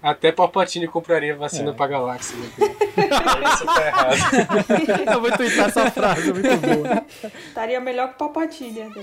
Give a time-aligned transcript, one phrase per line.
[0.00, 1.72] Até Palpatine compraria vacina é.
[1.72, 2.46] pra galáxia, né?
[3.52, 4.16] Isso tá errado.
[5.12, 7.04] Eu vou twittar essa frase, muito boa.
[7.48, 9.00] Estaria melhor que Palpatine até.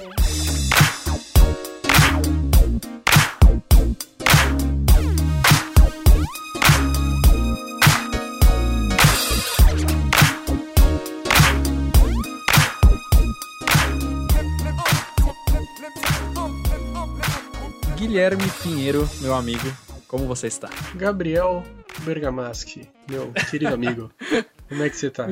[17.98, 19.66] Guilherme Pinheiro, meu amigo,
[20.08, 20.70] como você está?
[20.96, 21.64] Gabriel
[22.04, 24.12] Bergamaschi, meu querido amigo.
[24.68, 25.28] Como é que você tá?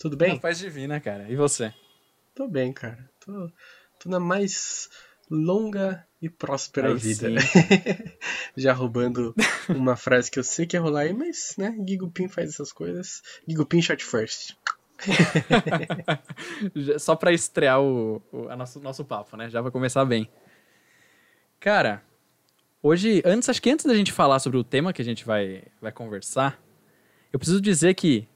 [0.00, 0.38] Tudo bem?
[0.38, 1.28] Paz divina, cara.
[1.28, 1.74] E você?
[2.34, 3.10] Tô bem, cara.
[3.20, 3.50] Tô,
[3.98, 4.88] tô na mais
[5.30, 7.28] longa e próspera aí vida.
[8.56, 9.34] Já roubando
[9.68, 13.22] uma frase que eu sei que ia rolar aí, mas, né, Gigupin faz essas coisas.
[13.46, 14.56] Gigupin shot first.
[16.98, 19.50] Só pra estrear o, o nosso, nosso papo, né?
[19.50, 20.30] Já vai começar bem.
[21.58, 22.02] Cara,
[22.82, 25.62] hoje, antes, acho que antes da gente falar sobre o tema que a gente vai,
[25.80, 26.60] vai conversar,
[27.32, 28.26] eu preciso dizer que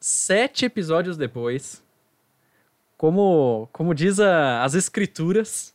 [0.00, 1.82] sete episódios depois,
[2.96, 5.74] como, como diz a, as escrituras,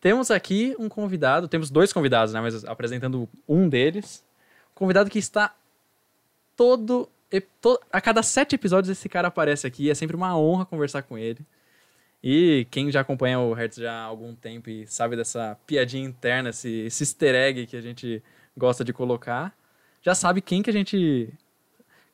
[0.00, 4.24] temos aqui um convidado, temos dois convidados, né, mas apresentando um deles,
[4.72, 5.54] um convidado que está
[6.56, 7.08] todo,
[7.60, 11.18] to, a cada sete episódios esse cara aparece aqui, é sempre uma honra conversar com
[11.18, 11.44] ele.
[12.22, 16.50] E quem já acompanha o Hertz já há algum tempo e sabe dessa piadinha interna,
[16.50, 18.22] esse, esse easter egg que a gente
[18.56, 19.56] gosta de colocar,
[20.02, 21.32] já sabe quem que a gente.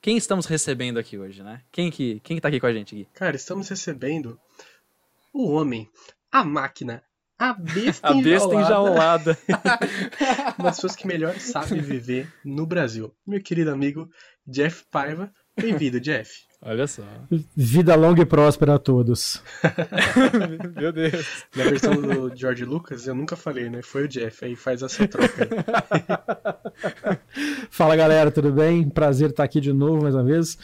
[0.02, 1.62] Quem estamos recebendo aqui hoje, né?
[1.72, 3.08] Quem que, quem que tá aqui com a gente, Gui?
[3.14, 4.38] Cara, estamos recebendo
[5.32, 5.88] o homem,
[6.30, 7.02] a máquina,
[7.38, 9.38] a besta, a besta enjaulada.
[10.58, 13.14] Uma das pessoas que melhor sabe viver no Brasil.
[13.26, 14.10] Meu querido amigo
[14.46, 15.32] Jeff Paiva.
[15.56, 16.30] Bem-vindo, Jeff.
[16.66, 17.02] Olha só.
[17.54, 19.42] Vida longa e próspera a todos.
[20.74, 21.44] Meu Deus.
[21.54, 23.82] Na versão do George Lucas, eu nunca falei, né?
[23.82, 27.18] Foi o Jeff, aí faz essa troca aí.
[27.68, 28.88] Fala galera, tudo bem?
[28.88, 30.56] Prazer estar aqui de novo mais uma vez.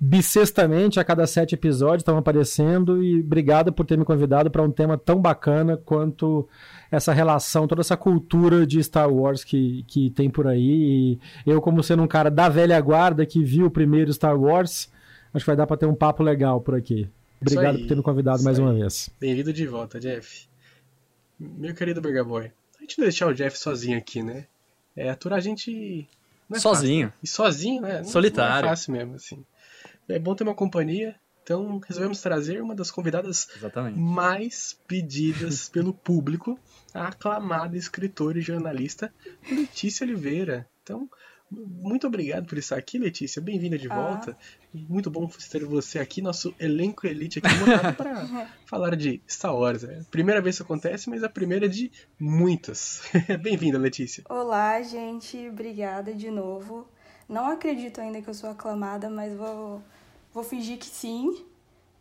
[0.00, 4.70] Bissextamente, a cada sete episódios estão aparecendo e obrigado por ter me convidado para um
[4.70, 6.48] tema tão bacana quanto
[6.90, 11.20] essa relação, toda essa cultura de Star Wars que, que tem por aí.
[11.46, 14.90] E eu, como sendo um cara da velha guarda que viu o primeiro Star Wars,
[15.36, 17.06] Acho que vai dar para ter um papo legal por aqui.
[17.42, 19.10] Obrigado por ter me convidado mais uma vez.
[19.20, 20.48] Bem-vindo de volta, Jeff.
[21.38, 24.46] Meu querido Burgaboy, a gente não deixar o Jeff sozinho aqui, né?
[24.96, 26.08] É aturar a gente.
[26.50, 27.08] É sozinho.
[27.08, 27.20] Fácil.
[27.22, 27.98] E sozinho, né?
[27.98, 28.62] Não, Solitário.
[28.62, 29.44] Não é fácil mesmo, assim.
[30.08, 33.98] É bom ter uma companhia, então resolvemos trazer uma das convidadas Exatamente.
[33.98, 36.58] mais pedidas pelo público,
[36.94, 39.12] a aclamada escritora e jornalista
[39.52, 40.66] Letícia Oliveira.
[40.82, 41.10] Então,
[41.50, 43.40] muito obrigado por estar aqui, Letícia.
[43.40, 43.94] Bem-vinda de ah.
[43.94, 44.36] volta.
[44.72, 49.84] Muito bom ter você aqui, nosso elenco elite aqui montado para falar de Star Wars.
[49.84, 53.02] É primeira vez que isso acontece, mas a primeira de muitas.
[53.40, 54.24] Bem-vinda, Letícia.
[54.28, 55.48] Olá, gente.
[55.48, 56.88] Obrigada de novo.
[57.28, 59.82] Não acredito ainda que eu sou aclamada, mas vou,
[60.34, 61.44] vou fingir que sim.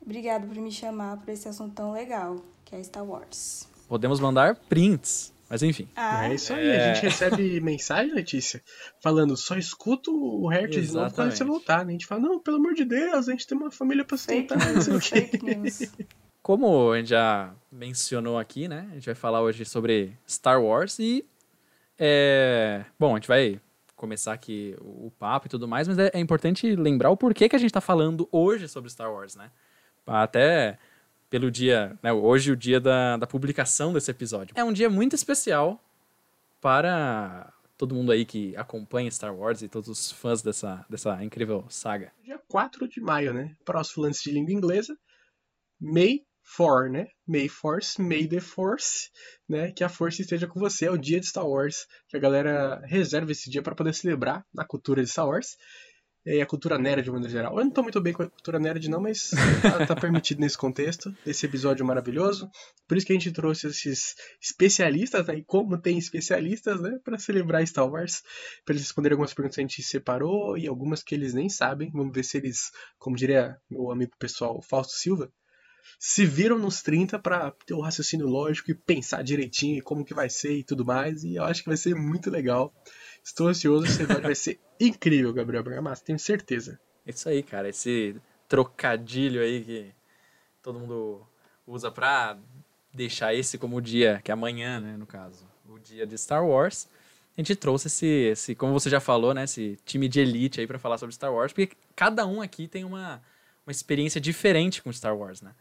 [0.02, 3.68] Obrigado por me chamar para esse assunto tão legal, que é Star Wars.
[3.88, 5.88] Podemos mandar prints mas enfim.
[5.96, 6.28] Ah.
[6.28, 6.68] É isso aí.
[6.68, 6.92] É...
[6.92, 8.62] A gente recebe mensagem, Letícia,
[9.00, 11.86] falando só escuto o Hertz novo quando você voltar.
[11.86, 11.90] Né?
[11.90, 14.58] A gente fala, não, pelo amor de Deus, a gente tem uma família pra sustentar.
[16.42, 18.88] Como a gente já mencionou aqui, né?
[18.92, 21.26] A gente vai falar hoje sobre Star Wars e.
[21.98, 22.86] É...
[23.00, 23.60] Bom, a gente vai
[23.96, 27.56] começar aqui o papo e tudo mais, mas é, é importante lembrar o porquê que
[27.56, 29.50] a gente tá falando hoje sobre Star Wars, né?
[30.06, 30.78] Até
[31.30, 34.54] pelo dia, né, hoje o dia da, da publicação desse episódio.
[34.56, 35.82] É um dia muito especial
[36.62, 41.66] para todo mundo aí que acompanha Star Wars e todos os fãs dessa, dessa incrível
[41.70, 42.12] saga.
[42.24, 43.56] Dia 4 de maio, né?
[43.80, 44.98] Os falantes de língua inglesa,
[45.80, 46.22] May
[46.58, 47.08] 4, né?
[47.28, 49.10] May Force, May the Force,
[49.48, 49.72] né?
[49.72, 50.86] Que a força esteja com você.
[50.86, 54.46] É o dia de Star Wars, que a galera reserva esse dia para poder celebrar
[54.54, 55.58] na cultura de Star Wars
[56.26, 57.58] e a cultura nerd de maneira geral.
[57.58, 59.32] Eu não tô muito bem com a cultura nerd não, mas
[59.62, 62.50] tá, tá, permitido nesse contexto, esse episódio maravilhoso.
[62.88, 67.20] Por isso que a gente trouxe esses especialistas, né, e como tem especialistas, né, para
[67.20, 68.24] celebrar Star Wars,
[68.66, 71.92] para eles responderem algumas perguntas que a gente separou e algumas que eles nem sabem.
[71.92, 75.32] Vamos ver se eles, como diria meu amigo pessoal Fausto Silva,
[76.00, 80.14] se viram nos 30 para ter o um raciocínio lógico e pensar direitinho como que
[80.14, 82.74] vai ser e tudo mais, e eu acho que vai ser muito legal.
[83.26, 86.80] Estou ansioso, esse episódio vai ser incrível, Gabriel Bergamasco, tenho certeza.
[87.08, 88.16] Isso aí, cara, esse
[88.48, 89.92] trocadilho aí que
[90.62, 91.26] todo mundo
[91.66, 92.38] usa pra
[92.94, 96.46] deixar esse como o dia, que é amanhã, né, no caso, o dia de Star
[96.46, 96.88] Wars.
[97.36, 100.68] A gente trouxe esse, esse como você já falou, né, esse time de elite aí
[100.68, 103.24] para falar sobre Star Wars, porque cada um aqui tem uma,
[103.66, 105.52] uma experiência diferente com Star Wars, né?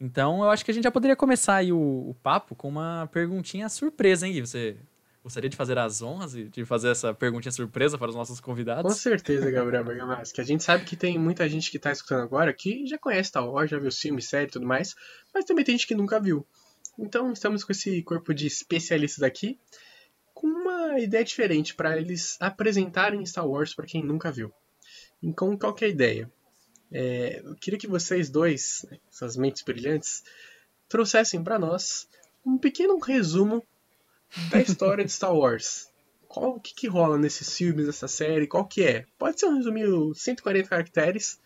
[0.00, 3.08] Então eu acho que a gente já poderia começar aí o, o papo com uma
[3.12, 4.40] perguntinha surpresa, hein, Gui?
[4.42, 4.76] Você
[5.22, 8.46] gostaria de fazer as honras e de fazer essa perguntinha surpresa para os nossos Com
[8.46, 8.96] convidados?
[8.96, 10.32] certeza, Gabriel Bergamaschi.
[10.32, 13.28] Que a gente sabe que tem muita gente que tá escutando agora que já conhece
[13.28, 14.94] Star Wars, já viu filme, série e tudo mais,
[15.34, 16.46] mas também tem gente que nunca viu.
[16.98, 19.58] Então estamos com esse corpo de especialistas aqui
[20.34, 24.50] com uma ideia diferente para eles apresentarem Star Wars para quem nunca viu.
[25.22, 26.32] Então, qual que é a ideia?
[26.90, 30.24] É, eu queria que vocês dois, essas mentes brilhantes,
[30.88, 32.08] trouxessem para nós
[32.44, 33.62] um pequeno resumo
[34.50, 35.88] da história de Star Wars.
[36.28, 38.46] Qual o que, que rola nesses filmes, nessa série?
[38.46, 39.04] Qual que é?
[39.18, 41.40] Pode ser um resuminho 140 caracteres,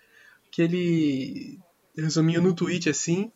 [0.51, 1.59] que ele
[1.97, 3.33] resumiu no tweet assim.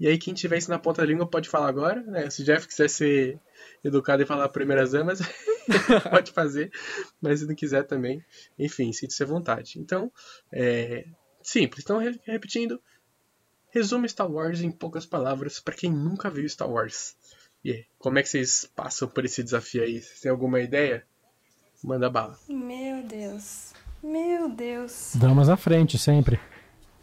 [0.00, 2.28] E aí quem tiver isso na ponta da língua pode falar agora, né?
[2.30, 3.40] Se Jeff quiser ser
[3.82, 5.20] educado e falar primeiras damas,
[6.10, 6.70] pode fazer.
[7.20, 8.24] Mas se não quiser também,
[8.58, 9.78] enfim, sinta-se à vontade.
[9.78, 10.12] Então,
[10.52, 11.04] é
[11.42, 11.84] simples.
[11.84, 12.80] Então, re- repetindo,
[13.70, 17.16] resume Star Wars em poucas palavras para quem nunca viu Star Wars.
[17.64, 20.00] E aí, como é que vocês passam por esse desafio aí?
[20.00, 21.04] Vocês têm alguma ideia?
[21.82, 22.38] Manda bala.
[22.48, 23.72] Meu Deus.
[24.02, 25.12] Meu Deus.
[25.14, 26.40] Damas à frente, sempre.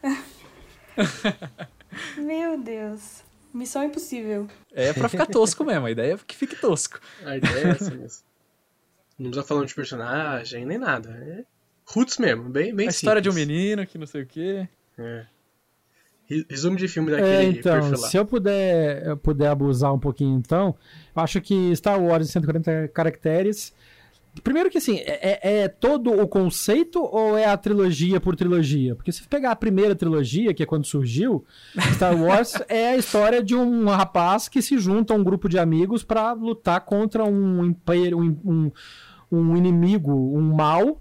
[2.17, 3.23] Meu Deus.
[3.53, 4.47] Missão impossível.
[4.73, 6.99] É pra ficar tosco mesmo, a ideia é que fique tosco.
[7.23, 8.23] A ideia é essa mesmo.
[9.17, 11.09] Não precisa falar de personagem, nem nada.
[11.09, 11.45] É
[11.85, 13.47] roots mesmo, bem, bem a história de um simples.
[13.47, 14.67] menino que não sei o quê.
[14.97, 15.25] É.
[16.27, 18.07] Re- Resumo de filme É, daquele então, perfil lá.
[18.09, 20.75] se eu puder, eu puder abusar um pouquinho, então,
[21.15, 23.73] eu acho que Star Wars em 140 caracteres.
[24.43, 28.93] Primeiro que assim, é, é- é todo o conceito ou é a trilogia por trilogia?
[28.93, 31.45] Porque se pegar a primeira trilogia, que é quando surgiu,
[31.93, 35.57] Star Wars é a história de um rapaz que se junta a um grupo de
[35.57, 38.71] amigos para lutar contra um império, um, um,
[39.31, 40.99] um inimigo, um mal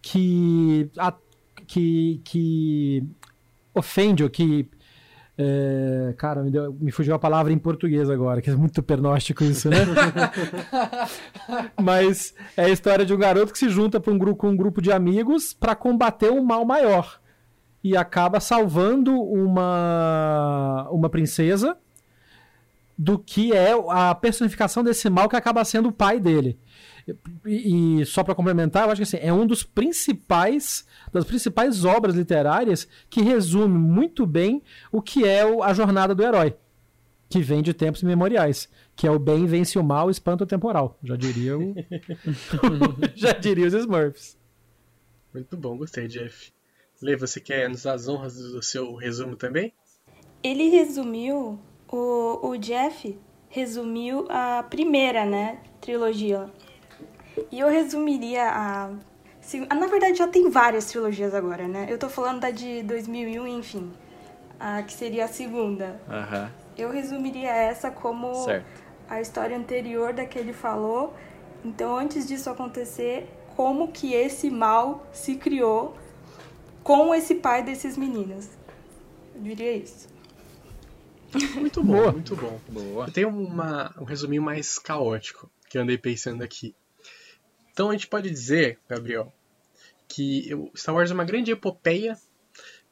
[0.00, 1.12] que, a-
[1.66, 3.04] que, que
[3.74, 4.68] ofende ou que
[5.38, 9.42] é, cara, me, deu- me fugiu a palavra em português agora, que é muito pernóstico
[9.42, 9.78] isso, né?
[11.80, 14.56] Mas é a história de um garoto que se junta pra um grupo, com um
[14.56, 17.20] grupo de amigos para combater um mal maior.
[17.82, 21.76] E acaba salvando uma, uma princesa
[22.98, 26.58] do que é a personificação desse mal que acaba sendo o pai dele.
[27.46, 31.84] E, e só para complementar, eu acho que assim, é um dos principais das principais
[31.84, 34.62] obras literárias que resume muito bem
[34.92, 36.54] o que é o- a jornada do herói,
[37.28, 40.98] que vem de tempos imemoriais, que é o bem vence o mal, espanta o temporal.
[41.02, 41.74] Já diria o
[43.14, 44.38] Já diria os Smurfs.
[45.32, 46.52] Muito bom, gostei, Jeff.
[47.00, 49.72] Lê, você quer nos dar as honras do seu resumo também?
[50.42, 51.58] Ele resumiu,
[51.88, 53.16] o, o Jeff
[53.48, 56.50] resumiu a primeira, né, trilogia.
[57.50, 58.90] E eu resumiria a,
[59.74, 61.86] Na verdade, já tem várias trilogias agora, né?
[61.88, 63.90] Eu tô falando da de 2001, enfim.
[64.58, 66.00] A que seria a segunda.
[66.08, 68.66] Aham, Eu resumiria essa como certo.
[69.08, 71.14] a história anterior da que ele falou.
[71.64, 73.26] Então, antes disso acontecer,
[73.56, 75.96] como que esse mal se criou
[76.82, 78.48] com esse pai desses meninos.
[79.34, 80.08] Eu diria isso.
[81.54, 82.12] Muito bom, Boa.
[82.12, 82.58] muito bom.
[82.68, 83.06] Boa.
[83.06, 86.74] Eu tenho uma, um resuminho mais caótico que eu andei pensando aqui.
[87.80, 89.32] Então a gente pode dizer, Gabriel,
[90.06, 92.14] que Star Wars é uma grande epopeia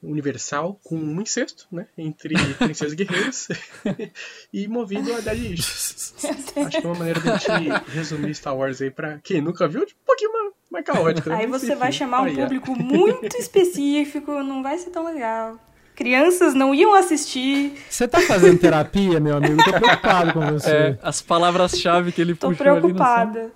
[0.02, 1.87] universal com um incesto, né?
[1.99, 3.49] Entre princesas guerreiras
[4.50, 6.14] e movido a Daddy Issues.
[6.56, 9.69] Acho que é uma maneira de a gente resumir Star Wars aí pra quem nunca
[9.69, 11.29] viu, de um pouquinho mais, mais caótico.
[11.29, 11.37] né?
[11.37, 12.34] Aí você vai chamar um ó.
[12.34, 15.58] público muito específico, não vai ser tão legal.
[15.94, 17.74] Crianças não iam assistir.
[17.91, 19.63] Você tá fazendo terapia, meu amigo?
[19.63, 20.70] Tô preocupado com você.
[20.70, 23.53] É, as palavras-chave que ele Tô puxou ali são- preocupada.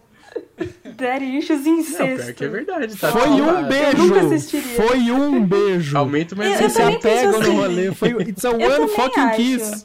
[0.97, 2.25] Daddy issues Não, incesto.
[2.25, 3.09] pior que é verdade, tá?
[3.13, 3.97] Foi um beijo!
[3.99, 4.77] nunca assistiria.
[4.77, 5.97] Foi um beijo!
[5.99, 7.51] Aumenta, mas Eu- Vocês se apegam assim.
[7.55, 7.93] no rolê.
[7.93, 9.37] Foi, it's a Eu one fucking acho.
[9.37, 9.85] kiss.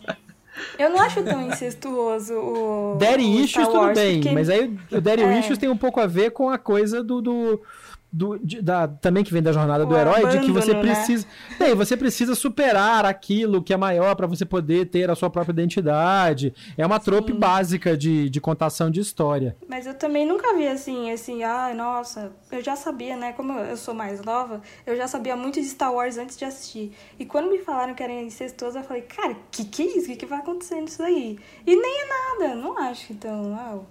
[0.80, 2.96] Eu não acho tão incestuoso o.
[3.00, 5.40] Daddy o Issues, Star tudo Wars, bem, porque- mas aí o Daddy É.
[5.40, 7.22] Issues tem um pouco a ver com a coisa do.
[7.22, 7.62] do,
[8.12, 10.88] do- de- da, também que vem da jornada do O herói, de que você abandono,
[10.88, 10.96] né?
[10.96, 11.28] precisa.
[11.60, 15.54] Bem, você precisa superar aquilo que é maior pra você poder ter a sua própria
[15.54, 16.54] identidade.
[16.78, 19.56] É uma trope básica de, de contação de história.
[19.68, 23.34] Mas eu também nunca vi assim, assim, ai, nossa, eu já sabia, né?
[23.34, 26.92] Como eu sou mais nova, eu já sabia muito de Star Wars antes de assistir.
[27.20, 30.06] E quando me falaram que era incestuoso, eu falei, cara, que que é isso?
[30.06, 31.38] O que, que vai acontecer nisso aí?
[31.66, 33.52] E nem é nada, não acho então.
[33.52, 33.86] uau.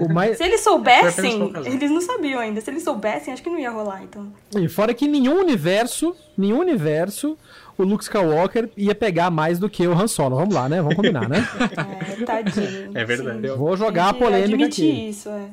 [0.00, 2.60] O mais, Se eles soubessem, eles não sabiam ainda.
[2.60, 4.32] Se eles soubessem, acho que não ia rolar, então.
[4.56, 7.38] E fora que nenhum universo, nenhum universo,
[7.78, 10.36] o Luke Skywalker ia pegar mais do que o Han Solo.
[10.36, 10.82] Vamos lá, né?
[10.82, 11.38] Vamos combinar, né?
[12.20, 12.90] É, tadinho.
[12.94, 13.48] É verdade.
[13.48, 13.56] sim.
[13.56, 15.08] Vou jogar a polêmica admitir aqui.
[15.08, 15.46] isso, é.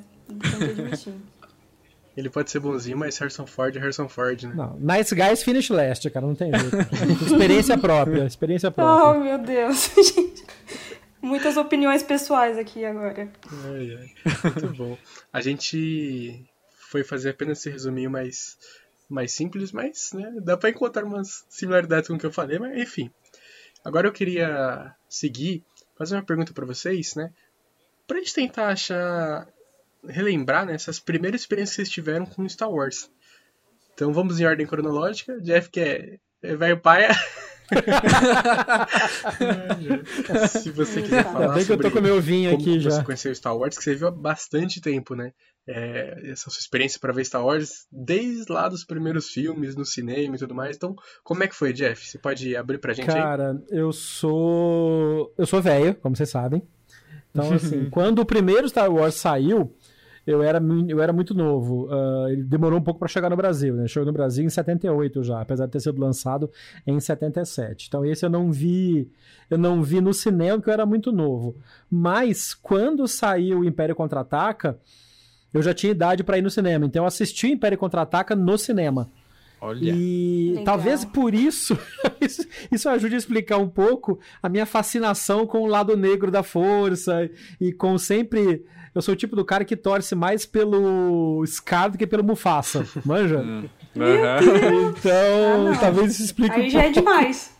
[0.69, 1.13] Admitir.
[2.17, 4.51] Ele pode ser bonzinho, mas Harrison Ford é Harrison Ford, né?
[4.53, 6.75] Não, nice guys finish last, cara, não tem jeito.
[7.25, 9.23] experiência própria, experiência Oh, própria.
[9.23, 10.43] meu Deus, gente.
[11.21, 13.31] Muitas opiniões pessoais aqui agora.
[13.65, 14.13] Ai, ai.
[14.61, 14.97] Muito bom.
[15.33, 16.45] A gente
[16.89, 18.57] foi fazer apenas esse resuminho mais,
[19.09, 22.77] mais simples, mas né, dá para encontrar umas similaridades com o que eu falei, mas
[22.77, 23.11] enfim.
[23.83, 25.63] Agora eu queria seguir,
[25.97, 27.31] fazer uma pergunta para vocês, né?
[28.07, 29.47] Pra gente tentar achar,
[30.07, 33.09] relembrar né, essas primeiras experiências que vocês tiveram com Star Wars.
[33.93, 35.39] Então vamos em ordem cronológica.
[35.41, 37.09] Jeff, que é, é velho paia.
[40.49, 42.77] Se você quiser falar Ainda bem que eu tô sobre com meu vinho como aqui
[42.77, 43.03] que você já.
[43.03, 45.31] conheceu Star Wars, que você viu há bastante tempo, né?
[45.67, 50.35] É, essa sua experiência para ver Star Wars desde lá dos primeiros filmes, no cinema
[50.35, 50.75] e tudo mais.
[50.75, 52.07] Então, como é que foi, Jeff?
[52.07, 53.21] Você pode abrir pra gente aí?
[53.21, 55.31] Cara, eu sou.
[55.37, 56.63] Eu sou velho, como vocês sabem.
[57.29, 59.75] Então, assim, quando o primeiro Star Wars saiu,
[60.25, 61.87] eu era, eu era muito novo.
[61.91, 63.87] Ah, ele demorou um pouco para chegar no Brasil, né?
[63.87, 66.49] Chegou no Brasil em 78 já, apesar de ter sido lançado
[66.85, 67.87] em 77.
[67.87, 69.09] Então, esse eu não vi.
[69.49, 71.55] Eu não vi no cinema porque eu era muito novo.
[71.89, 74.79] Mas quando saiu o Império Contra-Ataca,
[75.53, 76.85] eu já tinha idade para ir no cinema.
[76.85, 79.09] Então, eu assisti o Império Contra-Ataca no cinema.
[79.61, 79.91] Olha.
[79.93, 80.63] E Legal.
[80.63, 81.77] talvez por isso,
[82.21, 86.43] isso, isso ajude a explicar um pouco a minha fascinação com o lado negro da
[86.43, 88.63] força e com sempre.
[88.93, 92.85] Eu sou o tipo do cara que torce mais pelo Scar do que pelo Mufasa,
[93.05, 93.37] manja?
[93.97, 94.39] Aham.
[94.89, 96.99] Então, Ah, talvez isso explique Aí um já é pouco.
[96.99, 97.51] demais.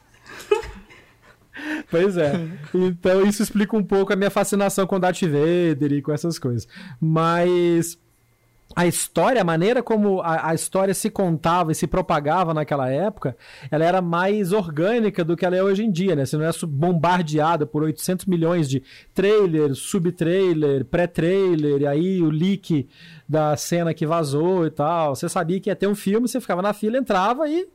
[1.92, 2.34] Pois é.
[2.74, 6.66] Então isso explica um pouco a minha fascinação com Darth Vader e com essas coisas.
[7.02, 7.98] Mas
[8.80, 13.36] a história, a maneira como a, a história se contava e se propagava naquela época,
[13.70, 16.26] ela era mais orgânica do que ela é hoje em dia, né?
[16.26, 18.82] Você não é bombardeada por 800 milhões de
[19.14, 22.88] trailer, sub-trailer, pré-trailer, e aí o leak
[23.28, 25.14] da cena que vazou e tal.
[25.14, 27.68] Você sabia que ia ter um filme, você ficava na fila, entrava e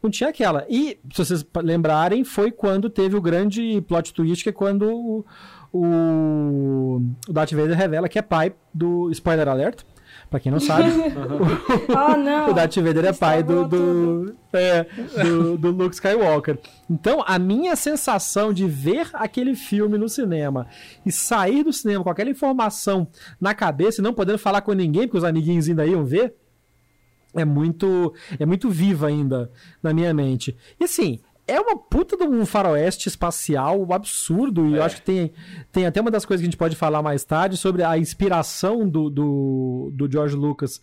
[0.00, 0.64] não tinha aquela.
[0.68, 5.24] E, se vocês lembrarem, foi quando teve o grande plot twist, que é quando o,
[5.72, 9.10] o, o Darth Vader revela que é pai do.
[9.10, 9.82] Spoiler alert,
[10.30, 10.90] pra quem não sabe.
[11.94, 12.50] Ah, não.
[12.50, 14.86] o Darth Vader é pai do, do, é,
[15.22, 16.58] do, do Luke Skywalker.
[16.88, 20.66] Então, a minha sensação de ver aquele filme no cinema
[21.04, 23.06] e sair do cinema com aquela informação
[23.40, 26.34] na cabeça e não podendo falar com ninguém, porque os amiguinhos ainda iam ver,
[27.34, 29.50] é muito é muito viva ainda
[29.82, 30.56] na minha mente.
[30.80, 35.32] E assim, é uma puta de um faroeste espacial absurdo, e eu acho que tem,
[35.70, 38.88] tem até uma das coisas que a gente pode falar mais tarde sobre a inspiração
[38.88, 40.80] do, do, do George Lucas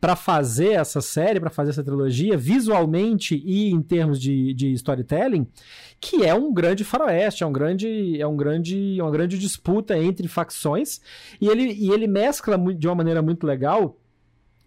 [0.00, 5.46] para fazer essa série, para fazer essa trilogia, visualmente e em termos de, de storytelling,
[5.98, 9.96] que é um grande faroeste, é um grande é um grande é uma grande disputa
[9.98, 11.00] entre facções,
[11.40, 13.98] e ele, e ele mescla de uma maneira muito legal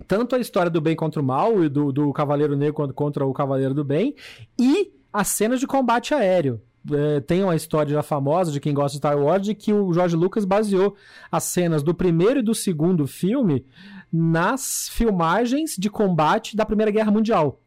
[0.08, 3.25] tanto a história do bem contra o mal e do, do Cavaleiro Negro contra- contra
[3.25, 4.16] o Cavaleiro do Bem
[4.60, 6.62] e as cenas de combate aéreo.
[6.90, 9.92] É, tem uma história já famosa de quem gosta de Star Wars de que o
[9.94, 10.96] George Lucas baseou
[11.30, 13.66] as cenas do primeiro e do segundo filme
[14.12, 17.60] nas filmagens de combate da Primeira Guerra Mundial.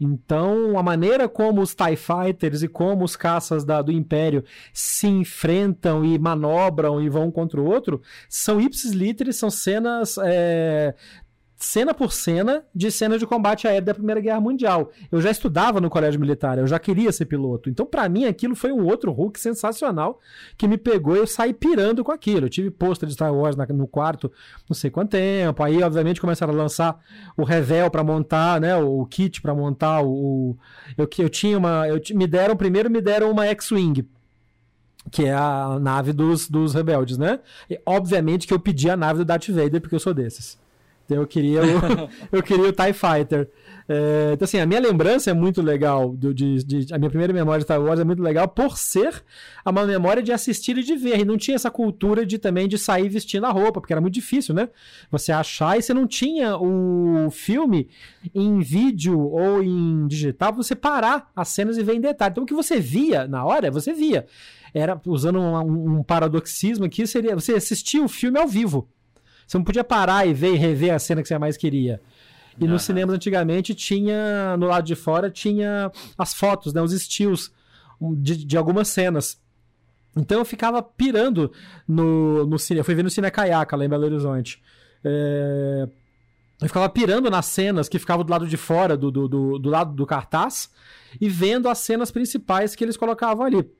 [0.00, 5.08] Então, a maneira como os TIE Fighters e como os caças da- do Império se
[5.08, 10.94] enfrentam e manobram e vão um contra o outro são ipsis literis, são cenas é,
[11.60, 14.92] cena por cena de cena de combate aéreo da Primeira Guerra Mundial.
[15.10, 17.68] Eu já estudava no colégio militar, eu já queria ser piloto.
[17.68, 20.20] Então, pra mim, aquilo foi um outro Hulk sensacional
[20.56, 22.46] que me pegou e eu saí pirando com aquilo.
[22.46, 24.30] Eu tive pôster de Star Wars na- no quarto
[24.70, 25.60] não sei quanto tempo.
[25.64, 26.96] Aí, obviamente, começaram a lançar
[27.36, 28.76] o revel pra montar, né?
[28.76, 30.56] O kit pra montar o.
[30.96, 31.88] Eu, eu tinha uma.
[31.88, 34.06] Eu, me deram, primeiro me deram uma X-Wing
[35.10, 37.40] que é a nave dos, dos rebeldes, né?
[37.70, 40.58] E, obviamente que eu pedi a nave do Darth Vader, porque eu sou desses.
[41.08, 43.48] Então eu queria o, eu queria o TIE Fighter.
[43.90, 46.14] É, então, assim, a minha lembrança é muito legal.
[46.14, 49.24] Do, de, de- a minha primeira memória de Star Wars é muito legal por ser
[49.64, 51.20] uma memória de assistir e de ver.
[51.20, 54.12] E não tinha essa cultura de também de sair vestindo a roupa, porque era muito
[54.12, 54.68] difícil, né?
[55.10, 57.88] Você achar e você não tinha o filme
[58.34, 62.32] em vídeo ou em digital, você parar as cenas e ver em detalhe.
[62.32, 64.26] Então o que você via na hora, você via.
[64.74, 68.86] Era, usando um, um paradoxismo aqui, seria você assistia o filme ao vivo.
[69.48, 72.02] Você não podia parar e ver e rever a cena que você mais queria.
[72.60, 72.74] E Aham.
[72.74, 77.50] nos cinemas antigamente tinha, no lado de fora, tinha as fotos, né, os estilos
[78.18, 79.40] de, de algumas cenas.
[80.14, 81.50] Então eu ficava pirando
[81.86, 82.80] no, no cine.
[82.80, 84.62] Eu fui ver no Cine Caiaca, lá em Belo Horizonte.
[85.02, 85.88] É,
[86.60, 89.70] Eu ficava pirando nas cenas que ficavam do lado de fora, do, do, do, do
[89.70, 90.70] lado do cartaz,
[91.18, 93.70] e vendo as cenas principais que eles colocavam ali.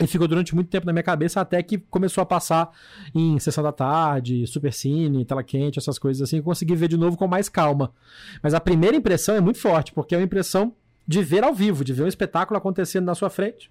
[0.00, 2.70] E ficou durante muito tempo na minha cabeça até que começou a passar
[3.14, 6.36] em Sessão da Tarde, Super Cine, Tela Quente, essas coisas assim.
[6.36, 7.92] Eu consegui ver de novo com mais calma.
[8.42, 10.72] Mas a primeira impressão é muito forte, porque é uma impressão
[11.06, 13.70] de ver ao vivo, de ver um espetáculo acontecendo na sua frente.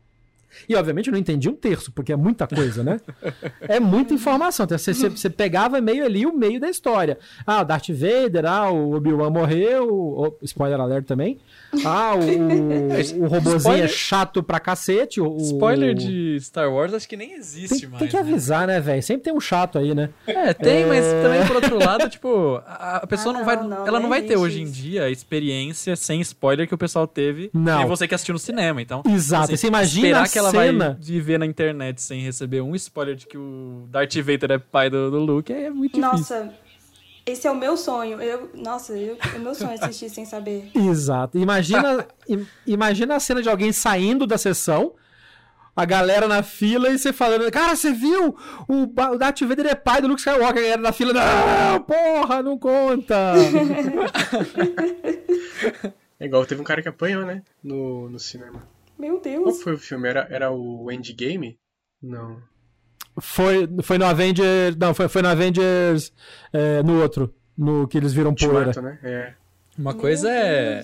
[0.67, 2.99] E obviamente eu não entendi um terço, porque é muita coisa, né?
[3.61, 4.63] é muita informação.
[4.63, 7.17] Então, você, você, você pegava meio ali o meio da história.
[7.45, 11.39] Ah, o Darth Vader, ah, o Obi-Wan morreu, o, spoiler alert também.
[11.85, 12.19] Ah, o,
[13.23, 13.85] o robozinho é spoiler...
[13.85, 15.19] é chato pra cacete.
[15.21, 17.99] O, spoiler de Star Wars acho que nem existe tem, mais.
[17.99, 18.21] Tem que né?
[18.21, 19.03] avisar, né, velho?
[19.03, 20.09] Sempre tem um chato aí, né?
[20.25, 20.85] É, tem, é...
[20.85, 23.55] mas também por outro lado, tipo, a, a pessoa ah, não, não, vai.
[23.55, 26.77] Não, ela não, não vai ter hoje em dia a experiência sem spoiler que o
[26.77, 27.49] pessoal teve.
[27.53, 27.79] Não.
[27.79, 28.81] Nem você que assistiu no cinema.
[28.81, 29.45] Então, Exato.
[29.45, 30.85] Assim, você imagina esperar que ela cena...
[30.91, 34.89] vai viver na internet sem receber um spoiler de que o Darth Vader é pai
[34.89, 36.45] do, do Luke é muito Nossa, difícil.
[36.45, 36.66] Nossa,
[37.27, 38.21] esse é o meu sonho.
[38.21, 40.71] Eu, nossa, eu, é meu sonho assistir sem saber.
[40.73, 41.37] Exato.
[41.37, 42.07] Imagina,
[42.65, 44.95] imagina a cena de alguém saindo da sessão,
[45.75, 48.33] a galera na fila e você falando, cara, você viu?
[48.67, 50.47] O, o Darth Vader é pai do Luke Skywalker.
[50.47, 53.33] A galera na fila, não, porra, não conta.
[56.17, 57.43] é igual, teve um cara que apanhou, né?
[57.61, 58.65] No, no cinema.
[58.97, 59.43] Meu Deus.
[59.43, 60.07] Qual foi o filme?
[60.07, 61.59] Era, era o Endgame?
[62.01, 62.41] Não.
[63.19, 64.75] Foi, foi no Avengers.
[64.75, 66.11] Não, foi, foi no Avengers.
[66.53, 67.33] É, no outro.
[67.57, 68.71] No que eles viram poeira.
[68.81, 68.99] né?
[69.03, 69.33] É.
[69.77, 70.83] Uma coisa é.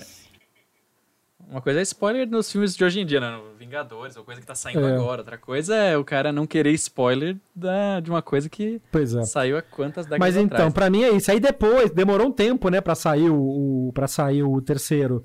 [1.48, 3.38] Uma coisa é spoiler nos filmes de hoje em dia, né?
[3.58, 4.94] Vingadores, ou coisa que tá saindo é.
[4.94, 5.20] agora.
[5.20, 9.24] Outra coisa é o cara não querer spoiler da, de uma coisa que é.
[9.24, 11.30] saiu há quantas décadas Mas então, atrás, pra mim é isso.
[11.30, 15.24] Aí depois, demorou um tempo, né, pra sair o, o, pra sair o terceiro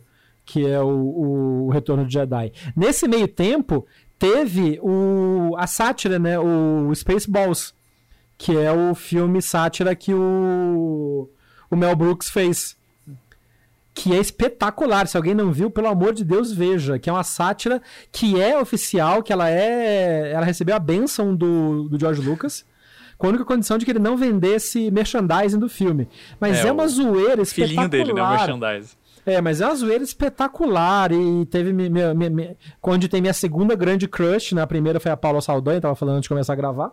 [0.49, 2.51] que é o, o Retorno de Jedi.
[2.75, 3.85] Nesse meio tempo,
[4.19, 6.37] teve o, a sátira, né?
[6.37, 7.73] O Spaceballs,
[8.37, 11.29] que é o filme sátira que o,
[11.71, 12.77] o Mel Brooks fez.
[13.93, 15.07] Que é espetacular.
[15.07, 16.99] Se alguém não viu, pelo amor de Deus, veja.
[16.99, 20.31] Que é uma sátira que é oficial, que ela é.
[20.33, 22.65] Ela recebeu a benção do, do George Lucas
[23.17, 26.07] com a única condição de que ele não vendesse merchandising do filme.
[26.39, 27.89] Mas é, é uma zoeira espetacular.
[27.89, 28.29] Filhinho dele, né?
[28.29, 28.95] Merchandising.
[29.29, 31.11] É, mas é uma zoeira espetacular.
[31.11, 31.71] E teve.
[31.71, 34.53] Minha, minha, minha, onde tem minha segunda grande crush.
[34.53, 34.67] Na né?
[34.67, 36.91] primeira foi a Paula Saldanha, tava falando antes de começar a gravar,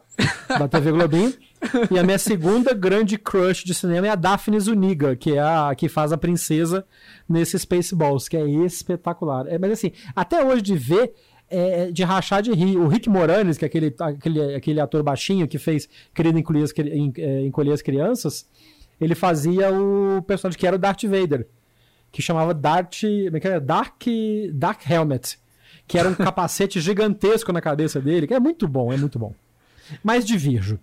[0.48, 1.32] da TV Globinho.
[1.90, 5.74] e a minha segunda grande crush de cinema é a Daphne Zuniga, que é a
[5.74, 6.84] que faz a princesa
[7.26, 9.46] nesse Spaceballs, que é espetacular.
[9.48, 11.12] É, mas assim, até hoje de ver.
[11.48, 12.76] É, de rachar de rir.
[12.76, 16.74] O Rick Moranis, que é aquele, aquele, aquele ator baixinho que fez Querido Encolher as,
[17.44, 18.48] Encolher as Crianças,
[19.00, 21.46] ele fazia o personagem que era o Darth Vader
[22.16, 24.02] que chamava Dark, é Dark,
[24.54, 25.38] Dark Helmet,
[25.86, 29.34] que era um capacete gigantesco na cabeça dele, que é muito bom, é muito bom.
[30.02, 30.80] Mas divirjo.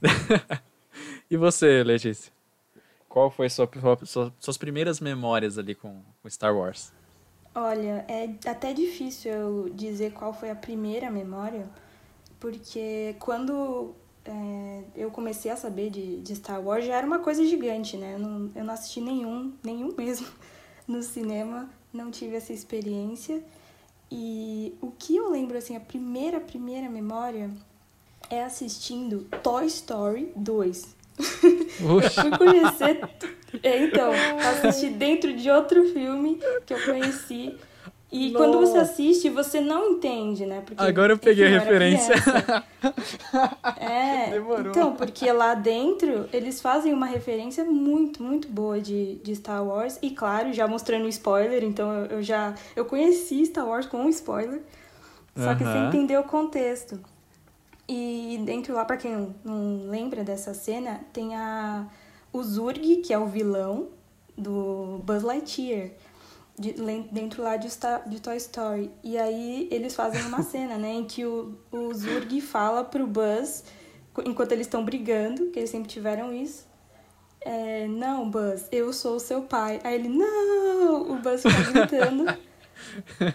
[1.30, 2.32] e você, Letícia?
[3.06, 3.68] Qual foi sua,
[4.04, 6.90] sua, suas primeiras memórias ali com, com Star Wars?
[7.54, 11.68] Olha, é até difícil eu dizer qual foi a primeira memória,
[12.40, 14.63] porque quando é,
[15.14, 18.14] comecei a saber de, de Star Wars já era uma coisa gigante, né?
[18.14, 20.26] Eu não, eu não assisti nenhum, nenhum mesmo
[20.88, 23.40] no cinema, não tive essa experiência.
[24.10, 27.50] E o que eu lembro, assim, a primeira, primeira memória
[28.28, 30.96] é assistindo Toy Story 2.
[31.78, 33.08] Fui conhecer.
[33.62, 34.10] É, então,
[34.50, 37.56] assisti dentro de outro filme que eu conheci
[38.14, 38.44] e Nossa.
[38.44, 40.62] quando você assiste, você não entende, né?
[40.64, 42.14] Porque, Agora eu peguei enfim, a referência.
[43.76, 44.70] é, Demorou.
[44.70, 49.98] então, porque lá dentro eles fazem uma referência muito, muito boa de, de Star Wars.
[50.00, 52.54] E claro, já mostrando spoiler, então eu, eu já.
[52.76, 54.62] Eu conheci Star Wars com um spoiler,
[55.36, 57.00] só que sem entender o contexto.
[57.88, 61.84] E dentro lá, pra quem não lembra dessa cena, tem a,
[62.32, 63.88] o Zurg, que é o vilão
[64.38, 65.90] do Buzz Lightyear
[66.58, 66.72] de,
[67.10, 67.68] dentro lá de,
[68.06, 68.90] de Toy Story.
[69.02, 73.64] E aí eles fazem uma cena, né, em que o, o Zurg fala pro Buzz,
[74.24, 76.66] enquanto eles estão brigando, que eles sempre tiveram isso.
[77.40, 79.80] É, não, Buzz, eu sou o seu pai.
[79.84, 81.12] Aí ele, não!
[81.12, 82.24] O Buzz fica gritando.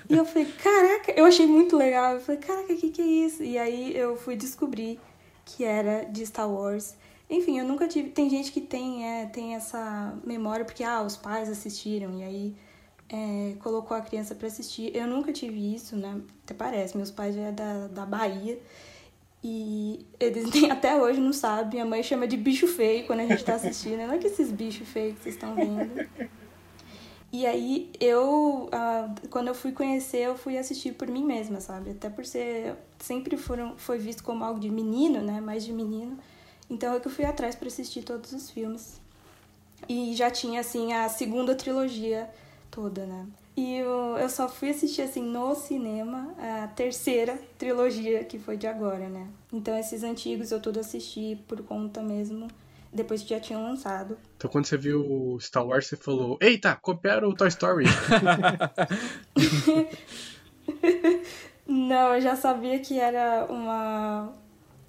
[0.09, 2.15] e eu falei, caraca, eu achei muito legal.
[2.15, 3.43] Eu falei, caraca, o que, que é isso?
[3.43, 4.99] E aí eu fui descobrir
[5.45, 6.95] que era de Star Wars.
[7.29, 8.09] Enfim, eu nunca tive.
[8.09, 12.55] Tem gente que tem, é, tem essa memória porque, ah, os pais assistiram, e aí
[13.09, 14.95] é, colocou a criança para assistir.
[14.95, 16.21] Eu nunca tive isso, né?
[16.43, 18.59] Até parece, meus pais é da, da Bahia.
[19.43, 21.71] E eles nem, até hoje não sabem.
[21.73, 23.99] Minha mãe chama de bicho feio quando a gente tá assistindo.
[23.99, 26.07] É que esses bichos feios que vocês estão vendo.
[27.31, 28.69] E aí eu,
[29.29, 31.91] quando eu fui conhecer, eu fui assistir por mim mesma, sabe?
[31.91, 32.75] Até por ser.
[32.99, 35.39] Sempre foram, foi visto como algo de menino, né?
[35.39, 36.17] Mais de menino.
[36.69, 38.99] Então é que eu fui atrás para assistir todos os filmes.
[39.87, 42.29] E já tinha, assim, a segunda trilogia
[42.71, 43.27] toda, né?
[43.55, 48.65] E eu, eu só fui assistir, assim, no cinema, a terceira trilogia, que foi de
[48.65, 49.27] agora, né?
[49.51, 52.47] Então, esses antigos eu tudo assisti por conta mesmo,
[52.93, 54.17] depois que já tinham lançado.
[54.37, 57.85] Então, quando você viu o Star Wars, você falou, eita, copiaram o Toy Story.
[61.67, 64.31] Não, eu já sabia que era uma,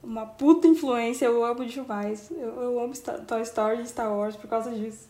[0.02, 1.26] uma puta influência.
[1.26, 2.30] Eu amo demais.
[2.30, 5.09] Eu, eu amo Star, Toy Story e Star Wars por causa disso.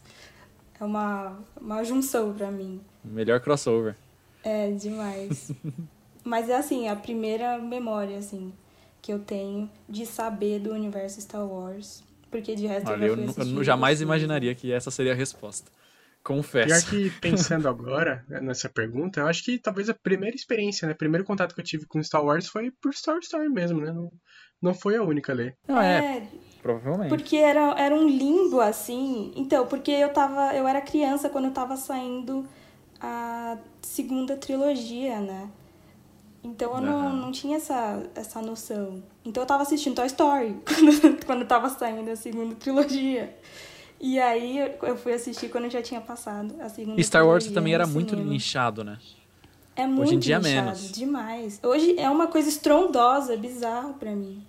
[0.81, 2.81] É uma, uma junção pra mim.
[3.05, 3.95] Melhor crossover.
[4.43, 5.53] É, demais.
[6.25, 8.53] Mas é assim, a primeira memória, assim,
[9.03, 12.03] que eu tenho de saber do universo Star Wars.
[12.31, 14.05] Porque de resto Olha, eu eu, já fui nu- eu jamais assim.
[14.05, 15.71] imaginaria que essa seria a resposta.
[16.23, 16.87] Confesso.
[16.90, 20.93] Pior que pensando agora né, nessa pergunta, eu acho que talvez a primeira experiência, né?
[20.95, 23.90] O primeiro contato que eu tive com Star Wars foi por Story Story mesmo, né?
[23.93, 24.12] Não,
[24.62, 25.53] não foi a única ali.
[25.66, 26.29] Não, é, É,
[26.62, 27.09] provavelmente.
[27.09, 29.33] porque era, era um limbo, assim.
[29.37, 30.55] Então, porque eu tava.
[30.55, 32.46] Eu era criança quando tava saindo
[33.01, 35.49] a segunda trilogia, né?
[36.42, 37.12] Então eu não, Aham.
[37.16, 39.03] não tinha essa, essa noção.
[39.25, 43.37] Então eu tava assistindo Toy Story quando, quando tava saindo a segunda trilogia.
[44.01, 47.46] E aí eu- eu fui assistir quando já tinha passado a segunda E Star Wars
[47.51, 48.31] também era muito cinema.
[48.31, 48.96] nichado, né?
[49.77, 50.92] É muito em dia, nichado, menos.
[50.92, 51.61] demais.
[51.62, 54.42] Hoje é uma coisa estrondosa, bizarro pra mim.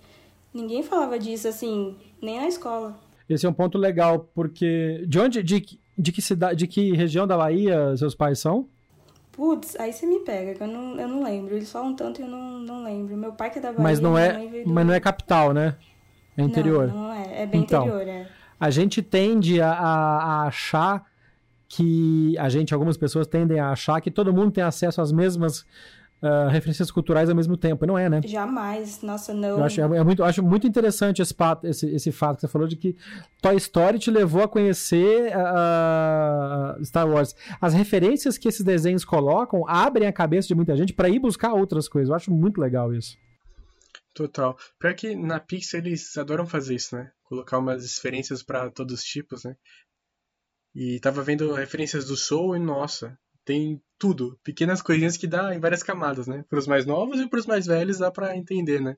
[0.52, 2.98] Ninguém falava disso assim, nem na escola.
[3.28, 5.04] Esse é um ponto legal, porque.
[5.08, 5.42] De onde.
[5.42, 6.56] De, que- de que cidade.
[6.56, 8.68] De que região da Bahia seus pais são?
[9.32, 11.54] Putz, aí você me pega, que eu não, eu não lembro.
[11.54, 13.16] Eles falam tanto e eu não, não lembro.
[13.16, 14.62] Meu pai que é da Bahia, mas não é.
[14.66, 15.76] Mas não é capital, né?
[16.36, 16.88] É interior.
[16.88, 17.42] Não, não é.
[17.42, 17.86] É bem Então.
[17.86, 18.28] interior, é.
[18.60, 21.06] A gente tende a, a- a achar
[21.68, 22.36] que.
[22.38, 25.64] A gente, algumas pessoas tendem a achar que todo mundo tem acesso às mesmas
[26.22, 27.84] ah, referências culturais ao mesmo tempo.
[27.84, 28.20] E não é, né?
[28.24, 29.02] Jamais.
[29.02, 29.58] Nossa, não.
[29.58, 32.48] Eu acho, é, é muito, acho muito interessante esse fato, esse, esse fato que você
[32.48, 32.96] falou de que
[33.42, 37.34] Toy Story te levou a conhecer ah, Star Wars.
[37.60, 41.54] As referências que esses desenhos colocam abrem a cabeça de muita gente para ir buscar
[41.54, 42.08] outras coisas.
[42.08, 43.16] Eu acho muito legal isso.
[44.14, 44.56] Total.
[44.78, 47.10] Pior que na Pixar eles adoram fazer isso, né?
[47.24, 49.56] Colocar umas referências pra todos os tipos, né?
[50.74, 54.38] E tava vendo referências do Soul e, nossa, tem tudo.
[54.42, 56.44] Pequenas coisinhas que dá em várias camadas, né?
[56.48, 58.96] Pros mais novos e pros mais velhos dá pra entender, né?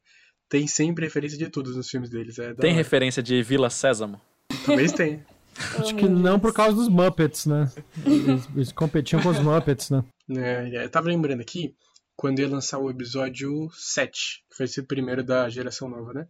[0.48, 2.38] Tem sempre referência de tudo nos filmes deles.
[2.38, 2.76] É Tem hora.
[2.78, 4.20] referência de Vila Sésamo?
[4.64, 5.24] Talvez tenha.
[5.78, 7.70] Acho que não por causa dos Muppets, né?
[8.04, 10.04] Eles, eles competiam com os Muppets, né?
[10.36, 11.74] É, eu tava lembrando aqui,
[12.16, 16.26] quando ia lançar o episódio 7, que foi esse primeiro da geração nova, né?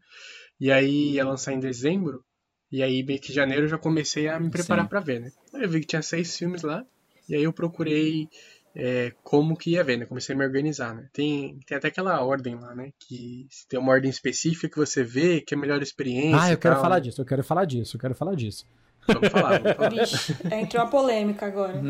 [0.60, 2.22] E aí ia lançar em dezembro,
[2.70, 5.32] e aí meio que janeiro eu já comecei a me preparar pra ver, né?
[5.54, 6.84] Eu vi que tinha seis filmes lá,
[7.28, 8.28] e aí eu procurei
[8.76, 10.06] é, como que ia ver, né?
[10.06, 11.06] Comecei a me organizar, né?
[11.12, 12.90] Tem, tem até aquela ordem lá, né?
[12.98, 16.40] Que se tem uma ordem específica que você vê, que é a melhor experiência.
[16.40, 17.00] Ah, eu quero tal, falar né?
[17.02, 18.66] disso, eu quero falar disso, eu quero falar disso.
[19.06, 19.90] Vamos falar, vamos falar.
[19.90, 21.80] Vixe, entrou a polêmica agora.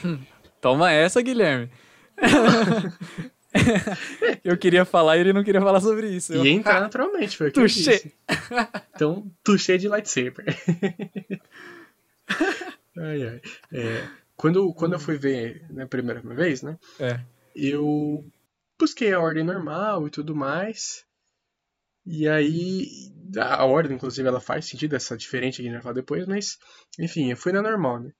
[0.60, 1.70] Toma essa, Guilherme.
[4.42, 6.32] eu queria falar e ele não queria falar sobre isso.
[6.32, 7.92] Eu- E entrar naturalmente, foi o que eu Touché.
[7.92, 8.12] disse.
[8.94, 10.44] Então, touché de lightsaber.
[12.98, 13.40] ai, ai.
[13.72, 14.04] É,
[14.36, 16.78] quando, quando eu fui ver na primeira vez, né?
[16.98, 17.20] É.
[17.54, 18.24] Eu
[18.78, 21.04] busquei a ordem normal e tudo mais.
[22.06, 22.86] E aí,
[23.38, 26.58] a ordem, inclusive, ela faz sentido, essa diferente que a gente vai falar depois, mas,
[26.98, 28.12] enfim, eu fui na normal, né?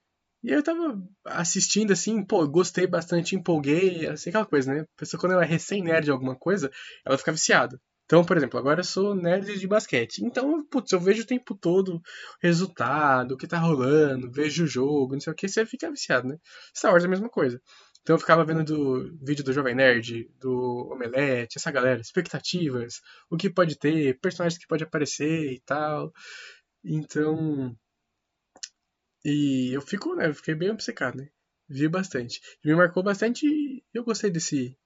[0.42, 4.80] E aí eu tava assistindo assim, pô, gostei bastante, empolguei, assim, aquela coisa, né?
[4.82, 6.70] A pessoa, quando ela é recém-nerd de alguma coisa,
[7.04, 7.80] ela fica viciada.
[8.04, 10.18] Então, por exemplo, agora eu sou nerd de basquete.
[10.24, 12.02] Então, putz, eu vejo o tempo todo o
[12.42, 16.28] resultado, o que tá rolando, vejo o jogo, não sei o que, você fica viciado,
[16.28, 16.38] né?
[16.76, 17.60] Star Wars é a mesma coisa.
[18.04, 23.36] Então eu ficava vendo do vídeo do Jovem Nerd, do Omelete, essa galera, expectativas, o
[23.36, 26.12] que pode ter, personagens que pode aparecer e tal.
[26.84, 27.74] Então.
[29.24, 30.28] E eu fico, né?
[30.28, 31.28] Eu fiquei bem obcecado, né?
[31.68, 32.40] Vi bastante.
[32.64, 34.76] Me marcou bastante e eu gostei desse,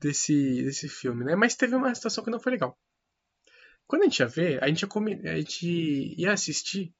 [0.00, 1.34] desse, desse filme, né?
[1.34, 2.78] Mas teve uma situação que não foi legal.
[3.86, 6.94] Quando a gente ia ver, a gente ia, comer, a gente ia assistir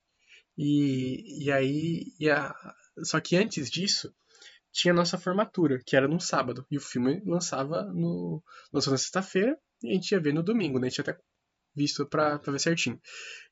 [0.57, 2.55] e, e aí ia.
[3.05, 4.13] Só que antes disso,
[4.73, 6.67] tinha a nossa formatura, que era num sábado.
[6.71, 8.43] E o filme lançava no.
[8.73, 10.87] lançou na sexta-feira e a gente ia ver no domingo, né?
[10.87, 11.19] A gente ia até
[11.77, 13.01] visto pra, pra ver certinho.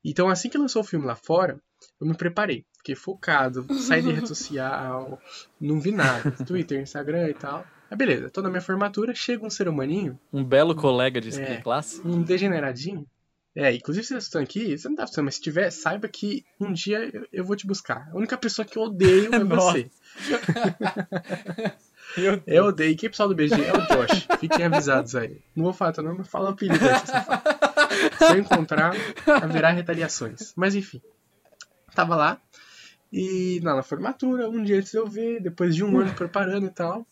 [0.05, 1.61] Então, assim que lançou o filme lá fora,
[2.01, 2.67] eu me preparei.
[2.79, 5.21] Fiquei focado, saí de rede social,
[5.61, 6.33] não vi nada.
[6.45, 7.65] Twitter, Instagram e tal.
[7.91, 11.61] Aí beleza, tô na minha formatura, chega um ser humaninho, Um belo colega de, É.
[11.61, 12.01] classe.
[12.05, 13.07] um degeneradinho.
[13.55, 16.45] É, inclusive se vocês estão aqui, você não tá precisando, mas se tiver, saiba que
[16.61, 18.07] um dia eu, vou te buscar.
[18.13, 19.91] A única pessoa que eu odeio é você.
[22.47, 22.97] Eu odeio.
[22.97, 24.27] Quem é pessoal do BG é o Josh.
[24.41, 25.41] Fiquem avisados aí.
[25.55, 26.99] Não vou falar teu nome, mas fala o apelido aí.
[28.17, 28.95] Se eu encontrar,
[29.27, 30.53] haverá retaliações.
[30.57, 31.01] Mas enfim.
[31.95, 32.41] Tava lá.
[33.13, 36.71] E não, na formatura, um dia antes eu ver, depois de um ano preparando e
[36.71, 37.07] tal.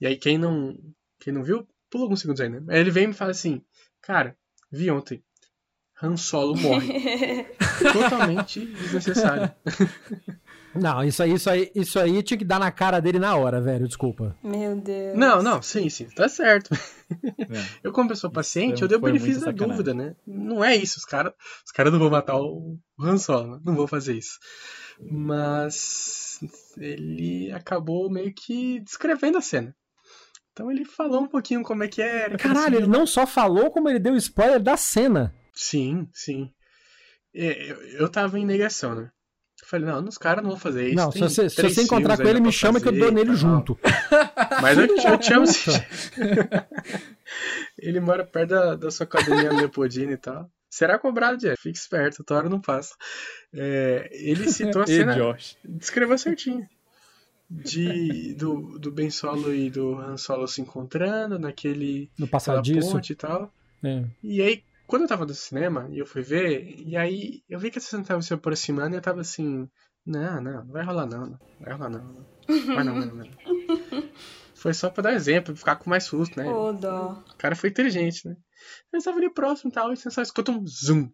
[0.00, 0.76] E aí quem não,
[1.20, 2.62] quem não viu, pula alguns segundos aí, né?
[2.68, 3.62] Aí ele vem e me fala assim,
[4.00, 4.36] cara,
[4.70, 5.22] vi ontem.
[6.00, 7.44] Han Solo morre.
[7.92, 9.50] Totalmente desnecessário.
[10.74, 13.60] Não, isso aí, isso aí, isso aí tinha que dar na cara dele na hora,
[13.60, 14.36] velho, desculpa.
[14.44, 15.16] Meu Deus.
[15.16, 16.72] Não, não, sim, sim, tá certo.
[16.74, 17.64] É.
[17.82, 19.68] Eu, como pessoa paciente, Isso eu dei o benefício da sacanagem.
[19.68, 20.14] dúvida, né?
[20.26, 21.32] Não é isso, os caras
[21.64, 23.60] os cara não vão matar o Han Solo, né?
[23.64, 24.38] não vão fazer isso.
[25.00, 26.38] Mas
[26.76, 29.74] ele acabou meio que descrevendo a cena.
[30.58, 33.70] Então ele falou um pouquinho como é que que Caralho, assim, ele não só falou,
[33.70, 35.32] como ele deu spoiler da cena.
[35.54, 36.50] Sim, sim.
[37.32, 39.08] É, Eu, eu tava em negação, né?
[39.62, 40.96] Eu falei, não, os caras não vão fazer isso.
[40.96, 43.28] não, se você, se você encontrar com ele, me chama que eu fazer dou nele
[43.28, 43.36] tal.
[43.36, 43.78] junto.
[44.60, 45.46] Mas eu, eu te amo.
[47.78, 50.50] Ele mora perto da, da sua academia Leopoldina e tal.
[50.68, 51.62] Será cobrado, Jeff.
[51.62, 52.96] Fique esperto, a hora não passa.
[53.54, 55.14] É, ele citou a cena.
[55.14, 55.56] Josh.
[55.64, 56.66] Descreveu certinho.
[57.50, 62.92] De, do, do Ben Solo e do Han Solo se encontrando naquele No passadiço.
[62.92, 63.50] ponte e tal.
[63.82, 64.04] É.
[64.22, 67.70] E aí, quando eu tava no cinema e eu fui ver, e aí eu vi
[67.70, 69.66] que essa cena tava se aproximando e eu tava assim,
[70.04, 72.04] não, não, não vai rolar não, não vai rolar não.
[72.04, 72.74] não.
[72.74, 73.28] Vai não, não, não.
[74.54, 76.46] Foi só pra dar exemplo, pra ficar com mais susto, né?
[76.48, 77.22] Ô, dó.
[77.32, 78.36] O cara foi inteligente, né?
[78.92, 81.10] Eu estava ali próximo e tal, e você só escuta um zoom.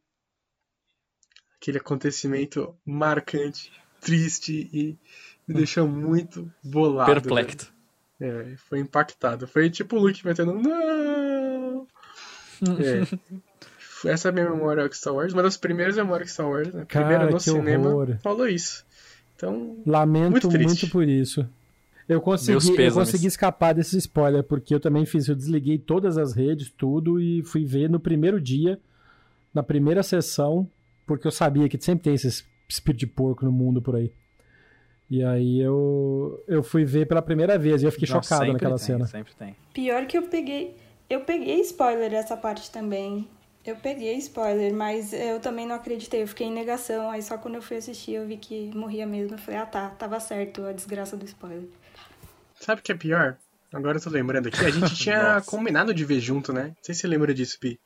[1.61, 4.99] Aquele acontecimento marcante, triste e
[5.47, 7.11] me deixou muito bolado.
[7.13, 7.73] Perplexo.
[8.21, 9.47] É, foi impactado.
[9.47, 11.87] Foi tipo o Luke metendo, não!
[12.79, 14.11] É.
[14.11, 16.73] Essa é a minha memória com Star Wars, uma das primeiras memórias com Star Wars,
[16.73, 16.85] né?
[16.87, 18.19] Cara, Primeira no que cinema, horror.
[18.23, 18.85] falou isso.
[19.35, 21.41] Então, Lamento Muito muito, por isso.
[22.09, 26.17] Eu Meus consegui, eu consegui escapar desse spoiler, porque eu também fiz, eu desliguei todas
[26.19, 28.79] as redes, tudo, e fui ver no primeiro dia,
[29.53, 30.69] na primeira sessão,
[31.07, 34.13] porque eu sabia que sempre tem esse espírito de porco no mundo por aí.
[35.11, 38.77] E aí eu, eu fui ver pela primeira vez e eu fiquei Não, chocado naquela
[38.77, 39.07] tem, cena.
[39.07, 39.55] Sempre tem.
[39.73, 40.75] Pior que eu peguei.
[41.09, 43.29] Eu peguei spoiler dessa parte também.
[43.65, 46.23] Eu peguei spoiler, mas eu também não acreditei.
[46.23, 47.11] Eu fiquei em negação.
[47.11, 49.35] Aí só quando eu fui assistir eu vi que morria mesmo.
[49.35, 51.65] Eu falei, ah tá, tava certo a desgraça do spoiler.
[52.61, 53.37] sabe o que é pior?
[53.73, 56.69] Agora eu tô lembrando aqui, a gente tinha combinado de ver junto, né?
[56.69, 57.79] Não sei se você lembra disso, Pi.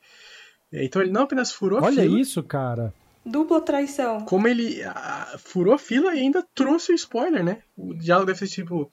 [0.71, 2.93] É, Então ele não apenas furou a Olha fila, isso, cara.
[3.29, 4.21] Dupla traição.
[4.25, 7.59] como ele ah, furou a fila e ainda trouxe o spoiler, né?
[7.77, 8.91] O diálogo deve ser tipo,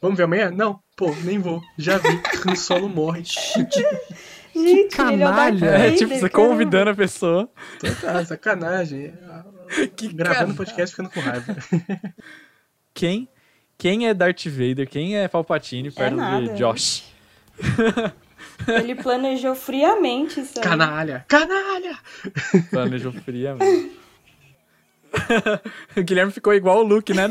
[0.00, 0.50] vamos ver amanhã?
[0.50, 2.08] Não, pô, nem vou, já vi,
[2.46, 3.22] Han Solo morre.
[4.54, 5.66] Gente, é o Darth canalha.
[5.66, 6.50] É, tipo, você caramba.
[6.50, 7.50] convidando a pessoa.
[8.00, 9.14] Tá, sacanagem.
[9.96, 10.54] Que Gravando canalha.
[10.54, 11.56] podcast ficando com raiva.
[12.92, 13.26] Quem,
[13.78, 14.86] quem é Darth Vader?
[14.86, 16.46] Quem é Palpatine perto nada.
[16.46, 17.04] de Josh?
[18.68, 20.62] Ele planejou friamente isso aí.
[20.64, 21.96] Canalha, canalha!
[22.70, 23.92] Planejou friamente.
[25.96, 27.24] o Guilherme ficou igual o Luke, né?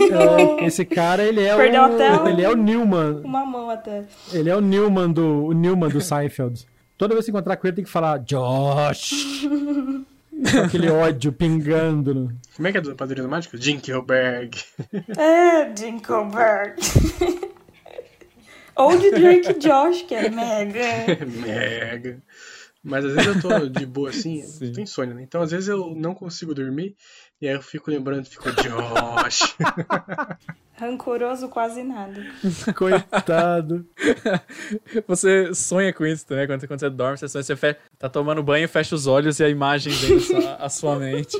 [0.59, 1.85] É, esse cara, ele é Perdeu o.
[1.85, 3.21] até o- Ele é o Newman.
[3.23, 4.03] Uma mão até.
[4.31, 6.67] Ele é o Newman do, o Newman do Seinfeld.
[6.97, 9.41] Toda vez que encontrar com ele tem que falar Josh.
[9.47, 12.13] Com aquele ódio pingando.
[12.13, 13.57] no- Como é que é do Padrinho Mágico?
[13.57, 14.57] Jinkelberg.
[15.17, 16.75] É, Dinkelberg.
[18.83, 20.79] Ou de Drake Josh, que é mega.
[21.45, 22.21] Mega.
[22.83, 24.65] Mas às vezes eu tô de boa assim, Sim.
[24.67, 25.21] eu tô insônia, né?
[25.23, 26.95] Então às vezes eu não consigo dormir
[27.39, 29.55] e aí eu fico lembrando, fico Josh.
[30.79, 32.25] Rancoroso quase nada.
[32.75, 33.85] Coitado.
[35.07, 38.41] Você sonha com isso também, quando, quando você dorme, você sonha, você fe- tá tomando
[38.41, 41.37] banho, fecha os olhos e a imagem vem à sua, à sua mente.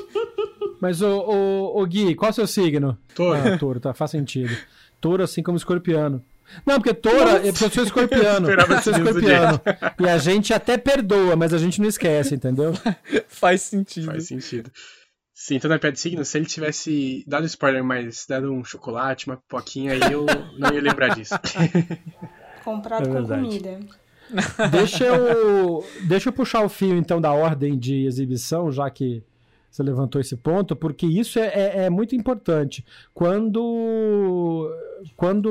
[0.80, 2.96] Mas, ô, ô, ô Gui, qual é o seu signo?
[3.14, 3.36] Touro.
[3.38, 4.56] Ah, touro, tá, faz sentido.
[5.00, 6.24] Touro, assim como escorpiano.
[6.66, 8.48] Não, porque touro é porque eu sou escorpiano.
[8.50, 9.60] Esperava Eu sou escorpiano.
[10.00, 12.72] E a gente até perdoa, mas a gente não esquece, entendeu?
[13.28, 14.06] Faz sentido.
[14.06, 14.70] Faz sentido.
[15.34, 19.26] Sim, então na piada de signo, se ele tivesse dado spoiler, mas dado um chocolate,
[19.26, 20.24] uma pipoquinha, aí eu
[20.58, 21.34] não ia lembrar disso.
[22.64, 23.80] Comprado É com comida.
[24.70, 29.22] Deixa eu, deixa eu puxar o fio, então, da ordem de exibição, já que
[29.70, 32.84] você levantou esse ponto, porque isso é, é- é muito importante.
[33.12, 35.48] Quando, Eu quando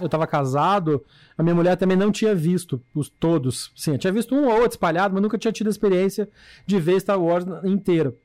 [0.00, 1.04] eu estava casado,
[1.36, 3.72] a minha mulher também não tinha visto os todos.
[3.76, 6.28] Sim, eu tinha visto um ou outro espalhado, mas nunca tinha tido a experiência
[6.66, 8.16] de ver Star Wars inteiro.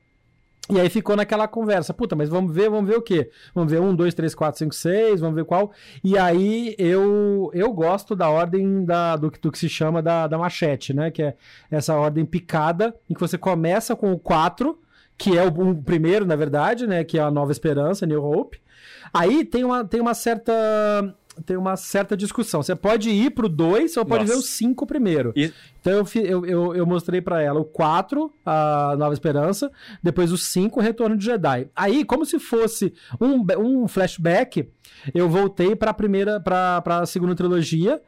[0.69, 3.29] E aí ficou naquela conversa, puta, mas vamos ver, vamos ver o quê?
[3.53, 5.73] Vamos ver um, dois, três, quatro, cinco, seis, vamos ver qual.
[6.01, 10.25] E aí eu eu gosto da ordem da, do, que- do que se chama da,
[10.25, 11.11] da machete, né?
[11.11, 11.35] Que é
[11.69, 14.79] essa ordem picada, em que você começa com o 4,
[15.17, 17.03] que é o, o primeiro, na verdade, né?
[17.03, 18.57] Que é a Nova Esperança, New Hope.
[19.13, 20.53] Aí tem uma, tem uma certa.
[21.47, 22.61] Tem uma certa discussão.
[22.61, 24.33] Você pode ir pro 2 ou pode Nossa.
[24.35, 25.33] ver o 5 primeiro.
[25.35, 29.71] E- Então eu, eu, eu, eu mostrei pra ela o 4, a Nova Esperança,
[30.03, 31.67] depois o 5, o Retorno de Jedi.
[31.75, 34.69] Aí, como se fosse um, um flashback,
[35.11, 37.99] eu voltei pra primeira, pra, pra segunda trilogia.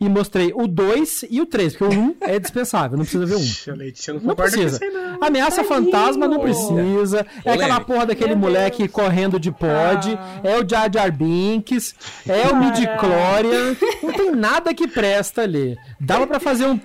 [0.00, 3.36] E mostrei o 2 e o 3, porque o 1 é dispensável, não precisa ver
[3.36, 3.44] o 1.
[3.44, 4.78] Tia Leite, eu não Não precisa.
[4.78, 5.18] com isso aí, não.
[5.24, 5.68] Ameaça Tadinho.
[5.90, 7.26] fantasma não precisa.
[7.44, 8.90] É aquela porra daquele Meu moleque Deus.
[8.90, 10.18] correndo de pod.
[10.18, 10.40] Ah.
[10.42, 11.94] É o Jar Jar Binks.
[12.28, 13.76] É o Midichlorian.
[14.02, 15.76] Não tem nada que presta ali.
[16.00, 16.78] Dava pra fazer um.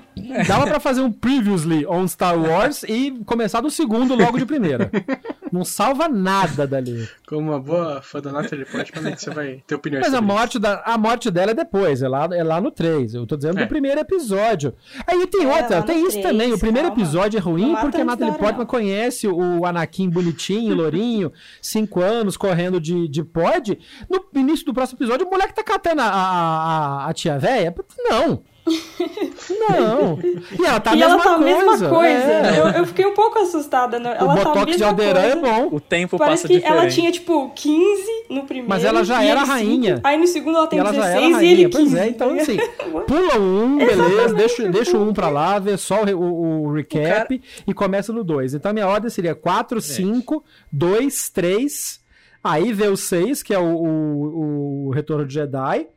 [0.47, 4.91] Dava pra fazer um previously on Star Wars e começar do segundo logo de primeira.
[5.51, 7.07] Não salva nada dali.
[7.27, 10.81] Como uma boa fã da Natalie Portman, você vai ter opiniões Mas a morte, da,
[10.85, 13.13] a morte dela é depois, é lá, é lá no 3.
[13.15, 13.63] Eu tô dizendo É.
[13.63, 14.73] do primeiro episódio.
[15.07, 16.53] Aí tem É, outra, tem isso 3, também.
[16.53, 17.01] O primeiro calma.
[17.03, 18.65] episódio é ruim Não porque a Natalie Portman não.
[18.65, 21.31] conhece o Anakin bonitinho, lourinho,
[21.61, 23.77] 5 anos, correndo de, de pod.
[24.09, 27.73] No início do próximo episódio, o moleque tá catando a, a, a- a tia véia.
[28.09, 28.41] Não.
[29.59, 30.19] Não.
[30.21, 31.57] E ela tá a e mesma ela tá a coisa.
[31.69, 32.13] mesma coisa.
[32.31, 32.59] é.
[32.59, 33.99] Eu, eu fiquei um pouco assustada.
[33.99, 34.11] né?
[34.11, 35.69] O Ela tá a botox de Alderan é bom.
[35.71, 36.79] O tempo Parece passa que diferente.
[36.81, 38.69] ela tinha, tipo, 15 no primeiro.
[38.69, 39.95] Mas ela já e era rainha.
[39.95, 40.07] cinco.
[40.07, 41.99] Aí no segundo ela E tem ela já 16 era e ele Pois 15.
[41.99, 42.57] é, então tá assim,
[43.07, 47.41] pula um, beleza, deixa, deixa o um pra lá, vê só o, o- o recap
[47.67, 48.53] e começa no 2.
[48.53, 51.99] Então a minha ordem seria 4, 5, 2, 3,
[52.43, 55.87] aí vê o 6, que é o, o, o Retorno de Jedi,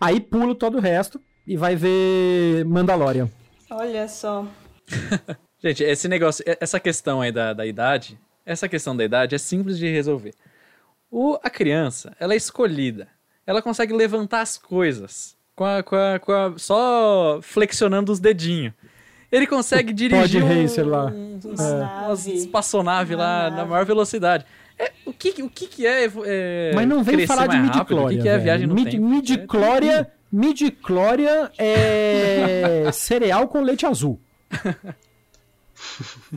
[0.00, 3.28] aí pulo todo o resto e vai ver Mandalorian.
[3.70, 4.46] Olha só.
[5.62, 9.78] Gente, esse negócio, essa questão aí da, da idade, essa questão da idade é simples
[9.78, 10.34] de resolver.
[11.10, 13.08] O, a criança, ela é escolhida.
[13.46, 18.72] Ela consegue levantar as coisas com a, com a, com a- só flexionando os dedinhos.
[19.30, 21.06] Ele consegue dirigir um, racer lá.
[21.06, 21.52] um- Uma
[22.08, 22.32] umas nave.
[22.38, 23.70] espaçonave Uma lá na nave.
[23.70, 24.44] maior velocidade.
[24.78, 28.04] É, o que, o que, que é, é Mas não vem falar de rápido?
[28.04, 28.42] O que, que é velho.
[28.44, 29.04] viagem no Mid, tempo?
[29.06, 30.06] midichlorian,
[30.36, 34.20] midichlorian é cereal com leite azul.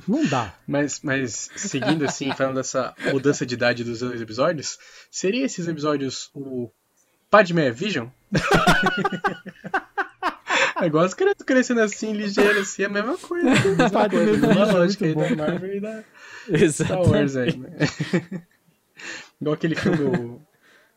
[0.07, 0.53] Não dá.
[0.65, 4.77] Mas, mas seguindo assim, falando dessa mudança de idade dos dois episódios,
[5.11, 6.71] seria esses episódios o
[7.29, 8.07] Padmé Vision?
[10.81, 13.49] É crianças crescendo assim, ligeiro, assim, é a mesma coisa.
[13.49, 16.03] A mesma Padmé coisa, Vision, uma lógica aí muito da Marvel e da
[16.47, 16.93] Exato.
[16.93, 17.69] Star Wars aí, né?
[19.41, 20.41] Igual aquele filme do,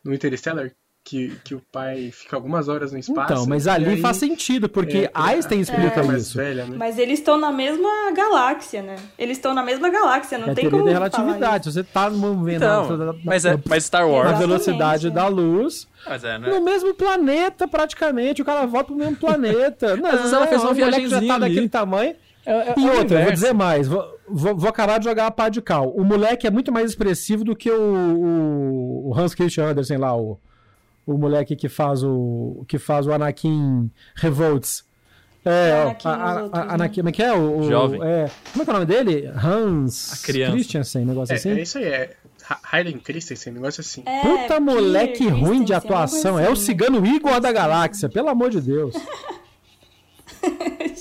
[0.01, 0.71] do Interstellar,
[1.05, 3.33] que, que o pai fica algumas horas no espaço.
[3.33, 6.37] Então, mas ali aí faz sentido, porque é, Einstein explica fica mais isso.
[6.37, 6.75] velha, né?
[6.77, 8.95] Mas eles estão na mesma galáxia, né?
[9.19, 11.65] Eles estão na mesma galáxia, não É a tem teoria como da falar relatividade.
[11.65, 14.27] Se você tá movendo Então, na, mas, é, mas Star na Wars.
[14.29, 14.39] Exato.
[14.47, 16.49] velocidade Exatamente, da luz, Mas é, né?
[16.49, 18.41] no mesmo planeta, praticamente.
[18.41, 19.97] O cara volta pro mesmo planeta.
[19.97, 22.15] Não, Às vezes ela fez uma o moleque já tá daquele tamanho.
[22.45, 25.27] É- é- E é outra, eu vou dizer mais, vou, vou, vou acabar de jogar
[25.27, 25.89] a pá de cal.
[25.95, 30.15] O moleque é muito mais expressivo do que o, o, o Hans Christian Andersen lá,
[30.15, 30.37] o,
[31.05, 34.83] o moleque que faz o que faz o Anakin Revolts.
[35.45, 36.73] É, ó, Anakin a, nos a, outros, a, né?
[36.73, 37.33] Anakin, como é que é?
[37.33, 38.01] O, o- Jovem.
[38.03, 39.27] é, como é que é o nome dele?
[39.35, 40.21] Hans.
[40.23, 41.49] Christiansen, negócio É, assim.
[41.51, 42.15] é isso aí, é
[42.49, 44.03] Ha- Hayden Christensen, um negócio assim.
[44.05, 46.39] É, Puta Peter moleque ruim de Christensen, atuação.
[46.39, 46.61] É o assim.
[46.63, 48.95] cigano Igor da galáxia, pelo amor de Deus.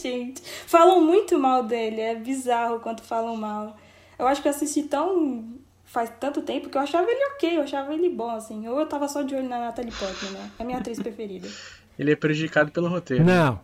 [0.00, 3.76] Gente, falam muito mal dele, é bizarro quanto falam mal.
[4.18, 5.44] Eu acho que eu assisti tão.
[5.92, 8.66] Faz tanto tempo que eu achava ele ok, eu achava ele bom, assim.
[8.66, 10.50] Ou eu tava só de olho na Natalie Portman, né?
[10.58, 11.46] É a minha atriz preferida.
[11.98, 13.22] Ele é prejudicado pelo roteiro.
[13.22, 13.60] Não,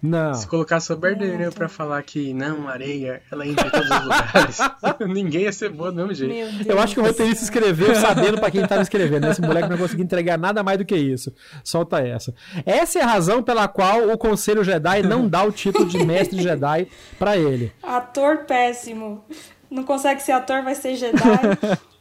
[0.00, 0.32] não.
[0.32, 4.58] Se colocasse o Bernardo pra falar que não, areia, ela entra em todos os lugares,
[5.12, 6.70] ninguém ia ser boa do mesmo jeito.
[6.70, 9.26] Eu acho que o roteirista escreveu sabendo pra quem tava escrevendo.
[9.26, 11.34] Esse moleque não conseguiu entregar nada mais do que isso.
[11.64, 12.32] Solta essa.
[12.64, 16.40] Essa é a razão pela qual o Conselho Jedi não dá o título de Mestre
[16.40, 16.86] Jedi
[17.18, 17.72] pra ele.
[17.82, 19.24] Ator péssimo.
[19.72, 21.18] Não consegue ser ator, vai ser Jedi.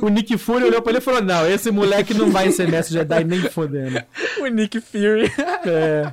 [0.00, 2.94] O Nick Fury olhou pra ele e falou: Não, esse moleque não vai ser Mestre
[2.94, 4.00] Jedi nem fodendo.
[4.40, 5.32] O Nick Fury.
[5.66, 6.12] É.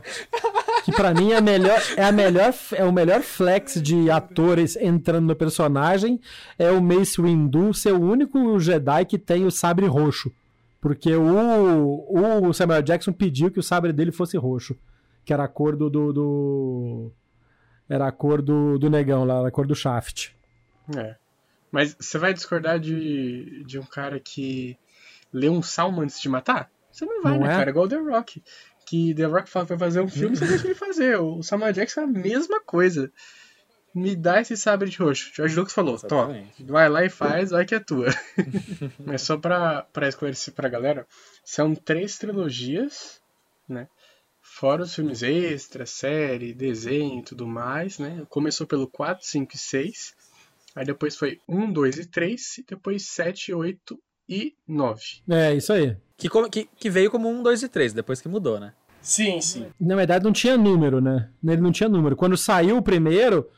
[0.84, 4.76] Que pra mim é a melhor, é a melhor, é o melhor flex de atores
[4.76, 6.20] entrando no personagem
[6.58, 10.32] é o Mace Windu ser o único Jedi que tem o sabre roxo.
[10.82, 14.76] Porque o, o Samuel Jackson pediu que o sabre dele fosse roxo.
[15.24, 15.88] Que era a cor do.
[15.88, 17.12] do, do-
[17.90, 20.32] era a cor do, do negão lá, era a cor do Shaft.
[20.96, 21.16] É.
[21.72, 24.78] Mas você vai discordar de, de um cara que
[25.34, 26.70] lê um salmo antes de matar?
[26.92, 27.58] Você não vai, Não né, é?
[27.58, 27.70] cara?
[27.70, 28.42] Igual The Rock.
[28.86, 31.20] Que The Rock fala que vai fazer um filme, você deixa ele fazer.
[31.20, 33.12] O Samuel Jackson é a mesma coisa.
[33.94, 35.32] Me dá esse sabre de roxo.
[35.34, 36.64] George Lucas falou, Tó, Exatamente.
[36.64, 38.08] vai lá e faz, vai que é tua.
[39.04, 41.08] Mas só pra, pra esclarecer pra galera,
[41.44, 43.22] são três trilogias,
[43.68, 43.88] né?
[44.58, 48.24] Fora os filmes extras, série, desenho e tudo mais, né?
[48.30, 50.14] Começou pelo 4, 5 e 6.
[50.74, 52.58] Aí depois foi 1, 2 e 3.
[52.60, 54.00] E depois 7, 8
[54.30, 55.02] e 9.
[55.30, 55.98] É, isso aí.
[56.18, 58.72] Que, como- que, que veio como um, dois e três, depois que mudou, né?
[59.02, 59.68] Sim, sim.
[59.80, 61.30] Na verdade, não tinha número, né?
[61.46, 62.16] Ele não tinha número.
[62.16, 63.50] Quando saiu o primeiro,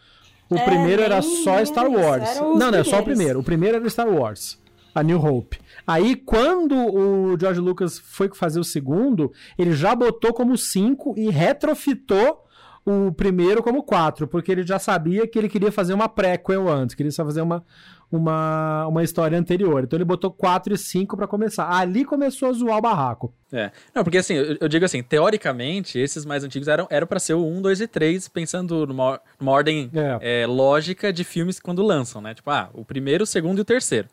[0.50, 2.36] o É, primeiro era só Star Wars.
[2.40, 3.04] Não, não, é só o primeiros.
[3.04, 3.40] primeiro.
[3.40, 4.60] O primeiro era Star Wars.
[5.00, 5.60] A New Hope.
[5.86, 11.30] Aí, quando o George Lucas foi fazer o segundo, ele já botou como 5 e
[11.30, 12.44] retrofitou
[12.86, 16.96] o primeiro como 4, porque ele já sabia que ele queria fazer uma prequel antes,
[16.96, 17.62] queria só fazer uma,
[18.10, 19.84] uma, uma história anterior.
[19.84, 21.70] Então ele botou 4 e 5 para começar.
[21.70, 23.34] Ali começou a zoar o barraco.
[23.52, 23.72] É.
[23.94, 27.34] Não, porque assim, eu, eu digo assim, teoricamente, esses mais antigos eram eram para ser
[27.34, 30.44] o 1, 2 e 3, pensando numa, numa ordem é.
[30.44, 32.34] É, lógica de filmes quando lançam, né?
[32.34, 34.08] Tipo, ah, o primeiro, o segundo e o terceiro.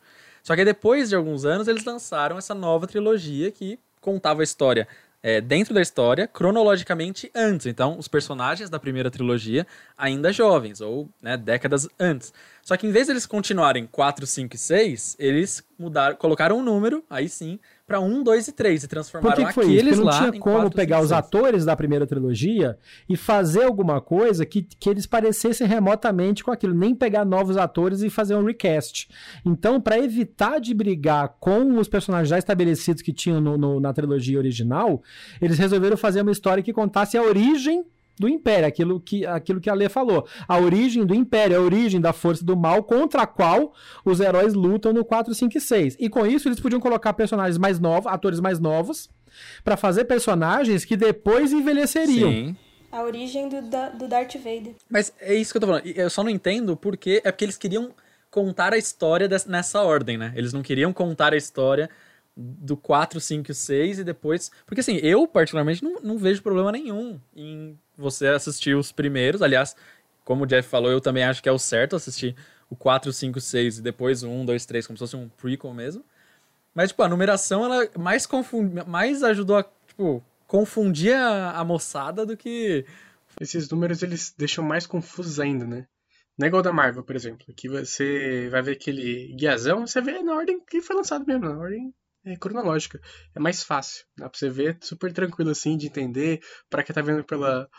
[0.45, 4.87] Só que depois de alguns anos eles lançaram essa nova trilogia que contava a história
[5.23, 7.65] é, dentro da história, cronologicamente antes.
[7.65, 9.65] Então, os personagens da primeira trilogia
[9.97, 12.31] ainda jovens, ou né, décadas antes.
[12.65, 16.63] Só que em vez de eles continuarem 4, 5 e 6, eles mudaram, colocaram um
[16.63, 19.93] número, aí sim, para 1, 2 e 3 e transformaram Por que, que foi aqueles
[19.93, 20.01] isso?
[20.01, 22.75] Porque não tinha como 4, pegar 5, os atores da primeira trilogia
[23.07, 28.01] e fazer alguma coisa que, que eles parecessem remotamente com aquilo, nem pegar novos atores
[28.01, 29.09] e fazer um recast.
[29.45, 33.93] Então, para evitar de brigar com os personagens já estabelecidos que tinham no, no, na
[33.93, 35.03] trilogia original,
[35.39, 37.85] eles resolveram fazer uma história que contasse a origem
[38.17, 40.27] do Império, aquilo que, aquilo que a Lê falou.
[40.47, 44.53] A origem do Império, a origem da força do mal contra a qual os heróis
[44.53, 45.97] lutam no 4, 5 e 6.
[45.99, 49.09] E com isso eles podiam colocar personagens mais novos, atores mais novos,
[49.63, 52.31] para fazer personagens que depois envelheceriam.
[52.31, 52.55] Sim.
[52.91, 53.61] A origem do,
[53.97, 54.73] do Darth Vader.
[54.89, 55.85] Mas é isso que eu tô falando.
[55.85, 57.93] Eu só não entendo porque é porque eles queriam
[58.31, 60.31] contar a história dessa, nessa ordem, né?
[60.35, 61.89] Eles não queriam contar a história
[62.35, 64.51] do 4, 5 e 6 e depois.
[64.65, 69.41] Porque assim, eu particularmente não, não vejo problema nenhum em você assistir os primeiros.
[69.41, 69.75] Aliás,
[70.23, 72.35] como o Jeff falou, eu também acho que é o certo assistir
[72.69, 75.73] o 4, 5, 6 e depois o 1, 2, 3, como se fosse um prequel
[75.73, 76.03] mesmo.
[76.73, 78.83] Mas, tipo, a numeração, ela mais, confund...
[78.85, 82.85] mais ajudou a, tipo, confundir a, a moçada do que...
[83.39, 85.87] Esses números, eles deixam mais confusos ainda, né?
[86.37, 90.21] Não é igual da Marvel, por exemplo, que você vai ver aquele guiazão, você vê
[90.21, 91.93] na ordem que foi lançado mesmo, na ordem
[92.25, 92.99] é, cronológica.
[93.35, 94.05] É mais fácil.
[94.17, 96.41] Dá pra você ver super tranquilo assim de entender.
[96.69, 97.69] Para quem tá vendo pela,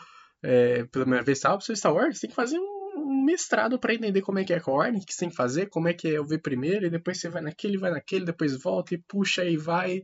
[0.41, 3.93] é, pela primeira vez, sabe, seu Star Wars, tem que fazer um, um mestrado para
[3.93, 6.07] entender como é que é a ordem, que você tem que fazer, como é que
[6.07, 9.43] é o ver primeiro, e depois você vai naquele, vai naquele, depois volta e puxa
[9.43, 10.01] e vai.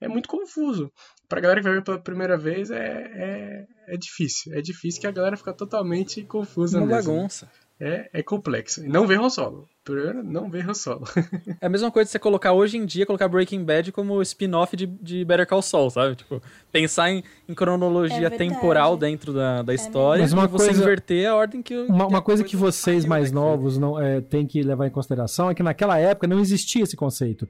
[0.00, 0.92] É muito confuso.
[1.28, 4.52] Pra galera que vai ver pela primeira vez é, é, é difícil.
[4.52, 7.12] É difícil que a galera fica totalmente confusa Uma mesmo.
[7.12, 7.50] bagunça.
[7.80, 8.84] É, é complexo.
[8.84, 9.68] E não vê Han Solo.
[9.86, 11.04] Primeiro, não vê Han Solo.
[11.60, 14.76] é a mesma coisa de você colocar hoje em dia, colocar Breaking Bad como spin-off
[14.76, 16.16] de, de Better Call Saul, sabe?
[16.16, 20.66] Tipo, pensar em, em cronologia É temporal dentro da, da história Mas uma e você
[20.66, 21.72] coisa- inverter a ordem que...
[21.82, 25.54] Uma, uma coisa que vocês mais novos não é, têm que levar em consideração é
[25.54, 27.46] que naquela época não existia esse conceito.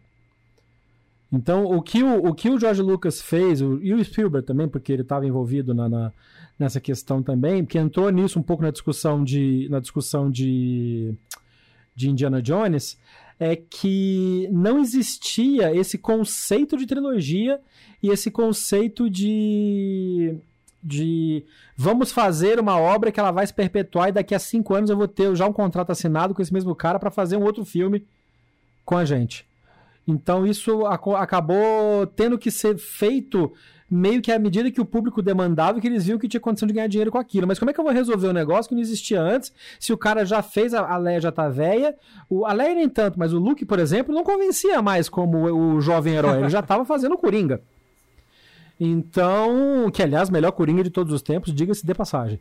[1.32, 4.68] Então, o que o, o, que o George Lucas fez, o, e o Spielberg também,
[4.68, 6.12] porque ele estava envolvido na, na-
[6.58, 11.12] nessa questão também, que entrou nisso um pouco na discussão de, na discussão de,
[11.96, 12.98] de Indiana Jones,
[13.40, 17.60] é que não existia esse conceito de trilogia
[18.02, 20.38] e esse conceito de
[20.82, 21.44] de
[21.76, 24.96] vamos fazer uma obra que ela vai se perpetuar e daqui a cinco anos eu
[24.96, 28.06] vou ter já um contrato assinado com esse mesmo cara para fazer um outro filme
[28.84, 29.44] com a gente.
[30.06, 33.52] Então isso acabou tendo que ser feito
[33.90, 36.74] meio que à medida que o público demandava que eles viam que tinha condição de
[36.74, 37.46] ganhar dinheiro com aquilo.
[37.46, 39.98] Mas como é que eu vou resolver um negócio que não existia antes, se o
[39.98, 41.94] cara já fez, a, a Leia já tá velha,
[42.28, 45.76] o, a Leia nem tanto, mas o Luke, por exemplo, não convencia mais como o,
[45.76, 47.60] o jovem herói, ele já tava fazendo Coringa.
[48.78, 52.40] Então, que aliás, melhor Coringa de todos os tempos, diga-se de passagem.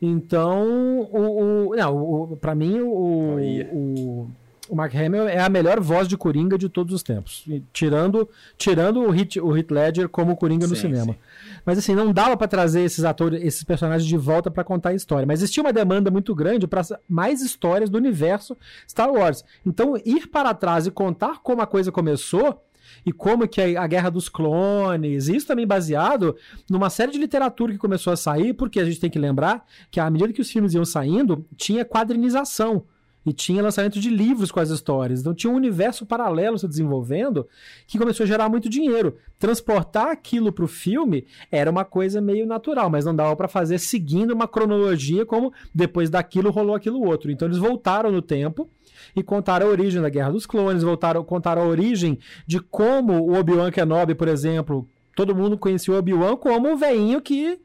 [0.00, 3.68] Então, o, o não, o, pra mim, o, Olha.
[3.72, 4.30] o,
[4.68, 7.44] o Mark Hamill é a melhor voz de Coringa de todos os tempos.
[7.46, 11.12] E tirando, tirando o Heath, o Heath Ledger como Coringa no Sim, cinema.
[11.12, 11.18] sim.
[11.64, 14.94] Mas assim, não dava pra trazer esses atores, esses personagens de volta pra contar a
[14.94, 15.26] história.
[15.26, 18.56] Mas existia uma demanda muito grande para mais histórias do universo
[18.88, 19.44] Star Wars.
[19.66, 22.62] Então, ir para trás e contar como a coisa começou
[23.04, 26.36] e como que a, a Guerra dos Clones, isso também baseado
[26.70, 30.00] numa série de literatura que começou a sair, porque a gente tem que lembrar que
[30.00, 32.84] à medida que os filmes iam saindo, tinha quadrinização.
[33.28, 35.20] E tinha lançamento de livros com as histórias.
[35.20, 37.46] Então tinha um universo paralelo se desenvolvendo
[37.86, 39.16] que começou a gerar muito dinheiro.
[39.38, 43.78] Transportar aquilo para o filme era uma coisa meio natural, mas não dava para fazer
[43.78, 47.30] seguindo uma cronologia como depois daquilo rolou aquilo outro.
[47.30, 48.68] Então eles voltaram no tempo
[49.14, 53.38] e contaram a origem da Guerra dos Clones, voltaram, contaram a origem de como o
[53.38, 57.58] Obi-Wan Kenobi, por exemplo, todo mundo conhecia o Obi-Wan como o veinho que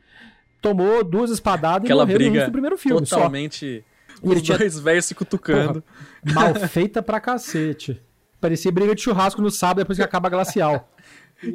[0.61, 3.05] tomou duas espadadas Aquela e morreu no briga início do primeiro filme.
[3.05, 3.92] Só.
[4.23, 5.83] E ele Os tinha- dois velhos se cutucando.
[6.33, 8.01] Mal feita pra cacete.
[8.39, 10.89] Parecia briga de churrasco no sábado depois que acaba a glacial.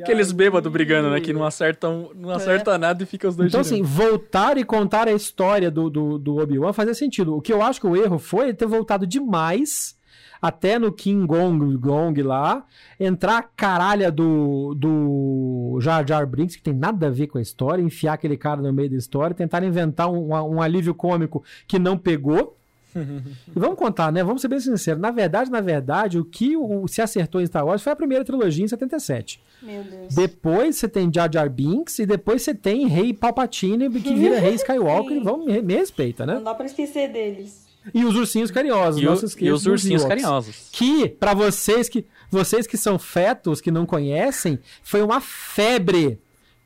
[0.02, 1.18] Aqueles bêbados brigando, né?
[1.20, 3.88] Que não acertam, não acerta nada e fica os dois Então, assim, girando.
[3.88, 7.34] voltar e contar a história do, do, do Obi-Wan fazia sentido.
[7.36, 9.96] O que eu acho que o erro foi ele ter voltado demais
[10.40, 12.64] até no King Gong, Gong lá,
[12.98, 17.42] entrar a caralha do, do Jar Jar Brinks, que tem nada a ver com a
[17.42, 21.78] história, enfiar aquele cara no meio da história, tentar inventar um, um alívio cômico que
[21.78, 22.56] não pegou.
[22.94, 24.24] e vamos contar, né?
[24.24, 25.00] Vamos ser bem sinceros.
[25.00, 28.24] Na verdade, na verdade, o que o, se acertou em Star Wars foi a primeira
[28.24, 29.40] trilogia em 77.
[29.62, 30.14] Meu Deus.
[30.14, 34.54] Depois você tem Jar Jar Binks e depois você tem Rei Palpatine que vira Rei
[34.54, 36.34] Skywalker e vamos me, me respeita, né?
[36.34, 37.67] Não dá pra esquecer deles.
[37.94, 40.08] E os ursinhos carinhosos, E, o- e os ursinhos Ewoks.
[40.22, 40.68] carinhosos.
[40.72, 46.20] Que, pra vocês que vocês que são fetos, que não conhecem, foi uma febre.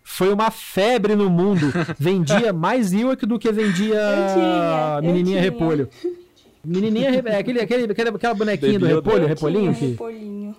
[0.04, 1.66] Foi uma febre no mundo.
[1.98, 4.00] Vendia mais Ewok do que vendia
[4.34, 5.40] tinha, Menininha.
[5.40, 5.88] Repolho.
[6.64, 7.36] Menininha Repolho.
[7.38, 10.56] Aquele, aquele, aquele, aquela bonequinha do Repolho, Repolinho, que, Repolinho.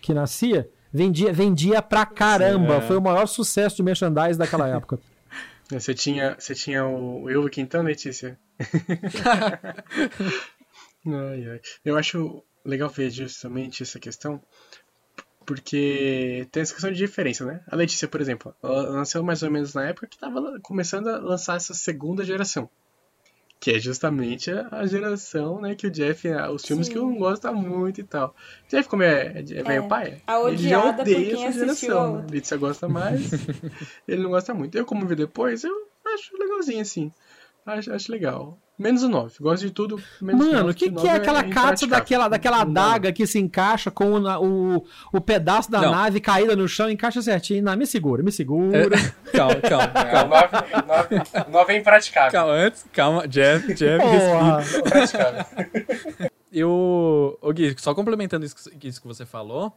[0.00, 0.68] que nascia.
[0.92, 2.74] Vendia, vendia pra caramba.
[2.76, 2.80] É.
[2.80, 4.98] Foi o maior sucesso de merchandise daquela época.
[5.70, 8.38] Você tinha, você tinha o Elvick então, Letícia?
[11.06, 11.60] ai, ai.
[11.84, 14.42] Eu acho legal ver justamente essa questão,
[15.46, 17.62] porque tem essa questão de diferença, né?
[17.68, 21.18] A Letícia, por exemplo, ela nasceu mais ou menos na época que estava começando a
[21.18, 22.68] lançar essa segunda geração.
[23.60, 26.94] Que é justamente a geração, né, que o Jeff, os filmes Sim.
[26.94, 28.34] que não gosto muito e tal.
[28.70, 32.14] Jeff, como é, é velho pai, a ele já odeia essa geração.
[32.16, 32.32] outra.
[32.32, 33.30] Letícia gosta mais,
[34.08, 34.78] ele não gosta muito.
[34.78, 35.74] Eu, como vi depois, eu
[36.06, 37.12] acho legalzinho, assim.
[37.66, 38.58] Acho, acho legal.
[38.80, 39.34] Menos o 9.
[39.40, 40.56] Gosto de tudo, menos o 9.
[40.56, 41.68] Mano, o que, que nove é aquela impraticável.
[41.70, 45.90] cápsula daquela, daquela adaga que se encaixa com o, o, o pedaço da Não.
[45.90, 47.62] nave caída no chão, encaixa certinho?
[47.62, 48.96] Não, me segura, me segura.
[49.32, 51.06] calma, calma, É, o calma.
[51.10, 52.32] 9, 9 é impraticável.
[52.32, 54.62] Calma, antes, calma, Jeff, Jeff, Porra.
[54.78, 55.44] Impraticável.
[56.52, 59.72] Eu, ô Gui, só complementando isso, que- isso que você falou,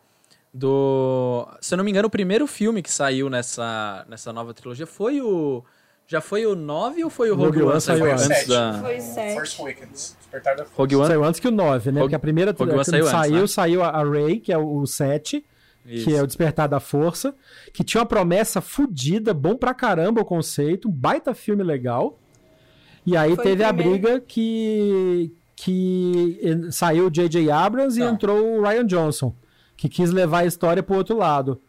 [0.53, 4.87] do, se eu não me engano, o primeiro filme que saiu nessa, nessa nova trilogia
[4.87, 5.63] foi o,
[6.07, 7.81] já foi o 9 ou foi o Rogue, Rogue One?
[7.81, 8.47] Saiu antes antes.
[8.47, 9.33] da Foi sete.
[9.35, 10.15] Force Awakens.
[10.19, 11.07] Despertar da Rogue One?
[11.07, 11.99] Saiu antes que o 9, né?
[11.99, 13.47] Rogue- Porque a primeira Rogue One quando saiu antes, saiu, né?
[13.47, 15.43] saiu a Rey, que é o 7,
[15.85, 16.05] Isso.
[16.05, 17.33] que é o Despertar da Força,
[17.73, 22.19] que tinha uma promessa fodida, bom pra caramba o conceito, um baita filme legal.
[23.05, 26.39] E aí Foi teve o a briga que, que
[26.71, 27.49] saiu o J.J.
[27.51, 28.13] Abrams e Não.
[28.13, 29.33] entrou o Ryan Johnson,
[29.75, 31.59] que quis levar a história pro outro lado.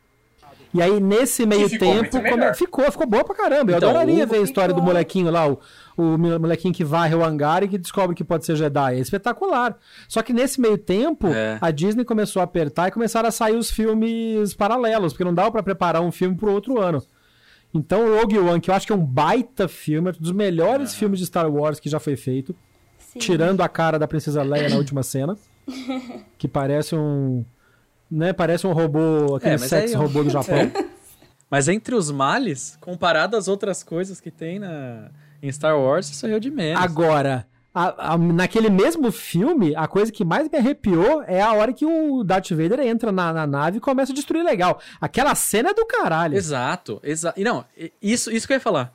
[0.74, 3.70] E aí, nesse meio ficou tempo, come- ficou, ficou boa pra caramba.
[3.70, 4.92] Eu Então, adoraria ver a história do ficou.
[4.92, 5.60] molequinho lá, o,
[5.96, 8.96] o molequinho que varre o hangar e que descobre que pode ser Jedi.
[8.96, 9.78] É espetacular.
[10.08, 11.58] Só que nesse meio tempo, É.
[11.60, 15.52] a Disney começou a apertar e começaram a sair os filmes paralelos, porque não dava
[15.52, 17.00] pra preparar um filme pro outro ano.
[17.72, 20.32] Então, o Rogue One, que eu acho que é um baita filme, é um dos
[20.32, 22.54] melhores filmes de Star Wars que já foi feito,
[22.98, 23.18] Sim.
[23.20, 25.36] tirando a cara da Princesa Leia na última cena,
[26.36, 27.44] que parece um...
[28.10, 30.70] Né, parece um robô, aquele É, sex robô do Japão.
[31.50, 35.10] Mas entre os males, comparado às outras coisas que tem na,
[35.42, 36.82] em Star Wars, isso aí é de menos.
[36.82, 41.72] Agora, a- a- naquele mesmo filme, a coisa que mais me arrepiou é a hora
[41.72, 44.80] que o Darth Vader entra na, na nave e começa a destruir legal.
[45.00, 46.36] Aquela cena é do caralho.
[46.36, 47.38] Exato, exato.
[47.40, 47.64] E não,
[48.02, 48.92] isso, isso que eu ia falar.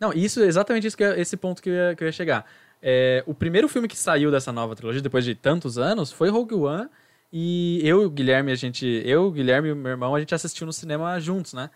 [0.00, 2.44] Não, isso, exatamente isso que eu- esse ponto que eu ia, que eu ia chegar.
[2.82, 6.54] É, o primeiro filme que saiu dessa nova trilogia, depois de tantos anos, foi Rogue
[6.54, 6.88] One.
[7.32, 8.86] E eu e o Guilherme, a gente.
[9.04, 11.70] Eu, o Guilherme e o meu irmão, a gente assistiu no cinema juntos, né?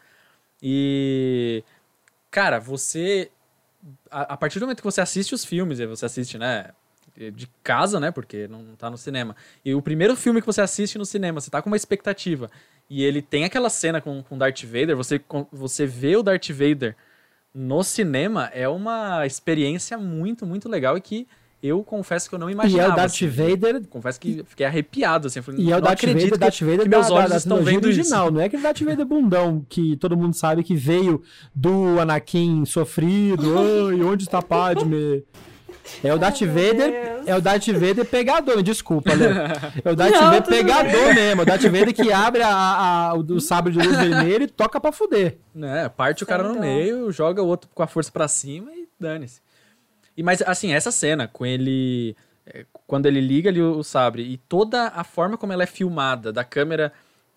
[0.63, 1.65] E.
[2.31, 3.31] Cara, você.
[4.11, 6.71] A, a partir do momento que você assiste os filmes, e você assiste, né?
[7.35, 8.11] De casa, né?
[8.11, 9.35] Porque não tá no cinema.
[9.65, 12.51] E o primeiro filme que você assiste no cinema, você tá com uma expectativa.
[12.91, 16.51] E ele tem aquela cena com, com Darth Vader, você, com- você vê o Darth
[16.51, 16.95] Vader
[17.55, 21.27] no cinema, é uma experiência muito, muito legal e que
[21.63, 22.91] eu confesso que eu não E imaginava.
[22.91, 23.27] é o Darth assim.
[23.29, 23.83] Vader.
[23.89, 25.41] Confesso que fiquei arrepiado, assim.
[25.43, 27.63] falei, E é o Darth Vader, que, Darth Vader que meus da, olhos da estão
[27.63, 28.25] vendo original.
[28.27, 28.33] isso.
[28.35, 31.23] Não é aquele Darth Vader bundão que todo mundo sabe que veio
[31.55, 33.59] do Anakin sofrido.
[33.59, 35.25] Oi, onde está Padme?
[36.03, 39.33] É o Darth Vader, é o Darth Vader pegador, desculpa, Léo.
[39.85, 41.15] É o Darth Não, Vader pegador bem.
[41.15, 41.41] mesmo.
[41.41, 42.49] É o Darth Vader que abre a,
[43.11, 45.39] a- o do sabre de luz vermelho e toca pra fuder.
[45.55, 45.89] né?
[45.89, 46.63] Parte o cara no Então.
[46.63, 49.41] meio, joga o outro com a força pra cima e dane-se.
[50.17, 54.37] E mas assim, essa cena com ele é, quando ele liga ali o, sabre e
[54.37, 56.93] toda a forma como ela é filmada, da câmera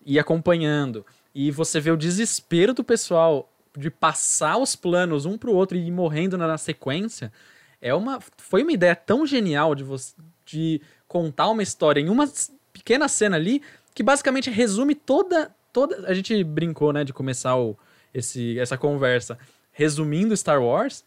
[0.06, 1.04] ir acompanhando
[1.34, 5.86] e você vê o desespero do pessoal de passar os planos um pro outro e
[5.86, 7.32] ir morrendo na, sequência,
[7.80, 10.14] é uma foi uma ideia tão genial de você
[10.46, 12.28] de contar uma história em uma
[12.72, 13.62] pequena cena ali
[13.94, 17.76] que basicamente resume toda toda a gente brincou, né, de começar o,
[18.14, 19.38] esse essa conversa
[19.72, 21.04] resumindo Star Wars.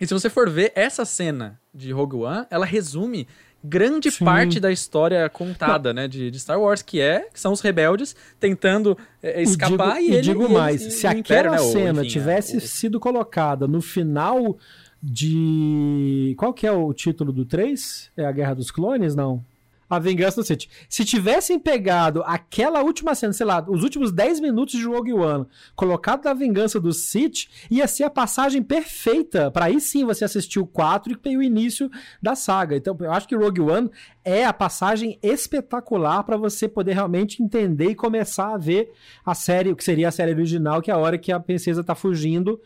[0.00, 3.26] E se você for ver essa cena de Rogue One, ela resume
[3.64, 4.24] grande Sim.
[4.24, 8.14] parte da história contada, né, de, de Star Wars, que é que são os rebeldes
[8.38, 12.00] tentando é, escapar e, digo, ele digo e eles- mais, e se aquela né, cena
[12.02, 14.56] enfim, tivesse o- sido colocada no final
[15.02, 16.34] de.
[16.38, 18.10] Qual que é o título do 3?
[18.16, 19.14] É a Guerra dos Clones?
[19.14, 19.44] Não.
[19.88, 20.68] A Vingança do Sith.
[20.88, 25.46] Se tivessem pegado aquela última cena, sei lá, os últimos 10 minutos de Rogue One,
[25.74, 30.58] colocado da Vingança do Sith, ia ser a passagem perfeita para aí sim você assistir
[30.58, 31.90] o 4 e o início
[32.22, 32.76] da saga.
[32.76, 33.90] Então, eu acho que Rogue One
[34.24, 38.92] é a passagem espetacular para você poder realmente entender e começar a ver
[39.24, 41.82] a série, o que seria a série original, que é a hora que a princesa
[41.82, 42.60] tá fugindo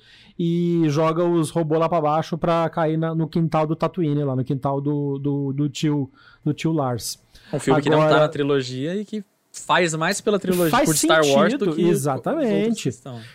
[0.45, 4.35] e joga os robôs lá para baixo para cair na, no quintal do Tatooine, lá
[4.35, 6.11] no quintal do, do, do tio
[6.45, 7.17] do tio Lars.
[7.53, 10.97] Um filme Agora, que não tá na trilogia e que faz mais pela trilogia por
[10.97, 12.91] Star Wars do que exatamente.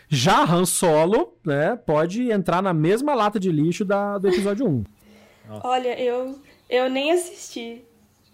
[0.10, 4.84] Já Han Solo, né, pode entrar na mesma lata de lixo da, do episódio 1.
[5.64, 6.36] Olha, eu
[6.70, 7.86] eu nem assisti.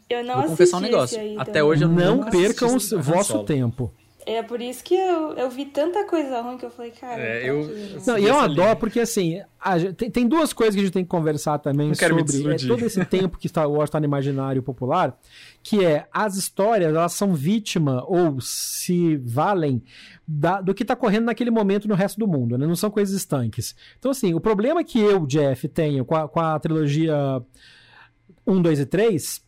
[0.09, 1.19] Eu não Vou assisti confessar um negócio.
[1.39, 3.93] Até hoje eu não percam o vosso tempo.
[4.25, 7.21] É por isso que eu, eu vi tanta coisa ruim que eu falei, cara.
[7.21, 10.75] É, eu, eu, não, e é uma dó, porque assim, a, tem, tem duas coisas
[10.75, 13.89] que a gente tem que conversar também sobre é, todo esse tempo que Star Wars
[13.89, 15.17] está no imaginário popular,
[15.61, 19.81] que é as histórias, elas são vítima ou se valem
[20.27, 22.65] da, do que está correndo naquele momento no resto do mundo, né?
[22.65, 23.75] Não são coisas estanques.
[23.99, 27.15] Então, assim, o problema que eu, Jeff, tenho com a, com a trilogia
[28.45, 29.43] 1, 2 e 3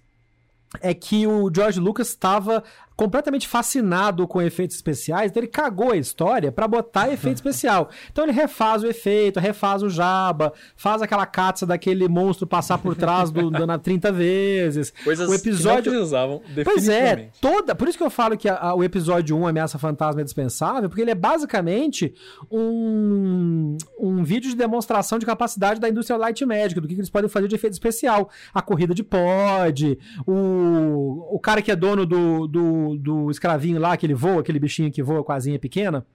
[0.82, 2.64] é que o George Lucas estava
[2.96, 7.90] completamente fascinado com efeitos especiais, então ele cagou a história para botar efeito especial.
[8.12, 12.96] Então ele refaz o efeito, refaz o jaba, faz aquela catsa daquele monstro passar por
[12.96, 14.94] trás do Dana 30 vezes.
[15.04, 18.48] Coisas o episódio que não precisavam, Pois é, toda, por isso que eu falo que
[18.48, 22.14] a, a, o episódio 1 Ameaça Fantasma é dispensável, porque ele é basicamente
[22.50, 27.10] um, um vídeo de demonstração de capacidade da indústria Light Magic, do que, que eles
[27.10, 28.30] podem fazer de efeito especial.
[28.54, 33.96] A corrida de pod, o, o cara que é dono do, do do, escravinho lá,
[33.96, 36.06] que ele voa, aquele bichinho que voa com a asinha pequena.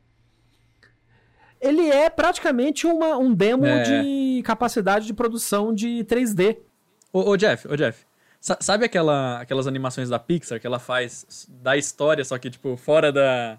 [1.61, 3.83] Ele é praticamente uma, um demo é.
[3.83, 6.59] de capacidade de produção de 3D.
[7.12, 8.07] Ô, ô Jeff, ô Jeff,
[8.41, 13.12] sabe aquela, aquelas animações da Pixar que ela faz da história, só que, tipo, fora
[13.12, 13.59] da.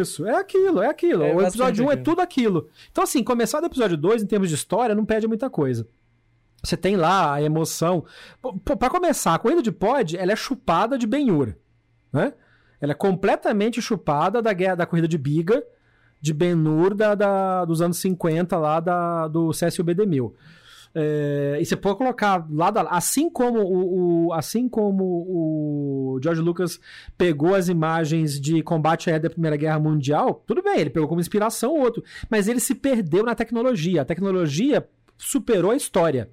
[0.00, 1.22] Isso, é aquilo, é aquilo.
[1.22, 2.68] É, o episódio 1 um é tudo aquilo.
[2.90, 5.86] Então, assim, começar do episódio 2, em termos de história, não perde muita coisa.
[6.62, 8.04] Você tem lá a emoção.
[8.64, 11.56] Para começar, a corrida de pod, ela é chupada de benhura
[12.18, 12.32] né?
[12.80, 15.62] Ela é completamente chupada da guerra da corrida de biga
[16.20, 20.32] de Ben-Hur da, da, dos anos 50 lá da, do Cécio B1000.
[20.94, 26.40] É, e você pode colocar lá da, assim como o, o, assim como o George
[26.40, 26.80] Lucas
[27.16, 31.20] pegou as imagens de combate aéreo da Primeira Guerra Mundial, tudo bem, ele pegou como
[31.20, 34.02] inspiração outro, mas ele se perdeu na tecnologia.
[34.02, 36.30] A tecnologia superou a história.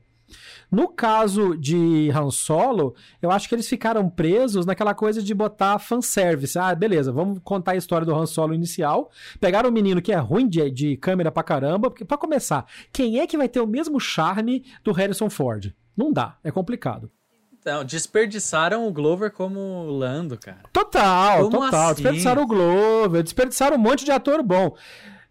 [0.72, 5.80] No caso de Han Solo, eu acho que eles ficaram presos naquela coisa de botar
[5.80, 6.58] fanservice.
[6.58, 9.10] Ah, beleza, vamos contar a história do Han Solo inicial.
[9.40, 11.90] Pegaram um menino que é ruim de, de câmera pra caramba.
[11.90, 15.74] Porque, pra começar, quem é que vai ter o mesmo charme do Harrison Ford?
[15.96, 17.10] Não dá, é complicado.
[17.58, 20.62] Então, desperdiçaram o Glover como Lando, cara.
[20.72, 21.86] Total, como total.
[21.86, 21.94] Assim?
[21.96, 24.76] Desperdiçaram o Glover, desperdiçaram um monte de ator bom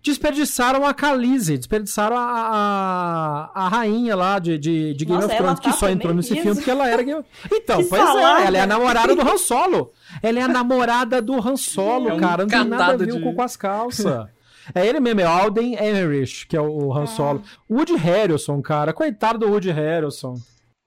[0.04, 5.36] desperdiçaram a Khaleesi, desperdiçaram a, a, a rainha lá de, de, de Game Nossa, of
[5.36, 8.04] Thrones, tá que só entrou nesse filme porque ela era Game Então, que pois é,
[8.04, 8.42] salada.
[8.42, 9.92] é, ela é a namorada do Han Solo.
[10.22, 12.42] Ela é a namorada do Han Solo, é um cara.
[12.42, 13.20] Não tem nada a ver de...
[13.20, 14.28] com as calças.
[14.74, 17.06] É ele mesmo, é Alden Ehrenreich, que é o Han ah.
[17.06, 17.42] Solo.
[17.70, 18.92] Woody Harrelson, cara.
[18.92, 20.36] Coitado do Woody Harrelson.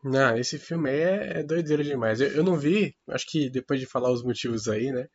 [0.04, 2.22] Não, esse filme aí é, é doideira demais.
[2.22, 5.08] Eu, eu não vi, acho que depois de falar os motivos aí, né?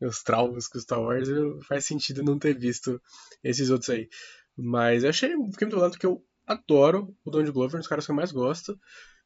[0.00, 1.28] Meus traumas com Star Wars,
[1.66, 3.00] faz sentido não ter visto
[3.42, 4.08] esses outros aí.
[4.56, 8.04] Mas eu achei, fiquei muito lado que eu adoro o Donald Glover, um dos caras
[8.04, 8.78] que eu mais gosto.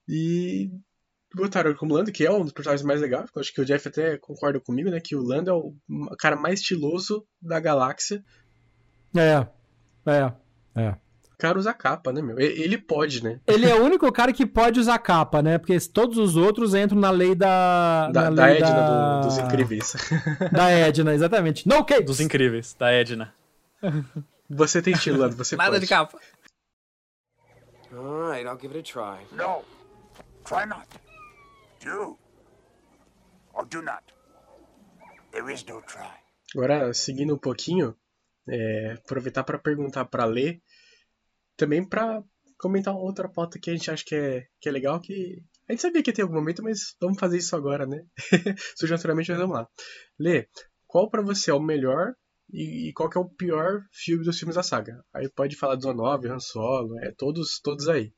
[0.09, 0.71] E
[1.35, 3.31] botaram ele como Lando, que é um dos personagens mais legais.
[3.37, 5.01] Acho que o Jeff até concorda comigo, né?
[5.01, 5.75] Que o Lando é o
[6.19, 8.25] cara mais estiloso da galáxia.
[9.17, 9.47] É,
[10.07, 10.33] é,
[10.81, 11.04] é
[11.45, 12.41] cara usa capa, né, meu?
[12.41, 13.39] Ele pode, né?
[13.47, 15.59] Ele é o único cara que pode usar capa, né?
[15.59, 18.09] Porque todos os outros entram na lei da.
[18.11, 19.21] Da, da lei Edna da...
[19.21, 19.93] Do, dos incríveis.
[20.51, 21.69] Da Edna, exatamente.
[21.69, 22.03] No case!
[22.05, 23.35] Dos incríveis, da Edna.
[24.49, 25.81] Você tem estilo, Lando, você Nada pode.
[25.81, 26.19] de capa.
[27.93, 29.27] Alright, I'll give it a try.
[29.33, 29.63] No.
[30.45, 30.89] Try not.
[31.85, 32.19] Do.
[33.53, 34.03] Or do not.
[35.31, 36.11] There is no try.
[36.55, 37.95] Agora, seguindo um pouquinho,
[38.49, 40.61] é, aproveitar para perguntar para Lê
[41.57, 42.23] também para
[42.59, 45.83] comentar outra pauta que a gente acha que é, que é legal, que a gente
[45.83, 48.05] sabia que ia ter algum momento, mas vamos fazer isso agora, né?
[48.77, 49.69] Surge naturalmente, mas vamos lá.
[50.19, 50.47] Lê,
[50.87, 52.15] qual para você é o melhor
[52.53, 55.03] e, e, qual que é o pior filme dos filmes da saga?
[55.13, 58.13] Aí pode falar do 9, Han Solo, é todos, todos aí.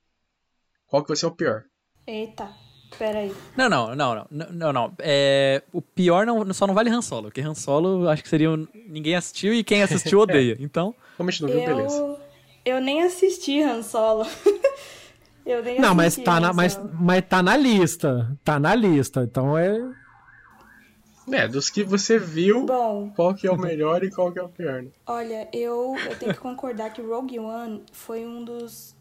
[0.86, 1.62] Qual que vai ser o pior?
[2.06, 2.52] Eita,
[2.98, 3.32] peraí.
[3.56, 4.94] Não, não, não, não, não, não.
[4.98, 8.50] É, o pior não, só não vale Han Solo, porque Han Solo acho que seria
[8.88, 10.56] ninguém assistiu e quem assistiu odeia.
[10.60, 11.66] Então, como a gente não viu, eu...
[11.66, 12.15] beleza.
[12.66, 14.26] Eu nem assisti Han Solo.
[15.46, 18.36] Eu nem Não, mas assisti tá, na, mas, mas tá na lista.
[18.42, 19.22] Tá na lista.
[19.22, 19.78] Então é.
[21.30, 24.42] É, dos que você viu, Bom, qual que é o melhor e qual que é
[24.42, 24.82] o pior.
[24.82, 24.90] né?
[25.06, 28.94] olha, eu, eu tenho que concordar que Rogue One foi um dos.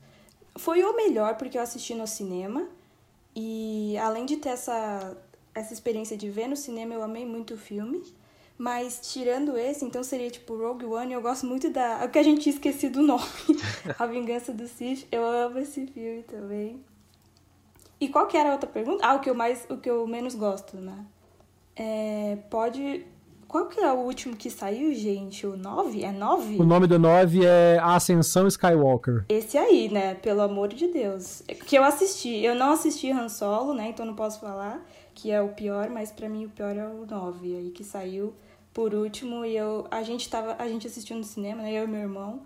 [0.55, 2.67] Foi o melhor porque eu assisti no cinema.
[3.35, 5.17] E além de ter essa,
[5.53, 8.03] essa experiência de ver no cinema, eu amei muito o filme.
[8.57, 12.03] Mas tirando esse, então seria tipo Rogue One, eu gosto muito da.
[12.03, 13.23] É o que a gente esquecido o nome.
[13.99, 15.05] a Vingança do Sith.
[15.11, 16.81] Eu amo esse filme também.
[17.99, 19.05] E qual que era a outra pergunta?
[19.05, 19.65] Ah, o que eu mais.
[19.69, 21.05] O que eu menos gosto, né?
[21.75, 23.05] É, pode.
[23.45, 25.45] Qual que é o último que saiu, gente?
[25.45, 26.03] O 9?
[26.03, 26.57] É 9?
[26.57, 29.25] O nome do 9 é Ascensão Skywalker.
[29.29, 30.15] Esse aí, né?
[30.15, 31.43] Pelo amor de Deus.
[31.65, 32.37] Que eu assisti.
[32.37, 33.89] Eu não assisti Han Solo, né?
[33.89, 34.83] Então não posso falar
[35.13, 38.33] que é o pior, mas pra mim o pior é o 9 aí que saiu
[38.75, 41.71] por último e eu a gente tava a gente assistiu no cinema, né?
[41.71, 42.41] Eu e meu irmão.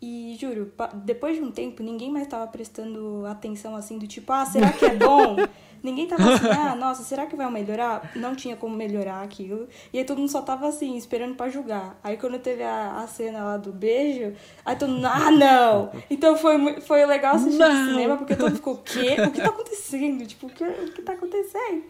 [0.00, 0.72] E juro,
[1.04, 4.84] depois de um tempo, ninguém mais tava prestando atenção assim do tipo, ah, será que
[4.84, 5.36] é bom?
[5.80, 8.10] ninguém tava assim, ah, nossa, será que vai melhorar?
[8.16, 9.68] Não tinha como melhorar aquilo.
[9.92, 12.00] E aí todo mundo só tava assim, esperando pra julgar.
[12.02, 15.92] Aí quando teve a, a cena lá do beijo, aí todo mundo, ah, não!
[16.10, 17.88] Então foi, foi legal assistir no Não.
[17.90, 19.16] cinema, porque todo mundo ficou, o quê?
[19.24, 20.26] O que tá acontecendo?
[20.26, 21.84] Tipo, o que, o que tá acontecendo?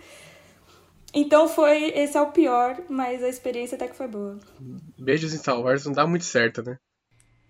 [1.14, 4.38] Então foi, esse é o pior, mas a experiência até que foi boa.
[4.98, 6.78] Beijos em Star Wars não dá muito certo, né?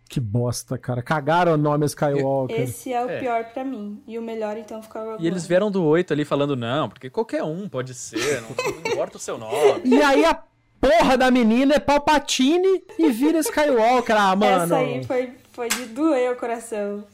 [0.08, 1.00] Que bosta, cara.
[1.02, 2.60] Cagaram o nome Skywalker.
[2.60, 3.18] Esse é o É.
[3.20, 4.02] pior pra mim.
[4.06, 7.08] E o melhor, então, ficou Rogue E eles vieram do 8 ali falando, não, porque
[7.08, 9.82] qualquer um pode ser, não, não importa o seu nome.
[9.88, 10.34] E aí a
[10.78, 14.14] porra da menina é Palpatine e vira Skywalker.
[14.14, 14.64] Ah, mano.
[14.64, 17.04] Essa aí foi, foi de doer o coração.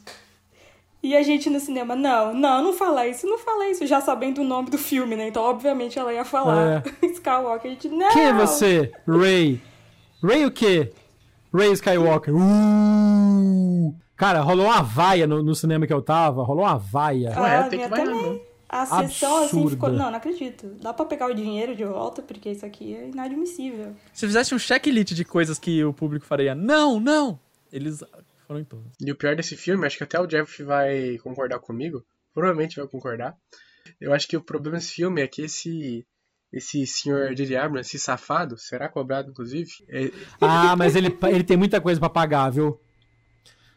[1.03, 4.41] E a gente no cinema, não, não, não fala isso, não fala isso, já sabendo
[4.41, 5.29] o nome do filme, né?
[5.29, 7.71] Então, obviamente, ela ia falar Skywalker.
[7.71, 8.11] A gente, não!
[8.11, 8.93] Quem é você?
[9.07, 9.61] Ray.
[10.23, 10.93] Ray o quê?
[11.55, 12.35] Ray Skywalker.
[12.35, 13.95] Uh!
[14.17, 16.43] Cara, rolou uma vaia no, no cinema que eu tava.
[16.43, 17.31] Rolou uma vaia.
[17.31, 18.37] Ué, Ah, tem que minha vaiar.
[18.69, 19.71] A sessão, assim, Absurda.
[19.71, 19.89] ficou...
[19.91, 20.67] Não, não acredito.
[20.83, 23.95] Dá pra pegar o dinheiro de volta, porque isso aqui é inadmissível.
[24.13, 27.39] Se fizesse um checklist de coisas que o público faria, não, não,
[27.73, 28.05] eles
[28.49, 28.91] foram em todos.
[29.01, 32.03] E o pior desse filme, acho que até o Jeff vai concordar comigo,
[32.35, 33.37] provavelmente vai concordar.
[34.01, 36.05] Eu acho que o problema desse filme é que esse
[36.51, 37.57] esse senhor J.J.
[37.57, 39.71] Abrams, esse safado, será cobrado inclusive?
[39.87, 42.81] É, Ah, mas ele, ele tem muita coisa pra pagar, viu?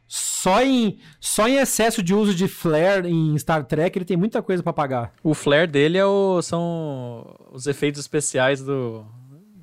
[0.08, 4.42] Só em, só em excesso de uso de flare em Star Trek, ele tem muita
[4.42, 5.14] coisa pra pagar.
[5.24, 9.06] O flare dele é o, são os efeitos especiais do,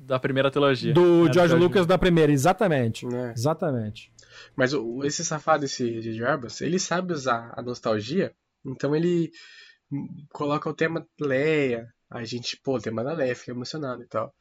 [0.05, 0.93] da primeira trilogia.
[0.93, 3.05] Do É, George Lucas da primeira, exatamente.
[3.05, 3.33] né?
[3.35, 4.11] Exatamente.
[4.59, 6.25] Mas o- esse safado, esse J.J.
[6.25, 8.35] Abrams, ele sabe usar a nostalgia,
[8.65, 9.31] então ele
[9.91, 14.07] hum, coloca o tema Leia, a gente, pô, o tema da Leia, fica emocionado e
[14.07, 14.35] tal.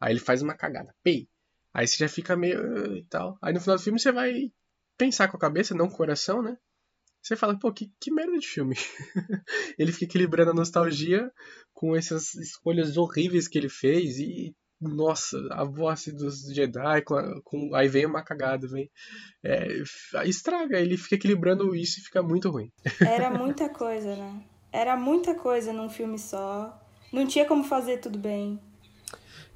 [0.00, 1.28] Aí ele faz uma cagada, pei.
[1.74, 3.38] Aí você já fica meio e tal.
[3.42, 4.50] Aí no final do filme você vai
[4.96, 6.56] pensar com a cabeça, não com o coração, né?
[7.22, 8.74] Você fala, pô, que, que merda de filme.
[9.78, 11.30] ele fica equilibrando a nostalgia
[11.74, 17.74] com essas escolhas horríveis que ele fez e nossa, a voz dos Jedi, com, com-
[17.74, 18.90] aí vem uma cagada, vem.
[19.42, 19.66] É,
[20.24, 22.70] estraga, ele fica equilibrando isso e fica muito ruim.
[23.00, 24.40] Era muita coisa, né?
[24.72, 26.78] Era muita coisa num filme só.
[27.12, 28.60] Não tinha como fazer tudo bem.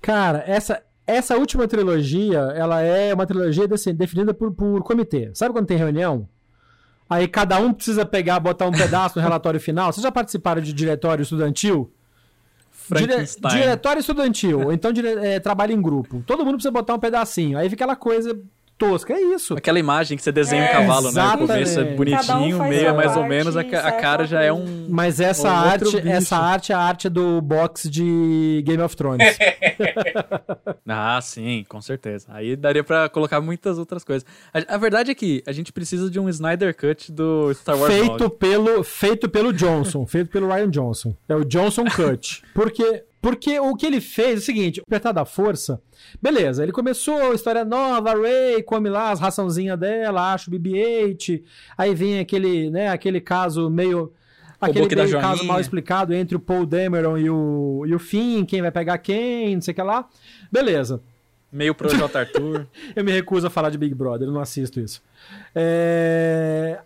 [0.00, 5.30] Cara, essa, essa última trilogia, ela é uma trilogia assim, definida por, por comitê.
[5.34, 6.28] Sabe quando tem reunião?
[7.08, 9.92] Aí cada um precisa pegar, botar um pedaço no relatório final.
[9.92, 11.92] Vocês já participaram de diretório estudantil?
[12.88, 13.52] Dire- Frankenstein.
[13.60, 16.22] diretório estudantil, ou então dire- é, trabalho em grupo.
[16.26, 17.58] Todo mundo precisa botar um pedacinho.
[17.58, 18.38] Aí fica aquela coisa
[18.78, 19.12] tosca.
[19.12, 19.54] É isso.
[19.54, 21.22] Aquela imagem que você desenha um É, cavalo, né?
[21.22, 21.92] O começo é exatamente.
[21.92, 24.86] Um bonitinho, faz meio é mais ou menos, a, a cara já é um.
[24.88, 26.08] Mas essa Um outro arte, bicho.
[26.08, 29.36] essa arte é a arte do box de Game of Thrones.
[30.94, 32.26] Ah, sim, com certeza.
[32.30, 34.26] Aí daria pra colocar muitas outras coisas.
[34.52, 37.92] A, a verdade é que a gente precisa de um Snyder Cut do Star Wars
[37.92, 38.30] feito 9.
[38.36, 41.14] pelo feito pelo Johnson, feito pelo Ryan Johnson.
[41.28, 42.42] É o Johnson Cut.
[42.52, 45.80] Porque porque o que ele fez é o seguinte, o Despertar da Força,
[46.20, 51.40] beleza, ele começou história nova, Ray come lá as raçãozinhas dela, acha o BB-8,
[51.78, 54.12] aí vem aquele, né, aquele caso meio
[54.60, 58.44] aquele da meio caso mal explicado entre o Paul Dameron e o, e o Finn,
[58.44, 60.08] quem vai pegar quem, não sei o que lá.
[60.50, 61.00] Beleza.
[61.52, 62.66] Meio Projeto Arthur.
[62.96, 65.02] Eu me recuso a falar de Big Brother, eu não assisto isso.
[65.54, 66.80] É,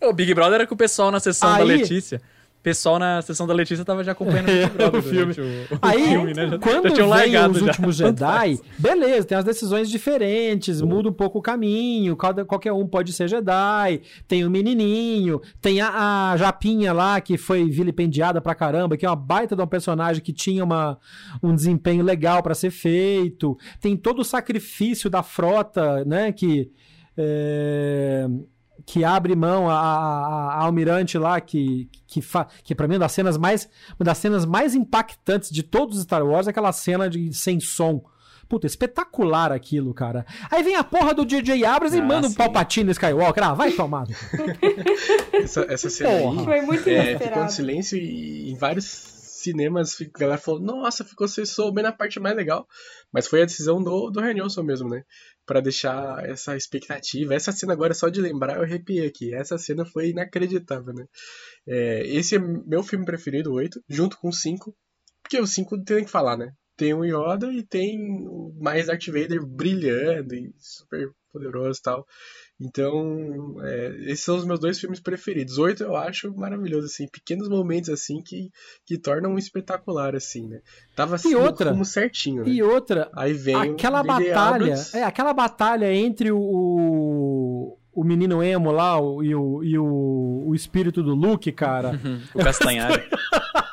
[0.00, 2.22] o Big Brother era com o pessoal na sessão da Aí- Letícia.
[2.62, 5.32] Pessoal na sessão da Letícia tava já acompanhando Brother o filme.
[5.32, 6.48] o, o Aí, filme, né?
[6.48, 7.66] Já, quando já tinham vem os já.
[7.66, 12.86] últimos Jedi, beleza, tem as decisões diferentes, muda um pouco o caminho, cada, qualquer um
[12.86, 18.54] pode ser Jedi, tem o menininho, tem a, a Japinha lá, que foi vilipendiada pra
[18.54, 20.98] caramba, que é uma baita de um personagem que tinha uma,
[21.42, 26.70] um desempenho legal pra ser feito, tem todo o sacrifício da frota, né, que...
[27.16, 28.26] é,
[28.84, 32.96] que abre mão a, a, a almirante lá, que, que, fa, que para mim é
[32.96, 33.68] uma das cenas mais
[33.98, 37.60] uma das cenas mais impactantes de todos os Star Wars, é aquela cena de sem
[37.60, 38.02] som.
[38.48, 40.26] Puta, espetacular aquilo, cara.
[40.50, 42.36] Aí vem a porra do DJ Abrams e Ah, manda um sim.
[42.36, 43.42] Palpatine Skywalker.
[43.42, 44.04] Ah, vai tomar.
[45.32, 46.40] Essa, essa cena Porra.
[46.40, 48.84] aí Foi muito é, ficou no silêncio e em vários
[49.42, 52.66] cinemas a galera falou, nossa, ficou você soube na parte mais legal.
[53.12, 55.04] Mas foi a decisão do, do Renilson mesmo, né?
[55.44, 57.34] Pra deixar essa expectativa.
[57.34, 59.34] Essa cena agora, só de lembrar, eu arrepiei aqui.
[59.34, 61.06] Essa cena foi inacreditável, né?
[61.66, 64.74] É, esse é meu filme preferido, o 8, junto com o 5.
[65.22, 66.52] Porque o 5 tem que falar, né?
[66.76, 72.06] Tem o Yoda e tem o mais Darth Vader brilhando e super poderoso e tal.
[72.64, 75.58] Então, é, esses são os meus dois filmes preferidos.
[75.58, 78.50] Oito eu acho maravilhoso, assim, pequenos momentos assim que,
[78.86, 80.60] que tornam um espetacular, assim, né?
[80.94, 81.70] Tava assim, outra?
[81.70, 82.50] como certinho, né?
[82.50, 86.38] E outra, Aí vem aquela batalha, é, aquela batalha entre o,
[87.92, 91.98] o, menino emo lá o- e, o, e o, o espírito do Luke, cara.
[92.34, 93.02] O Castanhari.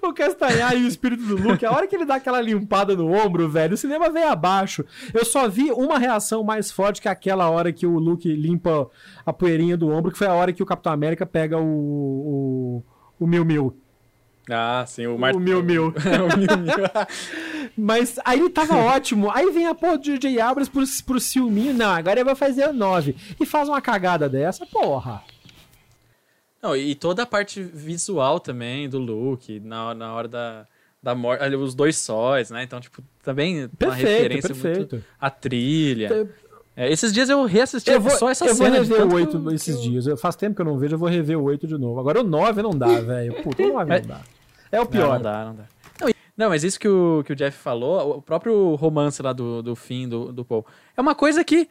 [0.08, 3.12] o Castanhar e o espírito do Luke, a hora que ele dá aquela limpada no
[3.12, 4.84] ombro, velho, o cinema veio abaixo.
[5.12, 8.88] Eu só vi uma reação mais forte que aquela hora que o Luke limpa
[9.24, 11.62] a poeirinha do ombro, que foi a hora que o Capitão América pega o.
[11.62, 12.82] o
[13.20, 13.76] o Miu Miu.
[14.50, 15.36] Ah, sim, o Martin.
[15.36, 15.94] O o Miu Miu.
[17.76, 19.30] Mas aí tava ótimo.
[19.30, 21.74] Aí vem a porra do DJ Abrams pro, pro ciúminho.
[21.74, 23.14] Não, agora ele vai fazer a 9.
[23.38, 25.22] E faz uma cagada dessa, porra.
[26.62, 30.66] Não, e toda a parte visual também do Luke, na, na hora da,
[31.02, 32.62] da morte, ali, os dois sóis, né?
[32.62, 34.78] Então, tipo, também uma Perfeito, referência perfeito.
[34.96, 36.28] muito a trilha.
[36.76, 38.76] É, esses dias eu reassisti Eu vou, só essa eu vou cena.
[38.80, 40.06] de rever tanto o que 8 eu- esses eu- dias.
[40.06, 41.98] Eu, faz tempo que eu não vejo, eu vou rever o 8 de novo.
[41.98, 43.42] Agora o 9 não dá, velho.
[43.42, 44.20] Puta, o 9 não dá.
[44.70, 45.14] É o Não, pior.
[45.14, 45.64] não dá, não dá.
[46.00, 49.62] Não, Não, mas isso que o, que o Jeff falou, o próprio romance lá do,
[49.62, 50.64] do fim do, do Paul,
[50.96, 51.68] é uma coisa que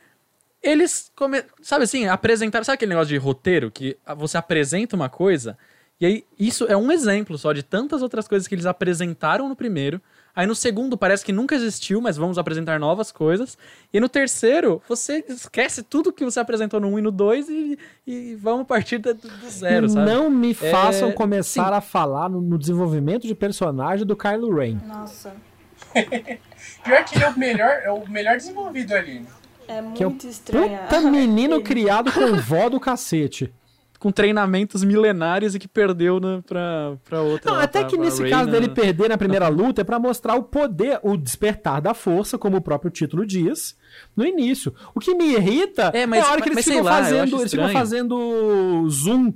[0.61, 1.43] eles, come...
[1.61, 5.57] sabe assim, apresentaram, sabe aquele negócio de roteiro, que você apresenta uma coisa,
[5.99, 9.55] e aí isso é um exemplo só de tantas outras coisas que eles apresentaram no
[9.55, 10.01] primeiro,
[10.35, 13.57] aí no segundo parece que nunca existiu, mas vamos apresentar novas coisas,
[13.91, 17.79] e no terceiro você esquece tudo que você apresentou no 1 e no 2 e,
[18.07, 20.09] e vamos partir do, do zero, sabe?
[20.09, 21.73] não me façam É, começar sim.
[21.73, 24.77] a falar no, no desenvolvimento de personagem do Kylo Ren.
[24.85, 25.33] Nossa,
[26.83, 29.25] Pior que ele é o melhor, é o melhor desenvolvido ali.
[29.69, 29.89] Né?
[29.91, 30.79] é Que é o muito estranha.
[30.79, 33.53] puta menino criado com vó do cacete.
[33.99, 37.51] com treinamentos milenares e que perdeu na, pra, pra outra.
[37.51, 39.83] Não, lá, até pra- que pra nesse Rey caso dele perder na primeira luta é
[39.83, 43.75] pra mostrar o poder, o despertar da força, como o próprio título diz,
[44.15, 44.73] no início.
[44.95, 47.51] O que me irrita É, mas- a hora que mas eles ficam lá, fazendo, eles
[47.51, 49.33] ficam fazendo zoom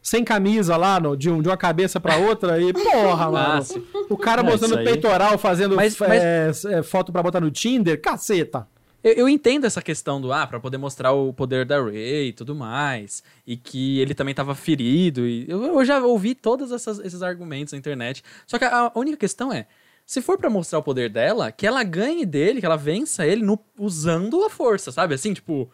[0.00, 3.62] sem camisa lá, no, de, um- de uma cabeça pra outra e porra, mano.
[3.64, 3.82] sim.
[4.08, 8.00] O cara Não, mostrando aí- peitoral, fazendo Mas- é, é, foto pra botar no Tinder,
[8.00, 8.68] caceta.
[9.02, 12.32] Eu, eu entendo essa questão do, ah, pra poder mostrar o poder da Rey e
[12.32, 16.98] tudo mais, e que ele também tava ferido, e eu, eu já ouvi todos essas-
[17.00, 18.22] esses argumentos na internet.
[18.46, 19.66] Só que a, a única questão é,
[20.04, 23.42] se for pra mostrar o poder dela, que ela ganhe dele, que ela vença ele
[23.44, 25.14] no- usando a força, sabe?
[25.14, 25.70] Assim, tipo...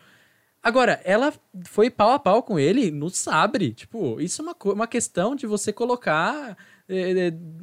[0.64, 1.33] Agora, ela
[1.64, 3.73] foi pau a pau com ele no sabre.
[3.73, 6.57] Tipo, isso é uma, uma questão de você colocar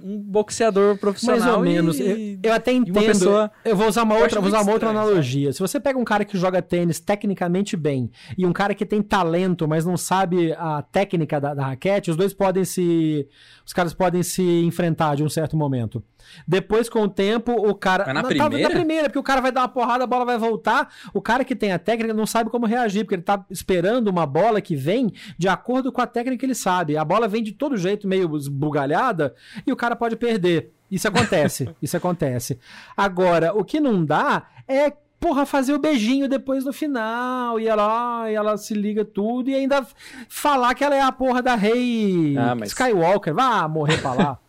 [0.04, 2.00] um boxeador profissional Mais ou e- menos.
[2.00, 2.98] Eu, eu até e entendo.
[2.98, 3.52] uma pessoa...
[3.64, 5.54] eu vou usar uma Eu outra, vou usar uma outra estranho, analogia.
[5.54, 9.02] Se você pega um cara que joga tênis tecnicamente bem e um cara que tem
[9.02, 13.28] talento, mas não sabe a técnica da, da raquete, os dois podem se.
[13.66, 16.04] Os caras podem se enfrentar de um certo momento.
[16.48, 18.06] Depois, com o tempo, o cara.
[18.06, 18.70] Mas na Não, primeira?
[18.70, 20.94] Na primeira, porque o cara vai dar uma porrada, a bola vai voltar.
[21.14, 24.26] O cara que tem a técnica não sabe como reagir, porque ele tá esperando uma
[24.26, 26.98] bola que vem de acordo com a técnica que ele sabe.
[26.98, 29.34] A bola vem de todo jeito, meio esbugalhada,
[29.66, 30.72] e o cara pode perder.
[30.90, 32.60] Isso acontece, isso acontece.
[32.98, 38.32] Agora, o que não dá é, porra, fazer o beijinho depois no final, e ela,
[38.32, 39.86] e ela se liga tudo, e ainda
[40.28, 43.34] falar que ela é a porra da rei Ah, mas- Skywalker.
[43.36, 44.40] Vá morrer pra lá.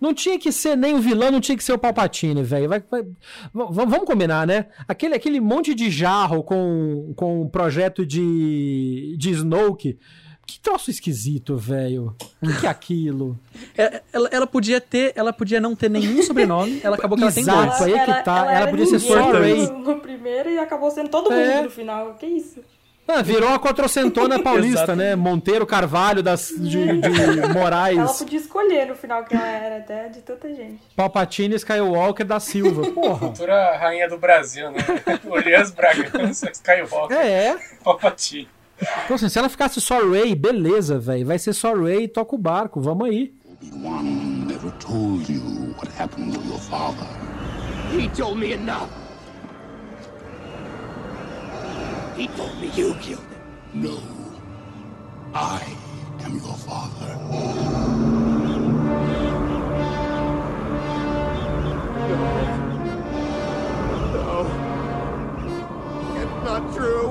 [0.00, 2.68] Não tinha que ser nem o vilão, não tinha que ser o Palpatine, velho.
[2.68, 3.04] Vai- vai-
[3.52, 4.66] Vamos combinar, né?
[4.88, 9.98] Aquele, aquele monte de jarro com, com um projeto de, de Snoke.
[10.46, 12.16] Que troço esquisito, velho.
[12.42, 13.38] O que, que é aquilo?
[13.78, 17.32] É, Ela, ela podia ter, ela podia não ter nenhum sobrenome, ela acabou que ela
[17.32, 17.66] tem Exato.
[17.68, 17.82] dois.
[17.82, 19.66] aí é que tá, ela era podia ser só no- Rey.
[19.70, 21.62] No primeiro e acabou sendo todo mundo É.
[21.62, 22.14] no final.
[22.14, 22.60] Que isso?
[23.08, 25.16] Ah, virou a quatrocentona paulista, né?
[25.16, 27.06] Monteiro Carvalho das, de, de
[27.40, 30.80] Ela Moraes, podia escolher no final que ela era até de tanta gente.
[30.94, 32.88] Palpatine Skywalker da Silva.
[32.92, 33.28] Porra.
[33.28, 34.78] Futura rainha do Brasil, né?
[35.28, 38.48] Orleans Bragança, Skywalker, É, Palpatine.
[39.04, 41.26] Então, assim, se ela ficasse só Ray, beleza, velho.
[41.26, 42.80] Vai ser só Ray e toca o barco.
[42.80, 43.34] Vamos aí.
[43.62, 44.02] Obi-Wan
[44.46, 47.06] never told you what happened to your father.
[47.92, 48.88] He told me enough.
[52.20, 53.40] He told me you killed him.
[53.72, 53.98] No.
[55.32, 55.74] I
[56.20, 57.16] am your father.
[64.12, 64.12] No.
[64.12, 64.36] no.
[66.20, 67.08] It's not true.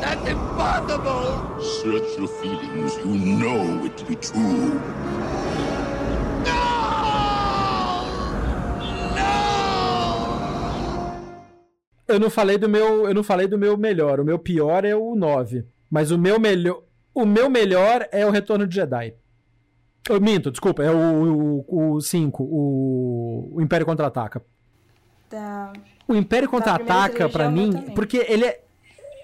[0.00, 1.60] That's impossible.
[1.82, 2.96] Search your feelings.
[2.96, 4.80] You know it to be true.
[12.12, 14.20] Eu não falei do meu, eu não falei do meu melhor.
[14.20, 16.82] O meu pior é o 9, mas o meu melhor,
[17.14, 19.14] o meu melhor é o Retorno de Jedi.
[20.08, 24.42] Eu minto, desculpa, é o, o, o 5, o, o Império Contra-Ataca.
[25.30, 25.72] Da...
[26.08, 27.94] O Império Da Contra-Ataca, trilogia, mim, também.
[27.94, 28.60] porque ele é,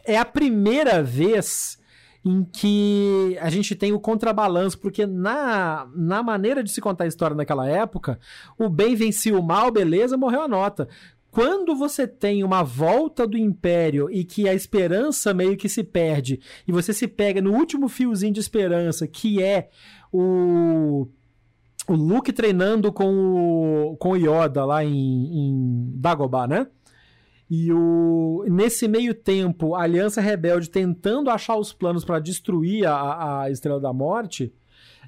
[0.06, 1.78] é a primeira vez
[2.24, 7.08] em que a gente tem o contrabalanço, porque na, na maneira de se contar a
[7.08, 8.18] história naquela época,
[8.58, 10.88] o bem vencia o mal, beleza, morreu a nota.
[11.30, 16.40] Quando você tem uma volta do Império e que a esperança meio que se perde,
[16.66, 19.68] e você se pega no último fiozinho de esperança, que é
[20.12, 21.06] o
[21.88, 26.66] o Luke treinando com o, com o Yoda lá em, em Dagobah, né?
[27.50, 33.42] E o, nesse meio tempo, a Aliança Rebelde tentando achar os planos para destruir a,
[33.42, 34.52] a Estrela da Morte.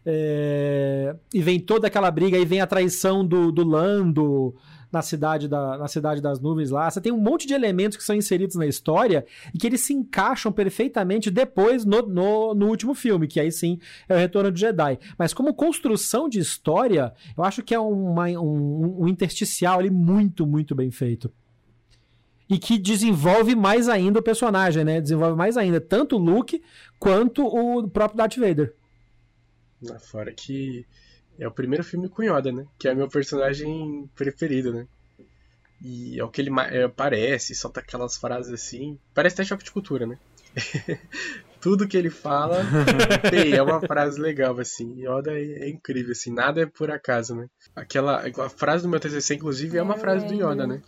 [0.06, 4.54] é, e vem toda aquela briga, aí vem a traição do, do Lando
[4.92, 6.90] na cidade, da, na cidade das nuvens lá.
[6.90, 9.24] Você tem um monte de elementos que são inseridos na história
[9.54, 13.78] e que eles se encaixam perfeitamente depois no, no, no último filme, que aí sim
[14.08, 14.98] é o Retorno de Jedi.
[15.18, 20.46] Mas como construção de história, eu acho que é uma, um, um intersticial ali muito,
[20.46, 21.32] muito bem feito
[22.48, 25.00] e que desenvolve mais ainda o personagem, né?
[25.00, 26.60] Desenvolve mais ainda tanto o Luke
[26.98, 28.74] quanto o próprio Darth Vader.
[30.00, 30.84] Fora que
[31.40, 32.66] é o primeiro filme com Yoda, né?
[32.78, 34.86] Que é meu personagem preferido, né?
[35.82, 38.98] E é o que ele é, parece, solta aquelas frases assim.
[39.14, 40.18] Parece até choque de cultura, né?
[41.60, 42.58] Tudo que ele fala
[43.30, 45.02] tem, é uma frase legal, assim.
[45.02, 46.32] Yoda é, é incrível, assim.
[46.32, 47.48] Nada é por acaso, né?
[47.74, 50.82] Aquela a frase do meu TCC, inclusive, é uma frase do Yoda, né?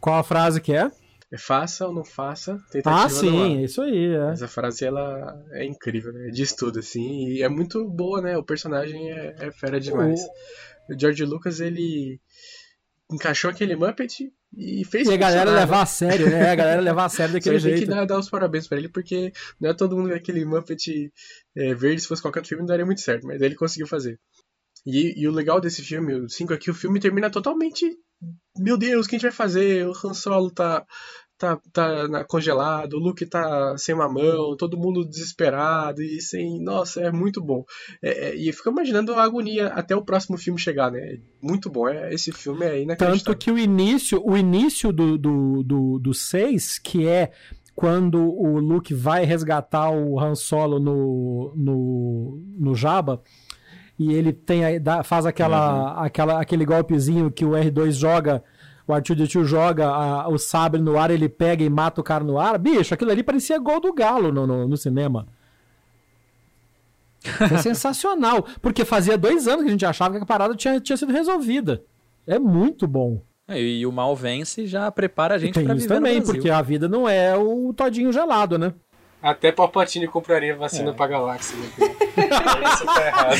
[0.00, 0.90] Qual a frase que é?
[1.30, 4.32] É faça ou não faça, tentativa Ah, sim, é isso aí, é.
[4.32, 6.30] Essa frase, ela é incrível, né?
[6.32, 7.28] Diz tudo, assim.
[7.28, 8.38] E é muito boa, né?
[8.38, 10.20] O personagem é, é fera demais.
[10.88, 12.18] O George Lucas, ele
[13.10, 15.82] encaixou aquele Muppet e fez E a galera levar né?
[15.82, 16.50] a sério, né?
[16.50, 17.90] A galera levar a sério daquele tem que jeito.
[17.90, 21.12] dar, dar os parabéns pra ele, porque não é todo mundo aquele Muppet
[21.56, 24.18] é, verde, se fosse qualquer filme não daria muito certo, mas ele conseguiu fazer.
[24.86, 27.86] E, e o legal desse filme, o 5 aqui, o filme termina totalmente.
[28.56, 29.86] Meu Deus, o que a gente vai fazer?
[29.86, 30.84] O Han Solo tá,
[31.38, 36.60] tá, tá congelado, o Luke tá sem uma mão, todo mundo desesperado e sem.
[36.60, 37.64] Nossa, é muito bom.
[38.02, 40.98] É, é, e eu fico imaginando a agonia até o próximo filme chegar, né?
[40.98, 41.88] É Muito bom.
[41.88, 43.38] É, esse filme é Tanto inacreditável.
[43.38, 47.30] que o início, o início do, do, do, do 6, que é
[47.74, 53.22] quando o Luke vai resgatar o Han Solo no, no, no Jabba,
[53.98, 58.42] e ele tem dá- faz aquela, aquela, aquele golpezinho que o R2 joga,
[58.86, 62.38] o R2D2 joga a- o sabre no ar, ele pega e mata o cara no
[62.38, 62.56] ar.
[62.58, 65.26] Bicho, aquilo ali parecia gol do Galo no, no, no cinema.
[67.20, 70.96] Foi sensacional, porque fazia dois anos que a gente achava que a parada tinha, tinha
[70.96, 71.82] sido resolvida.
[72.26, 73.20] É muito bom.
[73.48, 76.60] É, E, o mal vence e já prepara a gente isso viver também, porque a
[76.62, 78.72] vida não é o todinho gelado, né?
[79.22, 81.56] Até Palpatine compraria vacina pra galáxia.
[81.56, 81.66] Né?
[82.72, 83.36] Isso tá errado.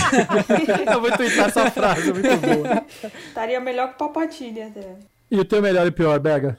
[0.93, 2.87] Eu vou twittar essa frase, é muito boa.
[3.29, 4.97] Estaria melhor que o Palpatine até.
[5.31, 6.59] E o teu melhor e pior, Bega?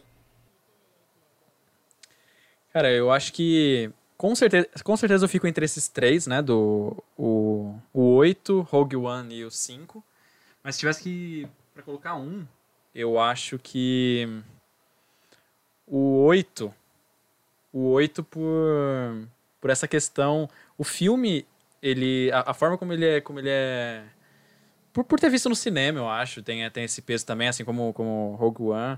[2.72, 6.42] Cara, eu acho que com certeza, com certeza eu fico entre esses três, né?
[6.42, 10.04] Do o, o 8, Rogue One e o 5.
[10.64, 12.46] Mas se tivesse que pra colocar um,
[12.94, 14.28] eu acho que
[15.88, 16.74] o 8
[17.72, 19.28] o 8 por
[19.62, 21.46] por essa questão, o filme
[21.82, 24.04] ele a, a forma como ele é, como ele é
[24.94, 27.94] por, por ter visto no cinema, eu acho, tem, tem esse peso também, assim como
[27.94, 28.98] como Rogue One.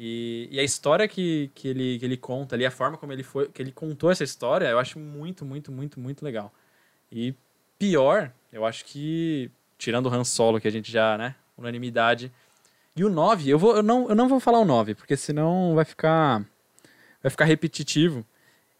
[0.00, 3.24] E, e a história que, que, ele, que ele conta ali, a forma como ele
[3.24, 6.54] foi, que ele contou essa história, eu acho muito, muito, muito, muito legal.
[7.10, 7.34] E
[7.76, 12.30] pior, eu acho que, tirando o Han Solo, que a gente já, né, unanimidade.
[12.94, 15.74] E o 9, eu, vou, eu, não, eu não vou falar o 9, porque senão
[15.74, 16.44] vai ficar,
[17.22, 18.24] vai ficar repetitivo.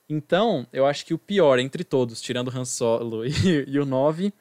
[0.09, 3.85] Então, eu acho que o pior entre todos, tirando o Han Solo e, e o
[3.85, 4.33] 9.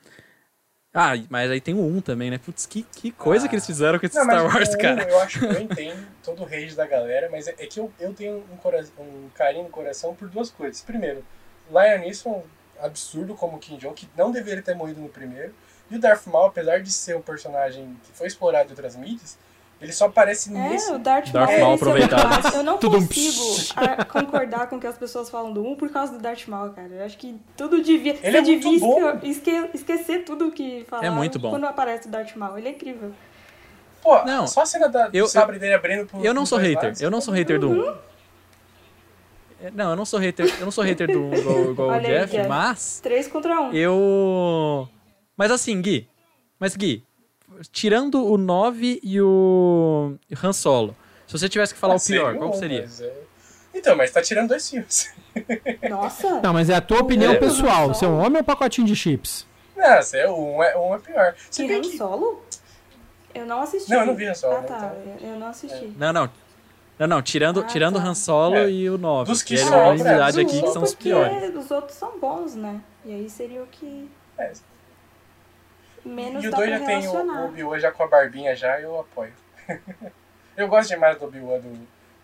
[0.94, 2.38] Ah, mas aí tem o 1 também, né?
[2.38, 5.08] Putz, que, que coisa que eles fizeram com esse Não, Star Wars, o cara.
[5.08, 7.92] Eu acho que eu entendo todo o rage da galera, mas é, é que eu,
[8.00, 10.82] eu tenho um, um carinho no coração por duas coisas.
[10.82, 11.24] Primeiro,
[11.70, 12.44] Lion Neeson,
[12.80, 15.54] absurdo como Kim Jong, que não deveria ter morrido no primeiro.
[15.92, 19.38] E o Darth Maul, apesar de ser um personagem que foi explorado em outras mídias,
[19.80, 20.96] Ele só aparece É, nisso.
[20.96, 22.56] o Darth, Darth Maul muito aproveitado.
[22.56, 23.44] Eu não Tudo consigo
[24.12, 26.88] concordar com o que as pessoas falam do 1 por causa do Darth Maul, cara.
[26.90, 28.14] Eu acho que tudo devia.
[28.14, 29.20] Ele você é muito devia bom.
[29.24, 31.52] esque- esque- esquecer tudo que falaram É muito bom.
[31.52, 32.58] quando aparece o Darth Maul.
[32.58, 33.12] Ele é incrível.
[34.02, 36.24] Pô, Não, só a cena da, eu- do sabre dele abrindo pro.
[36.26, 36.84] Eu não sou hater.
[36.84, 37.02] lados.
[37.02, 37.96] Eu não sou hater do 1.
[39.60, 40.48] É, Não, eu não sou hater.
[40.60, 42.48] Eu não sou hater do 1 igual, igual o Olha aí, Jeff, Jeff.
[42.50, 43.74] mas 3 contra 1.
[43.74, 44.88] eu.
[45.36, 46.08] Mas assim, Gui.
[46.60, 47.04] Mas Gui,
[47.72, 50.96] tirando o 9 e o Han Solo,
[51.26, 52.82] se você tivesse que falar Ah, o pior, seria qual que seria?
[52.82, 53.14] mas é-
[53.74, 55.14] Então, mas tá tirando dois filmes.
[55.90, 56.42] Nossa!
[56.42, 57.36] Não, mas é a tua opinião É.
[57.38, 57.90] pessoal.
[57.90, 59.46] Você é um homem ou um pacotinho de chips?
[59.76, 61.36] Não, é um, é um é pior.
[61.52, 61.98] Se bem Han que.
[61.98, 62.44] Solo?
[63.36, 63.92] Eu não assisti.
[63.92, 64.94] Não, eu não vi Han Solo, Ah, tá.
[65.16, 65.30] então.
[65.30, 65.94] Eu não assisti.
[65.98, 66.30] Não, não.
[66.98, 68.04] Não, não, tirando, Ah, tirando tá.
[68.08, 68.72] Han Solo É.
[68.72, 69.30] e o 9.
[69.32, 71.56] Dos que que é unanimidade é, aqui, que são os piores.
[71.56, 72.82] os outros são bons, né?
[73.06, 74.52] E aí seria o que É,
[76.08, 78.56] menos e o dá 2 pra já tem o, o Obi-Wan já com a barbinha
[78.56, 79.32] já, eu apoio.
[80.58, 81.78] eu gosto demais do Obi-Wan do,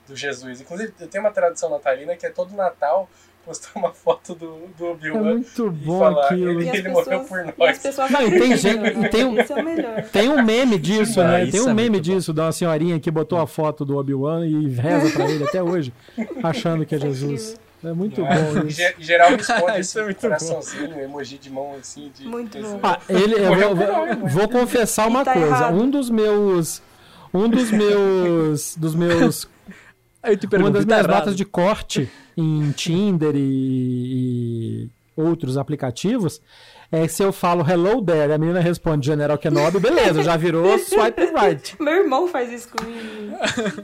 [0.07, 0.61] do Jesus.
[0.61, 3.09] Inclusive, eu tenho uma tradição natalina que é todo Natal
[3.45, 5.21] postar uma foto do, do É Obi-Wan.
[5.21, 6.61] muito e bom falar, aquilo.
[6.61, 8.11] E Ele morreu pessoas, por e as nós.
[8.11, 10.01] Não, e tem gente- e tem um- é.
[10.01, 11.45] Tem um meme disso, Ah, né?
[11.47, 12.15] Tem um é meme muito bom.
[12.15, 15.61] disso, de uma senhorinha que botou a foto do Obi-Wan e reza pra ele até
[15.61, 15.93] hoje,
[16.41, 17.59] achando que é é Jesus.
[17.83, 18.81] É muito Não, bom isso.
[18.81, 20.21] em geral responde Isso esse é muito bom.
[20.21, 22.11] coraçãozinho, emoji de mão assim.
[22.17, 22.79] De, Muito bom.
[22.81, 25.47] Ah, ele, eu vou, vou- mas- vou confessar uma tá coisa.
[25.47, 25.75] errado.
[25.75, 26.81] Um dos meus.
[27.33, 28.75] Um dos meus.
[28.77, 29.41] dos meus.
[29.41, 31.19] Te Uma pergunto, das tá minhas errado?
[31.19, 33.39] notas de corte em Tinder e,
[34.85, 36.41] e outros aplicativos
[36.89, 41.21] é se eu falo hello there, a menina responde General Kenobi, beleza, já virou swipe
[41.25, 41.75] right.
[41.81, 43.35] Meu irmão faz isso comigo.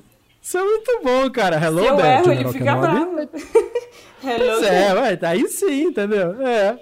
[0.42, 1.58] Isso é muito bom, cara.
[1.64, 3.20] Hello Se eu there, erro, ele fica bravo.
[4.24, 4.60] Hello.
[4.60, 6.42] Pois é, ué, aí sim, entendeu?
[6.46, 6.78] É.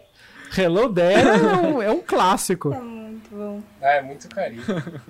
[0.58, 2.74] Hello there é um, é um clássico.
[2.74, 3.62] É muito bom.
[3.82, 4.64] Ah, é muito carinho.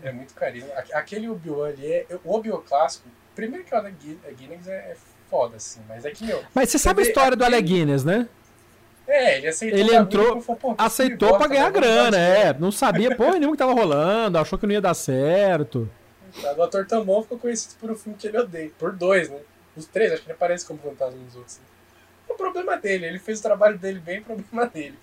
[0.04, 0.66] É muito carinho.
[0.94, 4.96] Aquele Obi-Wan ali, é, o Obi-Wan clássico, primeiro que o Alec Gui- Guinness é, é
[5.30, 6.42] foda, assim, mas é que, meu...
[6.56, 8.28] Mas você sabe a história do aquele- Alec Guinness, né?
[9.08, 10.44] É, ele aceitou Ele entrou,
[10.78, 11.72] aceitou pra ganhar né?
[11.72, 12.54] Grana, é.
[12.60, 15.90] Não sabia porra nenhuma que tava rolando, achou que não ia dar certo.
[16.58, 18.72] O ator tão bom ficou conhecido por um filme que ele odeia.
[18.78, 19.38] Por dois, né?
[19.76, 21.60] Os três, acho que ele aparece como fantasma nos outros.
[22.30, 24.98] É o problema dele, ele fez o trabalho dele bem, problema dele.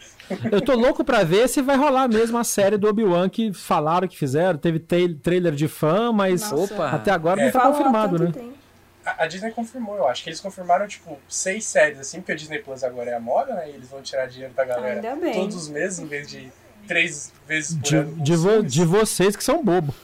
[0.53, 4.07] Eu tô louco pra ver se vai rolar mesmo a série do Obi-Wan que falaram
[4.07, 4.59] que fizeram.
[4.59, 6.75] Teve tra- trailer de fã, mas Nossa.
[6.75, 6.91] Opa!
[6.91, 7.45] até agora É.
[7.47, 8.31] não tá confirmado, né?
[8.33, 8.55] tempo.
[9.07, 12.61] A, Disney confirmou, eu acho que eles confirmaram, tipo, seis séries, assim, porque a Disney
[12.61, 13.69] Plus agora é a moda, né?
[13.71, 15.35] E eles vão tirar dinheiro da galera Ainda bem.
[15.35, 16.51] todos os meses, em vez de
[16.89, 18.17] três vezes por De, ano.
[18.23, 19.95] de, vo- de vocês que são bobo.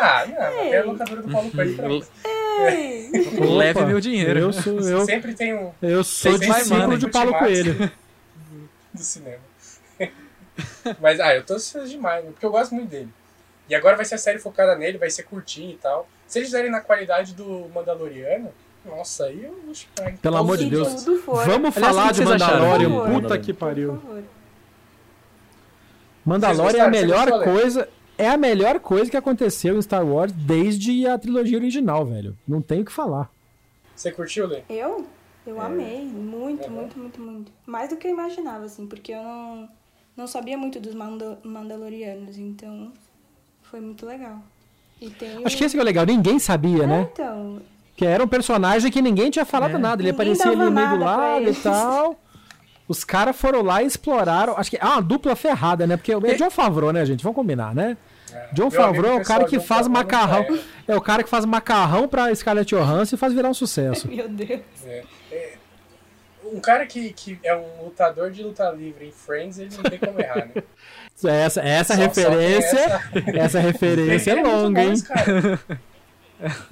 [0.00, 2.10] Ah, não, até a locadora do Paulo Coelho pra isso.
[2.24, 4.38] Ei, Leve meu dinheiro.
[4.38, 7.32] Eu sou, eu, Sempre tem um eu sou discípulo de Paulo.
[7.34, 7.90] Coelho.
[8.92, 9.40] do cinema.
[11.00, 12.30] Mas, ah, eu tô ansioso demais, né?
[12.30, 13.08] porque eu gosto muito dele.
[13.68, 16.08] E agora vai ser a série focada nele, vai ser curtinho e tal.
[16.26, 18.50] Se eles fizerem na qualidade do Mandaloriano,
[18.84, 20.16] nossa, aí eu vou chupar.
[20.16, 21.04] Pelo amor de Deus.
[21.04, 23.12] Vamos Aliás, falar de Mandalorian.
[23.12, 24.00] Puta que pariu.
[26.24, 27.88] Mandalorian é a melhor coisa.
[28.18, 32.36] É a melhor coisa que aconteceu em Star Wars desde a trilogia original, velho.
[32.46, 33.30] Não tem o que falar.
[33.94, 34.62] Você curtiu, Lê?
[34.68, 35.06] Eu?
[35.46, 35.66] Eu É.
[35.66, 36.04] amei.
[36.04, 36.70] Muito, Uhum.
[36.70, 37.52] muito, muito, muito.
[37.64, 39.68] Mais do que eu imaginava, assim, porque eu não,
[40.16, 42.92] não sabia muito dos Manda Mandalorianos, então
[43.62, 44.38] foi muito legal.
[45.00, 45.46] E tem o...
[45.46, 46.04] Acho que esse que é o legal.
[46.04, 47.08] Ninguém sabia, É, né?
[47.12, 47.60] então,
[47.96, 49.78] Que era um personagem que ninguém tinha falado É.
[49.78, 50.02] nada.
[50.02, 52.18] Ele Ninguém aparecia ali meio do lado e tal.
[52.88, 54.56] Os caras foram lá e exploraram.
[54.56, 55.96] Acho que é uma dupla ferrada, né?
[55.96, 57.22] Porque é John Favreau, né, gente?
[57.22, 57.96] Vamos combinar, né?
[58.52, 60.46] John Meu Favreau é o cara que John faz macarrão.
[60.86, 64.06] É o cara que faz macarrão pra Scarlett Johansson e faz virar um sucesso.
[64.10, 64.60] meu Deus.
[64.84, 65.04] É.
[65.32, 65.52] É,
[66.44, 69.98] Um cara que, que é um lutador de luta livre em Friends, ele não tem
[69.98, 70.62] como errar, né?
[71.44, 72.78] Essa, essa Só- só referência.
[72.78, 73.02] essa-
[73.38, 74.94] Essa referência é longa, hein?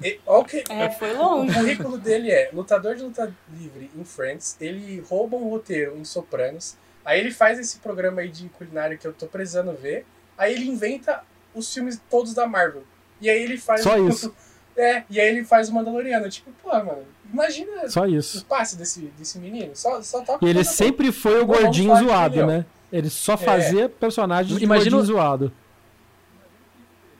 [0.01, 4.05] E- olha o que- É, foi O currículo dele é lutador de luta livre em
[4.05, 8.95] Friends, ele rouba um roteiro em Sopranos, aí ele faz esse programa aí de culinária
[8.97, 10.05] que eu tô precisando ver,
[10.37, 11.21] aí ele inventa
[11.57, 12.83] os filmes todos da Marvel.
[13.21, 14.33] E aí ele faz Só o- isso.
[14.79, 16.29] É, e aí ele faz o Mandaloriano.
[16.29, 16.99] Tipo, pô, mano,
[17.33, 18.45] imagina Só o isso.
[18.45, 19.71] passe desse, desse menino.
[19.75, 22.63] Só, só toca E ele coisa sempre foi o vamos gordinho zoado, né?
[22.93, 25.51] Ele só fazia personagens de Imagina gordinho o- zoado.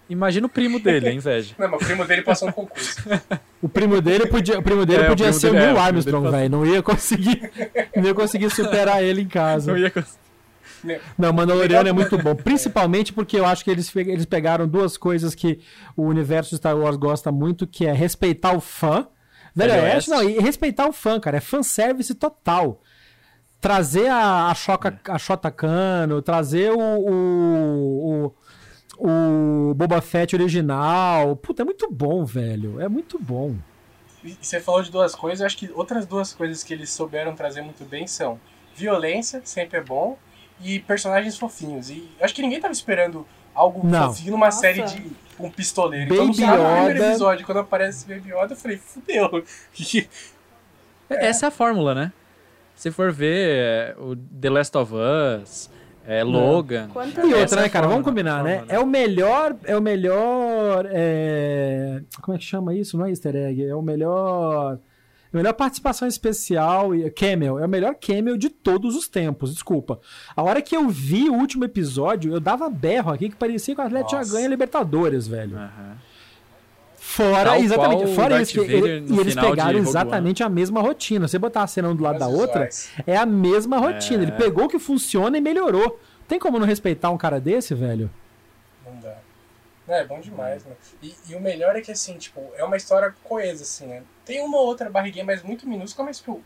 [0.09, 1.55] Imagina o primo dele, a inveja.
[1.59, 2.97] Não, mas o primo dele passou um concurso.
[3.59, 5.65] O primo dele podia, o primo dele É, o podia primo ser dele- o é,
[5.65, 6.49] Neil o primo Armstrong, velho.
[6.51, 7.51] Não ia conseguir.
[7.95, 9.71] Não ia conseguir superar ele em casa.
[9.71, 10.15] Não ia cons-
[11.17, 12.35] Não, Mandaloriano é muito bom.
[12.35, 15.59] Principalmente porque eu acho que eles, eles pegaram duas coisas que
[15.95, 19.07] o universo de Star Wars gosta muito, que é respeitar o fã.
[19.55, 20.09] Velho Oeste, Oeste.
[20.09, 21.37] não, e respeitar o fã, cara.
[21.37, 22.81] É fanservice total.
[23.59, 28.35] Trazer a, a, Choca, a Shota Kano, trazer o, o,
[28.99, 31.35] o, o Boba Fett original.
[31.35, 32.79] Puta, é muito bom, velho.
[32.79, 33.55] É muito bom.
[34.23, 37.33] E você falou de duas coisas, eu acho que outras duas coisas que eles souberam
[37.35, 38.39] trazer muito bem são
[38.75, 40.17] violência, sempre é bom,
[40.61, 41.89] e personagens fofinhos.
[41.89, 44.07] E acho que ninguém tava esperando algo Não.
[44.13, 44.59] fofinho numa Nossa.
[44.59, 46.07] série de um pistoleiro.
[46.09, 49.43] Baby então, no primeiro episódio, quando aparece Baby Yoda, eu falei, fudeu.
[51.09, 52.11] Essa é a fórmula, né?
[52.75, 55.69] Se for ver é, o The Last of Us,
[56.05, 56.89] é, Logan.
[56.89, 57.87] Quantas E outra, é né, cara?
[57.87, 58.55] Vamos fórmula, combinar, a né?
[58.57, 59.55] fórmula, É o melhor.
[59.63, 60.87] É o melhor.
[60.91, 62.97] é, Como é que chama isso?
[62.97, 63.65] Não é easter egg.
[63.65, 64.77] É o melhor.
[65.33, 67.59] Melhor participação especial e cameo.
[67.59, 69.99] É o melhor cameo de todos os tempos, desculpa.
[70.35, 73.81] A hora que eu vi o último episódio, eu dava berro aqui que parecia que
[73.81, 74.33] o Atlético tinha Nossa.
[74.33, 75.57] ganho a Libertadores, velho.
[75.57, 75.97] Aham.
[76.99, 78.59] Fora, Tal exatamente, fora isso.
[78.61, 81.27] ele- e eles pegaram exatamente a mesma rotina.
[81.27, 82.89] Você botar a cena um do lado da As outra, visuais.
[83.05, 84.19] é a mesma rotina.
[84.19, 84.23] É.
[84.23, 85.99] Ele pegou o que funciona e melhorou.
[86.27, 88.09] Tem como não respeitar um cara desse, velho?
[89.87, 90.75] Não, é bom demais, né?
[91.01, 94.03] E, e o melhor é que, assim, tipo, é uma história coesa, assim, né?
[94.25, 96.43] Tem uma outra barriguinha, mas muito minúscula, mas, tipo,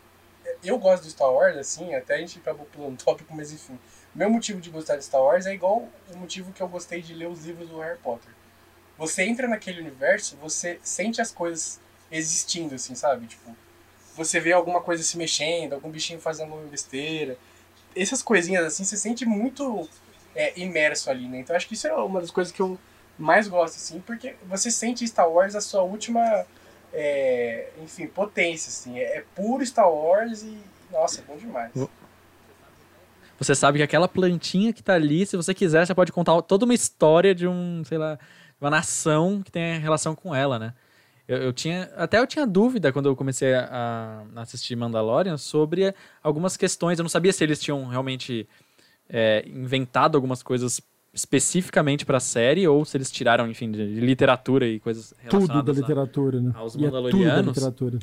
[0.62, 3.78] eu gosto do Star Wars, assim, até a gente acabou pulando tópico, mas enfim.
[4.14, 7.14] Meu motivo de gostar de Star Wars é igual o motivo que eu gostei de
[7.14, 8.30] ler os livros do Harry Potter.
[8.96, 13.26] Você entra naquele universo, você sente as coisas existindo, assim, sabe?
[13.26, 13.56] Tipo,
[14.14, 17.36] você vê alguma coisa se mexendo, algum bichinho fazendo uma besteira.
[17.96, 19.88] Essas coisinhas, assim, você sente muito
[20.34, 21.40] é, imerso ali, né?
[21.40, 22.78] Então acho que isso é uma das coisas que eu
[23.18, 26.44] mais gosto, assim, porque você sente Star Wars a sua última,
[26.92, 28.98] é, enfim, potência, assim.
[28.98, 30.58] É, é puro Star Wars e,
[30.90, 31.72] nossa, é bom demais.
[33.38, 36.64] Você sabe que aquela plantinha que tá ali, se você quiser, você pode contar toda
[36.64, 38.18] uma história de um, sei lá,
[38.60, 40.74] uma nação que tem relação com ela, né?
[41.26, 45.94] Eu, eu tinha, até eu tinha dúvida quando eu comecei a, a assistir Mandalorian sobre
[46.22, 46.98] algumas questões.
[46.98, 48.48] Eu não sabia se eles tinham realmente
[49.08, 50.80] é, inventado algumas coisas
[51.12, 55.80] especificamente pra série ou se eles tiraram, enfim, de, literatura e coisas Tudo relacionadas da
[55.80, 56.52] a- literatura, né?
[56.54, 57.46] aos E é tudo da Mandalorianos.
[57.48, 57.98] literatura.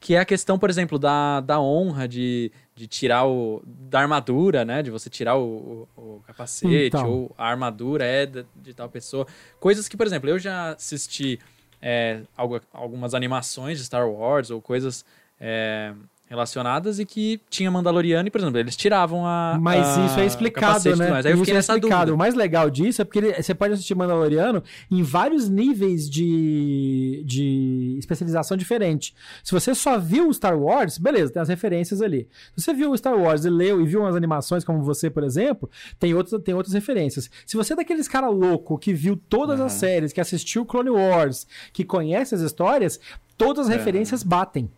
[0.00, 3.62] que é a questão, por exemplo, da, da honra de, de tirar o.
[3.64, 4.82] da armadura, né?
[4.82, 7.08] De você tirar o, o, o capacete, Então.
[7.08, 9.26] ou a armadura é de, de tal pessoa.
[9.60, 11.38] Coisas que, por exemplo, eu já assisti
[11.80, 15.04] é, algu- algumas animações de Star Wars ou coisas
[15.40, 15.92] é,
[16.32, 19.58] relacionadas e que tinha Mandaloriano e, por exemplo, eles tiravam a.
[19.60, 21.12] Mas a- isso é explicado, né?
[21.12, 21.90] Aí eu isso fiquei é explicado.
[21.90, 22.14] dúvida.
[22.14, 27.22] O mais legal disso é porque ele- você pode assistir Mandaloriano em vários níveis de,
[27.26, 29.14] de especialização diferente.
[29.44, 32.26] Se você só viu o Star Wars, beleza, tem as referências ali.
[32.56, 35.24] Se você viu o Star Wars e leu e viu umas animações como você, por
[35.24, 37.30] exemplo, tem, outros, tem outras referências.
[37.46, 41.46] Se você é daqueles cara louco que viu todas as séries, que assistiu Clone Wars,
[41.72, 42.98] que conhece as histórias,
[43.36, 44.70] todas as referências batem.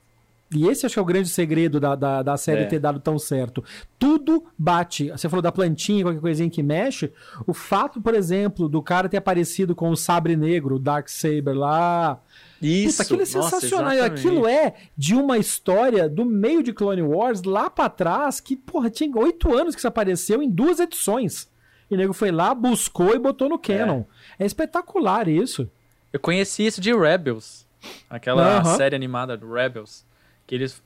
[0.54, 2.66] E esse acho que é o grande segredo da, da, da série É.
[2.66, 3.62] ter dado tão certo.
[3.98, 5.10] Tudo bate.
[5.10, 7.12] Você falou da plantinha, qualquer coisinha que mexe.
[7.46, 11.54] O fato, por exemplo, do cara ter aparecido com o sabre negro, o Dark Saber
[11.54, 12.20] lá.
[12.62, 13.92] Isso, Puta, aquilo é nossa, sensacional.
[13.92, 14.26] Exatamente.
[14.26, 18.88] aquilo é de uma história do meio de Clone Wars lá pra trás, que, porra,
[18.88, 21.48] tinha oito anos que isso apareceu em duas edições.
[21.90, 24.04] E o nego foi lá, buscou e botou no canon.
[24.38, 25.68] É, espetacular isso.
[26.12, 27.66] Eu conheci isso de Rebels.
[28.08, 28.76] Aquela Aham.
[28.76, 30.06] série animada do Rebels.
[30.46, 30.82] Que eles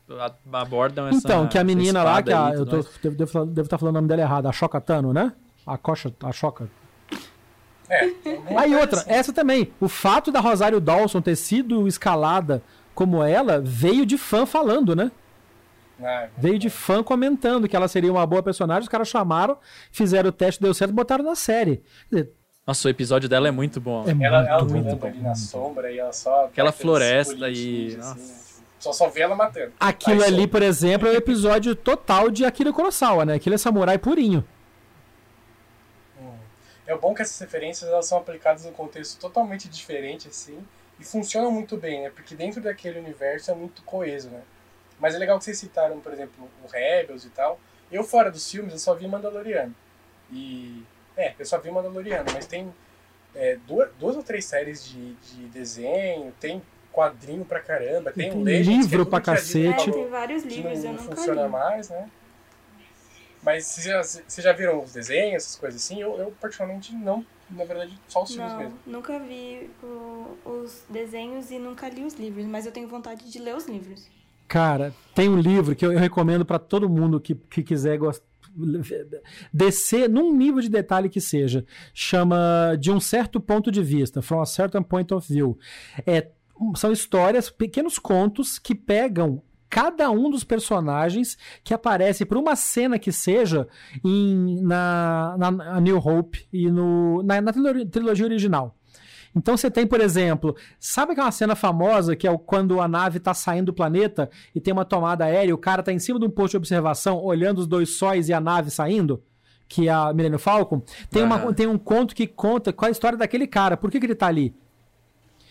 [0.52, 1.18] abordam essa.
[1.18, 3.94] Então, que a menina lá, que a, e eu tô, devo, devo, devo estar falando
[3.96, 5.32] o nome dela errado, a Choca Tano, né?
[5.66, 6.68] A Coxa, a Choca.
[7.90, 8.10] É.
[8.56, 9.72] Aí outra, essa também.
[9.80, 12.62] O fato da Rosário Dawson ter sido escalada
[12.94, 15.10] como ela veio de fã falando, né?
[16.00, 18.82] Ah, Veio de fã comentando que ela seria uma boa personagem.
[18.82, 19.56] Os caras chamaram,
[19.90, 21.82] fizeram o teste, deu certo, botaram na série.
[22.64, 24.04] Nossa, o episódio dela é muito bom.
[24.06, 25.06] É Ela, ela muito, muito andando bom.
[25.08, 26.44] ali na sombra e ela só.
[26.44, 28.14] Aquela floresta e- assim, nossa.
[28.14, 28.47] né?
[28.78, 29.72] Só, só vê ela matando.
[29.80, 30.48] Aquilo Aí ali, some.
[30.48, 33.34] por exemplo, é o episódio total de Akira Kurosawa, né?
[33.34, 34.44] Aquilo é samurai purinho.
[36.86, 40.58] É bom que essas referências elas são aplicadas num contexto totalmente diferente, assim,
[40.98, 42.10] e funcionam muito bem, né?
[42.10, 44.40] Porque dentro daquele universo é muito coeso, né?
[44.98, 47.60] Mas é legal que vocês citaram, por exemplo, o Rebels e tal.
[47.92, 49.74] Eu, fora dos filmes, eu só vi Mandaloriano.
[50.32, 50.82] E.
[51.14, 52.72] É, eu só vi Mandaloriano, mas tem
[53.34, 58.38] é, duas, duas ou três séries de, de desenho, tem quadrinho pra caramba, tem, Tem
[58.40, 59.76] um Legends, que é livro pra É, cacete.
[59.84, 61.52] falou tem vários que livros, não, eu não funciona li.
[61.52, 62.08] mais, né?
[63.42, 66.00] Mas vocês já, vocês já viram os desenhos, essas coisas assim?
[66.02, 68.78] Eu, eu particularmente não, na verdade, só os filmes Não, mesmo.
[68.84, 73.38] nunca vi o- os desenhos e nunca li os livros, mas eu tenho vontade de
[73.38, 74.08] ler os livros.
[74.48, 78.22] Cara, tem um livro que eu, eu recomendo pra todo mundo que, que quiser gost-
[79.52, 81.64] descer num nível de detalhe que seja.
[81.94, 85.56] Chama De um certo ponto de vista, From a Certain Point of View.
[86.06, 86.28] É,
[86.74, 92.98] são histórias, pequenos contos que pegam cada um dos personagens que aparece por uma cena
[92.98, 93.68] que seja
[94.04, 98.74] em, na, na, New Hope e no, na, na trilogia original.
[99.36, 103.34] Então você tem, por exemplo, sabe aquela cena famosa que é quando a nave está
[103.34, 106.30] saindo do planeta e tem uma tomada aérea, o cara está em cima de um
[106.30, 109.22] posto de observação olhando os dois sóis e a nave saindo?
[109.68, 110.82] Que é a Millennium Falcon.
[111.10, 111.44] Tem, Aham.
[111.44, 114.06] uma, tem um conto que conta qual é a história daquele cara, por que, que
[114.06, 114.54] ele tá ali?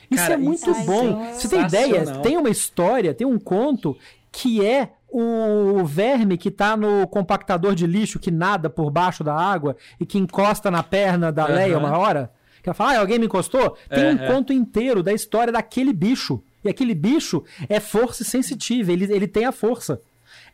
[0.10, 1.34] Isso Cara, é muito isso é bom.
[1.34, 2.06] Você tem ideia?
[2.22, 3.98] Tem uma história, tem um conto
[4.32, 9.34] que é o verme que tá no compactador de lixo que nada por baixo da
[9.34, 11.56] água e que encosta na perna da Aham.
[11.56, 12.32] Leia uma hora.
[12.62, 13.78] Que ela fala, ah, alguém me encostou?
[13.90, 14.28] Tem É, um é.
[14.28, 16.42] conto inteiro da história daquele bicho.
[16.64, 20.02] E aquele bicho é força sensitiva, ele, ele tem a força.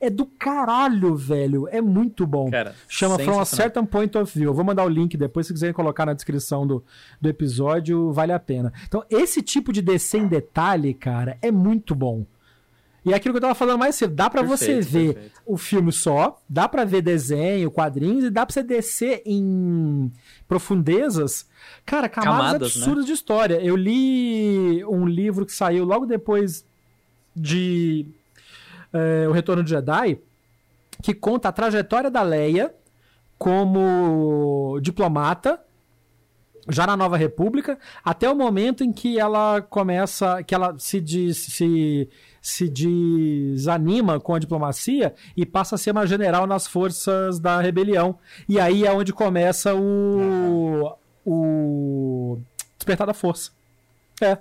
[0.03, 1.65] É do caralho, velho.
[1.71, 2.51] É muito bom.
[2.51, 3.45] Cara, Chama From a.
[3.45, 4.49] Certain Point of View.
[4.49, 6.84] Eu vou mandar o link depois, se quiserem colocar na descrição do,
[7.21, 8.73] do episódio, vale a pena.
[8.85, 12.25] Então, esse tipo de descer em detalhe, cara, é muito bom.
[13.05, 15.41] E é aquilo que eu tava falando mais cedo, dá pra você ver perfeito.
[15.45, 20.11] o filme só, dá pra ver desenho, quadrinhos, e dá pra você descer em
[20.47, 21.47] profundezas,
[21.85, 22.81] cara, camadas, Camadas, né?
[22.81, 23.55] absurdas de história.
[23.61, 26.65] Eu li um livro que saiu logo depois
[27.35, 28.05] de
[28.94, 30.20] é, O Retorno de Jedi,
[31.02, 32.74] que conta a trajetória da Leia
[33.38, 35.60] como diplomata,
[36.70, 41.03] já na Nova República, até o momento em que ela começa, que ela se,
[42.41, 48.18] se desanima com a diplomacia e passa a ser uma general nas forças da rebelião.
[48.48, 50.95] E aí é onde começa o,
[51.26, 52.40] o
[52.78, 53.52] Despertar da Força.
[54.22, 54.38] É.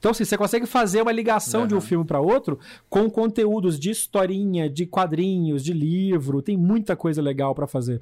[0.00, 2.58] Então, assim, você consegue fazer uma ligação de um filme para outro
[2.88, 6.40] com conteúdos de historinha, de quadrinhos, de livro.
[6.40, 8.00] Tem muita coisa legal para fazer.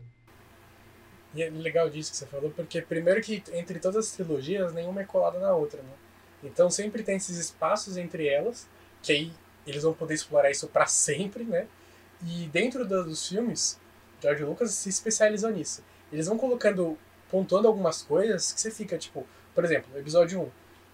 [1.35, 5.01] E é legal disso que você falou, porque primeiro que entre todas as trilogias, nenhuma
[5.01, 5.91] é colada na outra, né?
[6.45, 8.69] Então sempre tem esses espaços entre elas,
[9.03, 9.33] que aí
[9.67, 11.67] eles vão poder explorar isso pra sempre, né?
[12.25, 13.77] E dentro dos filmes,
[14.23, 15.83] George Lucas se especializou nisso.
[16.13, 16.97] Eles vão colocando,
[17.29, 20.49] pontuando algumas coisas que você fica, tipo, por exemplo, no episódio 1,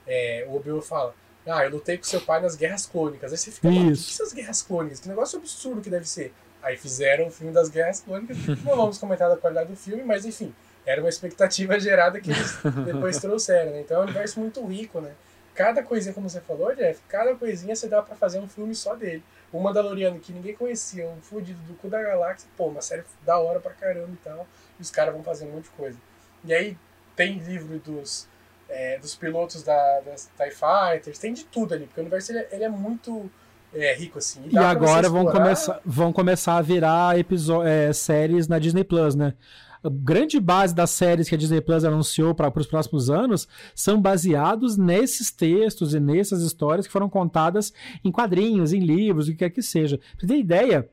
[0.06, 1.14] é, o Obi-Wan fala,
[1.46, 3.32] ah, eu lutei com seu pai nas Guerras Clônicas.
[3.32, 4.08] Aí você fica, mano, o que Isso.
[4.08, 5.00] que são as Guerras Clônicas?
[5.00, 6.32] Que negócio absurdo que deve ser.
[6.62, 8.36] Aí fizeram o filme das Guerras Clônicas.
[8.64, 10.54] Não vamos comentar da qualidade do filme, mas enfim,
[10.86, 12.56] era uma expectativa gerada que eles
[12.86, 13.80] depois trouxeram, né?
[13.80, 15.12] Então é um universo muito rico, né?
[15.54, 18.94] Cada coisinha, como você falou, Jeff, cada coisinha você dá pra fazer um filme só
[18.96, 19.22] dele.
[19.52, 23.38] O Mandaloriano, que ninguém conhecia, um fudido do cu da galáxia, pô, uma série da
[23.38, 24.48] hora pra caramba e tal.
[24.80, 25.96] E os caras vão fazendo um monte de coisa.
[26.44, 26.76] E aí
[27.14, 28.26] tem livro dos,
[28.68, 32.38] é, dos pilotos da, das TIE Fighters, tem de tudo ali, porque o universo ele,
[32.40, 33.30] é- ele é muito
[33.72, 34.42] é, rico, assim.
[34.46, 39.34] E você agora vão começar, vão começar a virar é, séries na Disney Plus, né?
[39.82, 44.00] A grande base das séries que a Disney Plus anunciou para os próximos anos são
[44.00, 47.70] baseados nesses textos e nessas histórias que foram contadas
[48.02, 49.98] em quadrinhos, em livros, o que quer que seja.
[49.98, 50.88] Pra você ter ideia,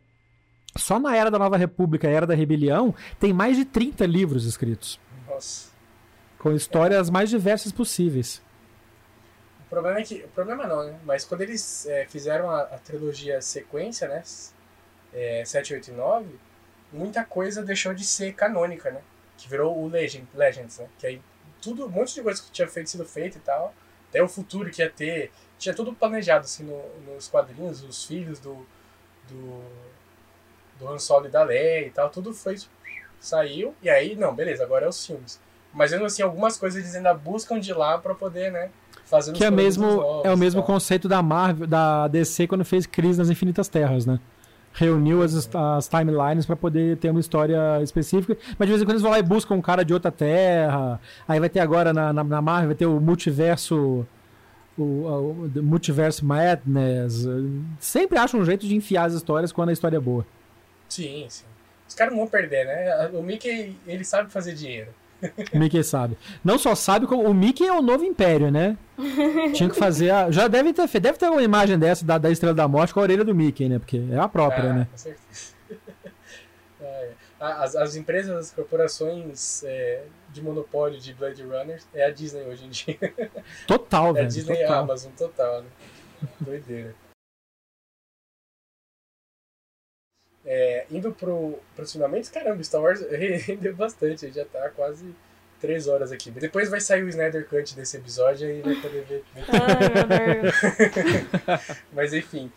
[0.76, 5.00] só na Era da Nova República, Era da Rebelião, tem mais de 30 livros escritos,
[5.26, 5.71] Nossa.
[6.42, 8.42] Com histórias mais diversas possíveis.
[9.60, 10.24] O problema é que.
[10.24, 11.00] O problema não, né?
[11.06, 14.24] Mas quando eles é, fizeram a, a trilogia sequência, né?
[15.14, 16.28] É, 7, 8 e 9,
[16.92, 19.02] muita coisa deixou de ser canônica, né?
[19.38, 20.88] Que virou o Legend, Legends, né?
[20.98, 21.22] Que aí
[21.62, 23.74] tudo, um monte de coisa que tinha feito, sido feito e tal.
[24.10, 25.32] Até o futuro que ia ter.
[25.60, 28.66] Tinha tudo planejado, assim, no- nos quadrinhos, os filhos do.
[29.30, 29.62] do.
[30.80, 32.10] do Han Solo e da Leia e tal.
[32.10, 32.58] Tudo foi.
[33.20, 33.76] Saiu.
[33.82, 35.40] E aí, não, beleza, agora é os filmes.
[35.74, 38.70] Mas mesmo assim, algumas coisas eles ainda buscam de lá pra poder, né?
[39.06, 40.68] Fazer Que é, mesmo, novos é o mesmo tal.
[40.68, 44.20] conceito da Marvel, da DC quando fez Crise nas Infinitas Terras, né?
[44.74, 48.92] Reuniu as, as timelines pra poder ter uma história específica, mas de vez em quando
[48.92, 51.00] eles vão lá e buscam um cara de outra terra.
[51.28, 54.06] Aí vai ter agora na, na, na Marvel vai ter o multiverso
[54.78, 57.28] o, o, o Multiverse Madness.
[57.80, 60.26] Sempre acham um jeito de enfiar as histórias quando a história é boa.
[60.88, 61.44] Sim, sim.
[61.88, 63.10] Os caras não vão perder, né?
[63.14, 64.90] O Mickey, ele sabe fazer dinheiro.
[65.54, 66.18] O Mickey sabe.
[66.44, 67.24] Não só sabe como.
[67.24, 68.78] O Mickey é o novo império, né?
[69.54, 70.10] Tinha que fazer.
[70.10, 71.04] A, já deve ter feito.
[71.04, 73.70] Deve ter uma imagem dessa da, da Estrela da Morte com a orelha do Mickey,
[73.70, 73.80] né?
[73.80, 74.88] Porque é a própria, Ah, né?
[74.92, 75.52] Com certeza.
[76.84, 77.10] É.
[77.40, 82.66] As, as empresas, as corporações é, de monopólio de Blade Runner é a Disney hoje
[82.66, 83.14] em dia.
[83.68, 84.28] Total, É a velho.
[84.28, 84.84] Disney e a total.
[84.84, 85.68] Amazon total, né?
[86.40, 86.96] Doideira.
[90.46, 93.02] É, indo pro, pros finalmente, caramba, Star Wars
[93.46, 95.14] rendeu bastante, já tá quase
[95.60, 96.32] três horas aqui.
[96.32, 99.24] Depois vai sair o Snyder Cut desse episódio e vai poder ver.
[101.48, 101.78] Ai.
[101.94, 102.52] Mas enfim,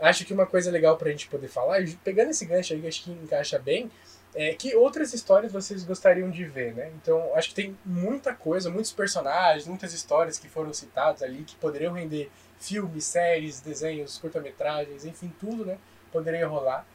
[0.00, 3.02] acho que uma coisa legal pra gente poder falar, pegando esse gancho aí, que acho
[3.02, 3.90] que encaixa bem,
[4.34, 6.92] é que outras histórias vocês gostariam de ver, né?
[7.02, 11.56] Então, acho que tem muita coisa, muitos personagens, muitas histórias que foram citadas ali, que
[11.56, 15.78] poderiam render filmes, séries, desenhos, curta-metragens, enfim, tudo, né?
[16.12, 16.86] Poderia rolar.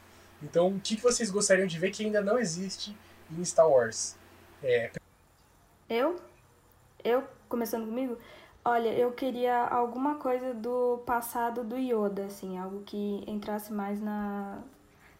[0.42, 2.96] Então, o que que vocês gostariam de ver que ainda não existe
[3.30, 4.16] em Star Wars?
[4.62, 4.90] É,
[5.88, 6.16] Eu?
[7.04, 8.16] Eu, começando comigo?
[8.64, 14.62] Olha, eu queria alguma coisa do passado do Yoda, assim, algo que entrasse mais na,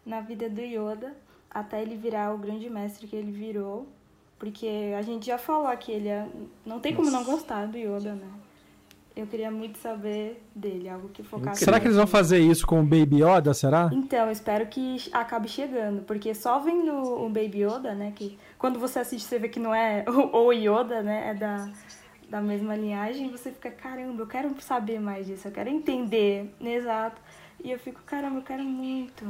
[0.07, 1.17] na vida do Yoda,
[1.51, 3.87] até ele virar o grande mestre que ele virou.
[4.39, 6.29] Porque a gente já falou aqui, ele é...
[6.65, 8.29] não tem como não gostar do Yoda, né?
[9.15, 12.81] Eu queria muito saber dele, algo que focasse Será que eles vão fazer isso com
[12.81, 13.91] o Baby Yoda, será?
[13.93, 19.01] então, espero que acabe chegando, porque só vendo o Baby Yoda, né, que quando você
[19.01, 21.69] assiste você vê que não é o o Yoda, né, é da,
[22.29, 27.21] da mesma linhagem, você fica, caramba, eu quero saber mais disso, eu quero entender, exato.
[27.63, 29.25] E eu fico, caramba, eu quero muito.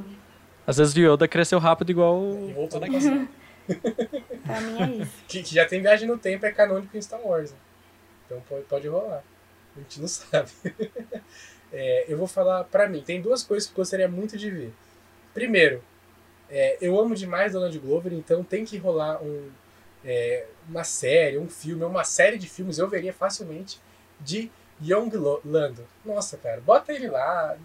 [0.66, 2.80] Às vezes o Yoda cresceu rápido igual o e voltou.
[4.44, 5.24] Pra mim é isso.
[5.28, 7.50] Que, que já tem viagem no tempo, é canônico em Star Wars.
[7.52, 7.58] né?
[8.24, 9.22] Então pode, pode rolar.
[9.76, 10.50] A gente não sabe.
[11.74, 13.00] É, eu vou falar pra mim.
[13.00, 14.74] Tem duas coisas que eu gostaria muito de ver.
[15.32, 15.82] Primeiro,
[16.50, 19.50] é, eu amo demais Donald Glover, então tem que rolar um,
[20.04, 23.80] é, uma série, um filme, uma série de filmes, eu veria facilmente,
[24.20, 24.50] de
[24.82, 25.10] Young
[25.44, 25.86] Lando.
[26.04, 27.56] Nossa, cara, bota ele lá,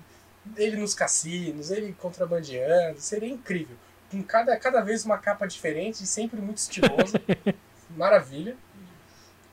[0.56, 3.76] ele nos cassinos, ele contrabandeando, seria incrível.
[4.10, 7.14] Com cada, cada vez uma capa diferente e sempre muito estiloso.
[7.92, 8.56] Maravilha.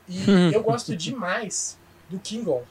[0.08, 1.76] E eu gosto demais
[2.08, 2.62] do Kingon.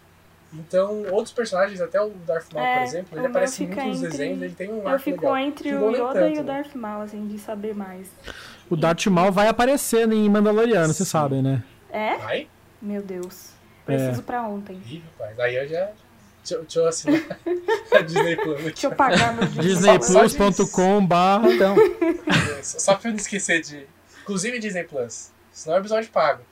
[0.56, 4.10] Então, outros personagens, até o Darth Maul, É, por exemplo, ele aparece muito nos entre-
[4.10, 5.38] desenhos, ele tem um Eu fico legal.
[5.38, 6.54] entre Kingon o Yoda tanto, e o né?
[6.54, 8.08] Darth Maul, assim, de saber mais.
[8.70, 11.64] O Darth Maul vai aparecer em Mandaloriano, vocês sabem, né?
[11.90, 12.18] É?
[12.18, 12.48] Vai?
[12.80, 13.50] Meu Deus.
[13.84, 14.80] Preciso pra ontem.
[14.86, 15.90] Ih, rapaz, aí eu já...
[16.44, 17.22] Deixa, eu- deixa eu assinar
[17.92, 18.62] a Disney Plus.
[18.62, 21.76] Deixa eu pagar meu Disney disneyplus.com barra Então,
[22.62, 23.88] Só pra eu não esquecer de...
[24.22, 25.32] Inclusive Disney Plus.
[25.52, 26.44] Senão é episódio pago.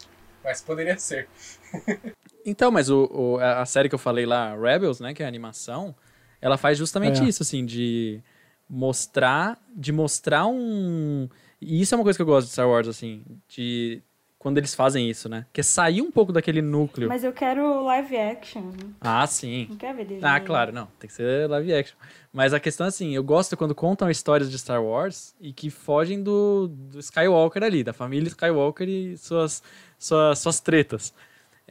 [0.43, 1.27] Mas poderia ser.
[2.45, 5.27] então mas o, o- a série que eu falei lá, Rebels, né, que é a
[5.29, 5.95] animação,
[6.41, 7.25] ela faz justamente É.
[7.27, 8.21] isso, assim, de
[8.69, 11.27] mostrar, de mostrar um...
[11.61, 14.01] E isso é uma coisa que eu gosto de Star Wars, assim, de...
[14.39, 15.45] Quando eles fazem isso, né?
[15.53, 17.07] Que é sair um pouco daquele núcleo.
[17.07, 18.71] Mas eu quero live action.
[18.99, 19.67] Ah, sim.
[19.69, 20.25] Não quero ver desenho.
[20.27, 20.87] Ah, claro, não.
[20.99, 21.95] Tem que ser live action.
[22.33, 25.69] Mas a questão é assim, eu gosto quando contam histórias de Star Wars e que
[25.69, 29.61] fogem do, do Skywalker ali, da família Skywalker e suas,
[29.99, 31.13] suas, suas tretas.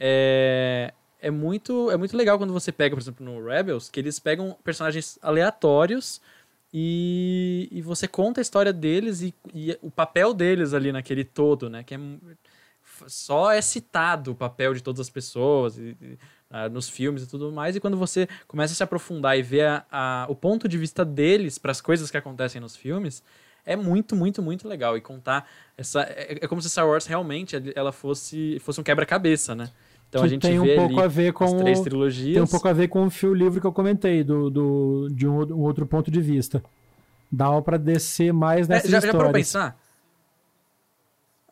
[0.03, 4.17] É, é, muito, é muito legal quando você pega, por exemplo, no Rebels, que eles
[4.19, 6.19] pegam personagens aleatórios
[6.73, 11.69] e, e você conta a história deles e, e o papel deles ali naquele todo,
[11.69, 11.83] né?
[11.83, 11.99] Que é,
[13.07, 16.17] só é citado o papel de todas as pessoas e- e,
[16.71, 17.75] nos filmes e tudo mais.
[17.75, 21.05] E quando você começa a se aprofundar e ver a- a- o ponto de vista
[21.05, 23.23] deles para as coisas que acontecem nos filmes,
[23.65, 24.97] é muito, muito, muito legal.
[24.97, 25.47] E contar
[25.77, 26.01] essa.
[26.03, 29.69] É, é como se Star Wars realmente ela fosse, fosse um quebra-cabeça, né?
[30.11, 32.33] Então que a gente tem um vê pouco ali a ver com as três trilogias.
[32.33, 35.25] Tem um pouco a ver com o fio livre que eu comentei, do, do, de
[35.25, 36.61] um, um outro ponto de vista.
[37.31, 39.17] Dá pra descer mais É, nessas já, já histórias.
[39.17, 39.79] parou pra pensar?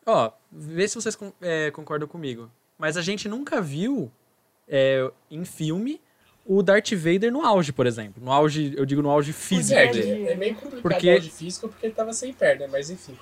[0.06, 2.50] Ó, vê se vocês é, concordam comigo.
[2.78, 4.10] Mas a gente nunca viu
[4.68, 5.98] é, em filme
[6.44, 8.22] o Darth Vader no auge, por exemplo.
[8.22, 10.26] No auge, eu digo no auge físico é, dele.
[10.26, 13.16] é, é meio complicado Porque- o áudio físico porque ele tava sem perna, mas enfim.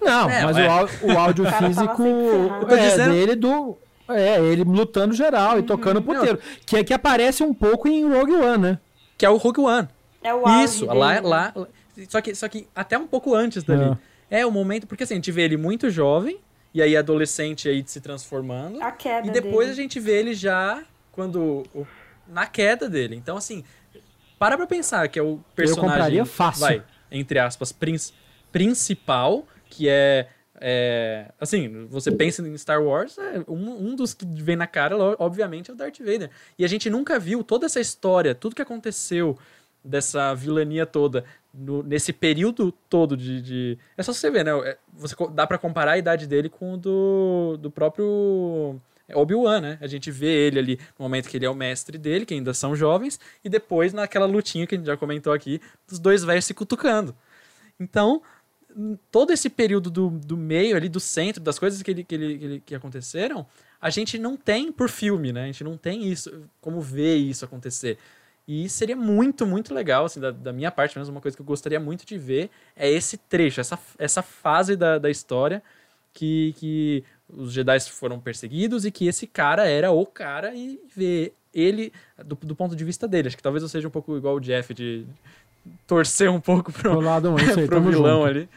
[0.00, 0.68] Não, É, mas é.
[0.68, 2.02] o, o áudio O físico.
[2.02, 3.76] Eu é dizendo- dele do.
[4.08, 6.38] É, ele lutando geral e tocando puteiro.
[6.66, 8.78] Que é que aparece um pouco em Rogue One, né?
[9.16, 9.88] Que é o Rogue One.
[10.22, 11.20] É o auge Isso, dele, lá, né?
[11.22, 11.54] lá.
[12.08, 13.96] Só que, só que até um pouco antes dali.
[14.30, 14.44] É.
[14.44, 14.86] o momento.
[14.86, 16.38] Porque assim, a gente vê ele muito jovem,
[16.74, 18.82] e aí adolescente aí se transformando.
[18.82, 19.82] A queda E depois a dele.
[19.82, 21.62] gente vê ele já quando.
[21.74, 21.86] o-
[22.28, 23.14] na queda dele.
[23.16, 23.64] Então, assim,
[24.38, 25.90] para pra pensar que é o personagem.
[25.90, 26.60] compraria fácil.
[26.60, 27.96] Vai, entre aspas, prin-
[28.52, 30.28] principal, que é.
[30.60, 34.96] é, assim, você pensa em Star Wars, é, um, um dos que vem na cara,
[35.18, 36.30] obviamente, é o Darth Vader.
[36.58, 39.36] E a gente nunca viu toda essa história, tudo que aconteceu
[39.84, 44.52] dessa vilania toda, no- nesse período todo de, de- É só você ver, né?
[44.64, 48.80] É, Você, dá pra comparar a idade dele com o do, do próprio
[49.12, 49.78] Obi-Wan, né?
[49.80, 52.54] A gente vê ele ali no momento que ele é o mestre dele, que ainda
[52.54, 56.44] são jovens, e depois naquela lutinha que a gente já comentou aqui, dos dois velhos
[56.44, 57.12] se cutucando.
[57.80, 58.22] Então,
[59.10, 62.62] todo esse período do, do meio ali, do centro, das coisas que, ele, que, ele,
[62.64, 63.46] que, aconteceram,
[63.80, 65.44] a gente não tem por filme, né?
[65.44, 67.98] A gente não tem isso, como ver isso acontecer.
[68.46, 71.46] E seria muito, muito legal, assim, da, da minha parte mesmo, uma coisa que eu
[71.46, 75.62] gostaria muito de ver é esse trecho, essa, essa fase da, da história
[76.12, 81.34] que, que os Jedi foram perseguidos e que esse cara era o cara e ver
[81.54, 81.92] ele
[82.24, 83.28] do, do ponto de vista dele.
[83.28, 85.06] Acho que talvez eu seja um pouco igual o Jeff, de
[85.86, 88.28] torcer um pouco pro, Pro lado aí, pro vilão junto.
[88.28, 88.48] ali.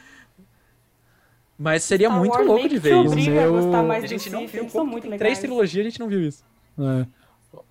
[1.57, 3.15] Mas seria Star muito Wars louco de ver isso.
[3.15, 6.07] meu- a gostar mais A gente não viu como tem três trilogias, a gente não
[6.09, 6.43] viu isso.
[6.77, 7.05] É.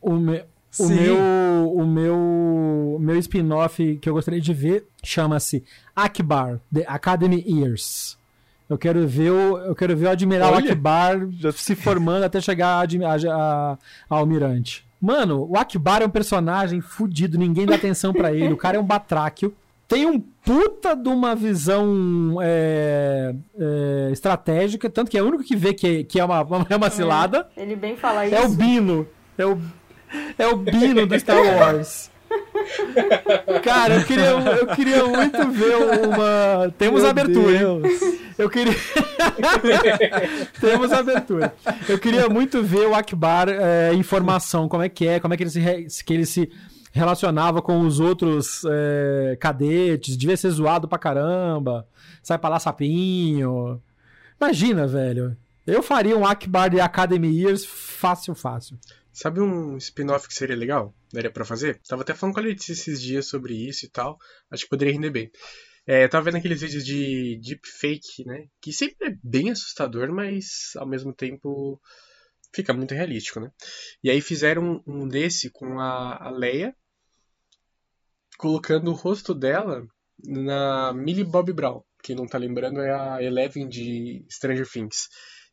[0.00, 0.42] O, me-
[0.78, 5.62] o meu, o meu, o meu spin-off que eu gostaria de ver chama-se
[5.94, 8.16] Akbar, The Academy Years.
[8.70, 10.72] Eu quero ver o, eu quero ver o Admiral Olha.
[10.72, 11.18] Akbar
[11.54, 13.78] se formando até chegar a, a, a-
[14.08, 14.84] a almirante.
[15.04, 18.54] Mano, o Akbar é um personagem fudido, ninguém dá atenção pra ele.
[18.54, 19.54] O cara é um batráquio.
[19.86, 25.54] Tem um puta de uma visão é, é, estratégica, tanto que é o único que
[25.54, 26.38] vê que, que é, uma,
[26.70, 27.46] é uma cilada.
[27.54, 28.34] Ele bem fala isso.
[28.34, 29.06] É o Bino.
[29.36, 29.58] É o,
[30.38, 32.10] é o Bino do Star Wars.
[33.62, 35.76] Cara, eu queria, eu queria muito ver
[36.06, 36.72] uma.
[36.78, 37.52] Temos Meu abertura.
[37.52, 37.58] hein?
[37.58, 38.00] Deus.
[38.38, 38.74] Eu queria.
[40.60, 41.54] Temos abertura.
[41.88, 45.36] Eu queria muito ver o Akbar é, em formação, como é que é, como é
[45.36, 46.50] que ele se, re- que ele se
[46.92, 50.16] relacionava com os outros é, cadetes.
[50.16, 51.86] Devia ser zoado pra caramba.
[52.22, 53.80] Sai pra lá sapinho.
[54.40, 55.36] Imagina, velho.
[55.66, 58.76] Eu faria um Akbar de Academy Years fácil, fácil.
[59.14, 60.92] Sabe um spin-off que seria legal?
[61.12, 61.80] Daria pra fazer?
[61.88, 64.18] Tava até falando com a Letícia esses dias sobre isso e tal.
[64.50, 65.30] Acho que poderia render bem.
[65.86, 68.48] É, tava vendo aqueles vídeos de deepfake, né?
[68.60, 71.80] Que sempre é bem assustador, mas ao mesmo tempo
[72.52, 73.52] fica muito realístico, né?
[74.02, 76.74] E aí fizeram um, desse com a, Leia,
[78.36, 79.86] colocando o rosto dela
[80.24, 81.84] na Millie Bobby Brown.
[82.02, 85.08] Quem não tá lembrando é a Eleven de Stranger Things.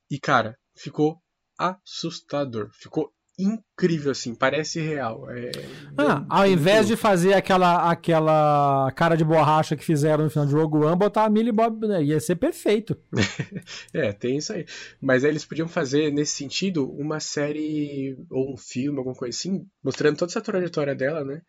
[0.10, 1.22] E cara, ficou
[1.60, 2.72] assustador.
[2.74, 5.30] Ficou incrível assim, parece real.
[5.30, 5.52] É,
[5.98, 10.54] Ah, ao invés de fazer aquela, aquela cara de borracha que fizeram no final de
[10.54, 12.04] Rogue One, botar a Millie Bob, né?
[12.04, 12.98] ia ser perfeito.
[13.94, 14.66] É, tem isso aí.
[15.02, 19.66] Mas aí eles podiam fazer, nesse sentido, uma série ou um filme, alguma coisa assim,
[19.84, 21.42] mostrando toda essa trajetória dela, né?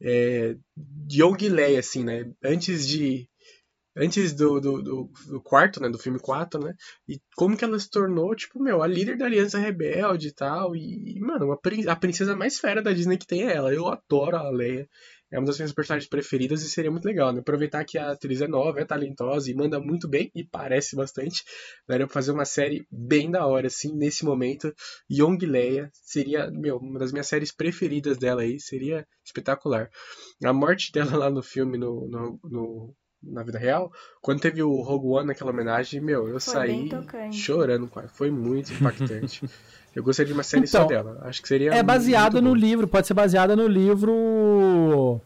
[0.00, 2.24] É, de Young Leia, assim, né?
[2.42, 3.28] Antes de.
[4.00, 5.88] Antes do, do, do, do quarto, né?
[5.90, 6.74] Do filme 4, né?
[7.08, 10.74] E como que ela se tornou, tipo, meu, a líder da Aliança Rebelde e tal.
[10.74, 13.72] E, mano, a, prin- a princesa mais fera da Disney que tem é ela.
[13.74, 14.88] Eu adoro a Leia.
[15.32, 17.38] É uma das minhas personagens preferidas e seria muito legal, né?
[17.40, 21.44] Aproveitar que a atriz é nova, é talentosa e manda muito bem e parece bastante.
[21.86, 24.74] Daria pra fazer uma série bem da hora, assim, nesse momento.
[25.10, 28.58] Young Leia seria, meu, uma das minhas séries preferidas dela aí.
[28.58, 29.88] Seria espetacular.
[30.44, 33.92] A morte dela lá no filme, no, no, no- na vida real,
[34.22, 36.88] quando teve o Rogue One naquela homenagem, meu, eu Foi saí
[37.32, 38.08] chorando, quase.
[38.08, 39.42] Foi muito impactante.
[39.94, 41.18] eu gostaria de uma série só Então, dela.
[41.22, 41.74] Acho que seria.
[41.74, 42.56] É baseada no bom.
[42.56, 45.20] livro, pode ser baseada no livro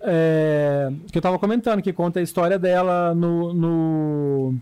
[0.00, 3.52] é, que eu tava comentando, que conta a história dela no.
[3.54, 4.54] no-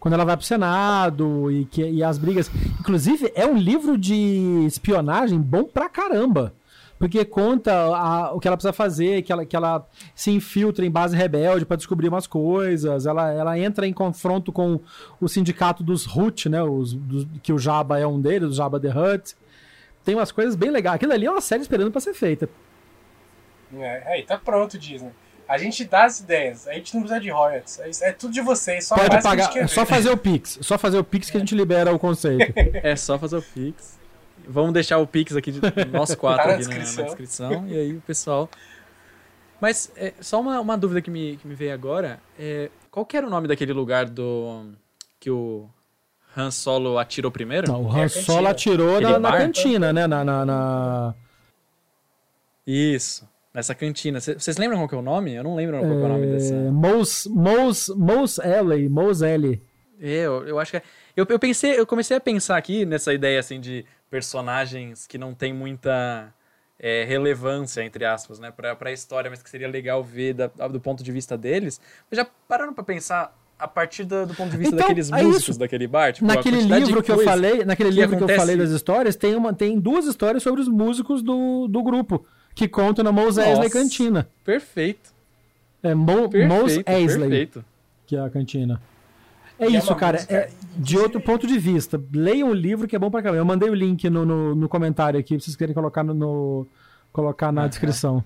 [0.00, 2.48] quando ela vai pro Senado e, que, e as brigas.
[2.78, 6.54] Inclusive, é um livro de espionagem bom pra caramba.
[6.98, 10.90] Porque conta a- o que ela precisa fazer, que ela, que ela se infiltra em
[10.90, 14.80] base rebelde pra descobrir umas coisas, ela, ela entra em confronto com
[15.20, 16.62] o sindicato dos Hut, né?
[16.62, 19.36] Os, dos- que o Jabba é um deles, o Jabba the Hutt.
[20.04, 20.96] Tem umas coisas bem legais.
[20.96, 22.48] Aquilo ali é uma série esperando pra ser feita.
[23.76, 25.10] É, aí, tá pronto, Disney.
[25.46, 27.78] A gente dá as ideias, a gente não precisa de royalties.
[28.02, 30.58] É, é tudo de vocês, só Pode pagar, gente quer é só fazer o Pix.
[30.60, 32.52] Só fazer o Pix que a gente libera o conceito.
[32.82, 33.97] É só fazer o Pix.
[34.48, 35.60] Vamos deixar o Pix aqui de
[35.92, 37.04] nós quatro Tá na aqui na- na, descrição.
[37.04, 37.68] descrição.
[37.68, 38.48] E aí o pessoal.
[39.60, 42.20] Mas é, só uma, uma dúvida que me, que me veio agora.
[42.38, 44.66] É, qual que era o nome daquele lugar do.
[45.20, 45.68] que o
[46.36, 47.70] Han Solo atirou primeiro?
[47.70, 48.22] Não, o É Han cantina.
[48.24, 50.06] Solo atirou na, na cantina, né?
[50.06, 51.14] Na, na, na-
[52.66, 53.28] Isso.
[53.52, 54.20] Nessa cantina.
[54.20, 55.34] Cê- Vocês lembram qual que é o nome?
[55.34, 56.54] Eu não lembro qual que é o nome dessa.
[56.54, 59.60] é, Mos, Mos, Mos Alley, Mos Alley.
[60.00, 60.82] É, eu, eu acho que é.
[61.16, 65.34] Eu, eu pensei, eu comecei a pensar aqui nessa ideia assim de personagens que não
[65.34, 66.32] tem muita
[66.78, 70.80] é, relevância, entre aspas, né, pra, pra história, mas que seria legal ver da- do
[70.80, 71.80] ponto de vista deles.
[72.10, 75.22] Mas já pararam pra pensar a partir do, do ponto de vista Então, daqueles é
[75.22, 75.58] músicos isso.
[75.58, 76.12] daquele bar?
[76.12, 79.16] Tipo, naquele livro que eu falei, naquele que livro que eu acontece- falei das histórias,
[79.16, 82.24] tem, uma, tem duas histórias sobre os músicos do, do grupo
[82.54, 83.70] que contam na Mos Eisley.
[83.70, 84.28] Cantina.
[84.44, 85.12] Perfeito.
[85.82, 86.46] É Mo, Perfeito.
[86.54, 87.64] Mos Eisley, perfeito.
[88.06, 88.80] que é a cantina.
[89.58, 90.16] É E é isso, uma cara.
[90.18, 93.40] música, É, de outro ponto de vista, leiam o livro que é bom pra caramba.
[93.40, 96.66] Eu mandei o link no, no, no comentário aqui, se vocês querem colocar no, no-
[97.12, 98.22] colocar na descrição.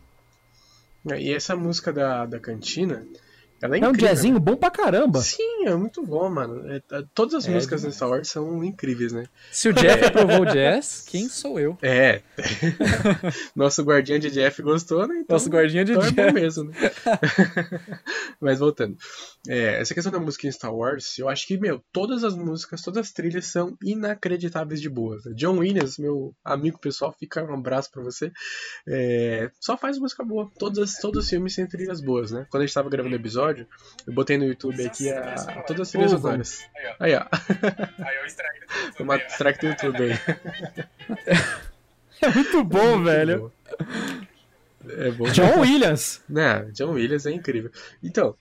[1.18, 3.04] E essa música da, da cantina,
[3.62, 5.20] ela é É um jazzinho bom pra caramba.
[5.20, 6.70] Sim, é muito bom, mano.
[6.70, 7.96] É, tá- todas as É músicas demais.
[7.96, 9.24] Star Wars são incríveis, né?
[9.50, 11.78] Se o Jeff aprovou o jazz, quem sou eu?
[11.82, 12.20] É.
[13.56, 15.14] Nosso guardião de Jeff gostou, né?
[15.20, 16.16] Então, Nosso guardinha de então é Jeff.
[16.28, 16.74] bom mesmo, né?
[18.40, 18.96] Mas voltando.
[19.48, 22.82] É, essa questão da música em Star Wars, eu acho que, meu, todas as músicas,
[22.82, 25.22] todas as trilhas são inacreditáveis de boas.
[25.36, 28.30] John Williams, meu amigo pessoal, fica um abraço pra você.
[28.86, 30.50] É, só faz música boa.
[30.58, 32.46] Todas, todos os filmes têm trilhas boas, né?
[32.50, 33.51] Quando a gente tava gravando o episódio,
[34.06, 36.60] eu botei no YouTube aqui a, a todas as trilhas sonoras.
[36.74, 36.94] Aí, ó.
[37.00, 37.26] Aí, ó.
[38.04, 40.18] Aí eu strike do YouTube, Uma strike do YouTube aí.
[42.22, 43.52] É muito bom, velho.
[44.88, 45.24] É bom.
[45.30, 46.22] John Williams.
[46.28, 47.70] Né, John Williams é incrível.
[48.02, 48.36] Então,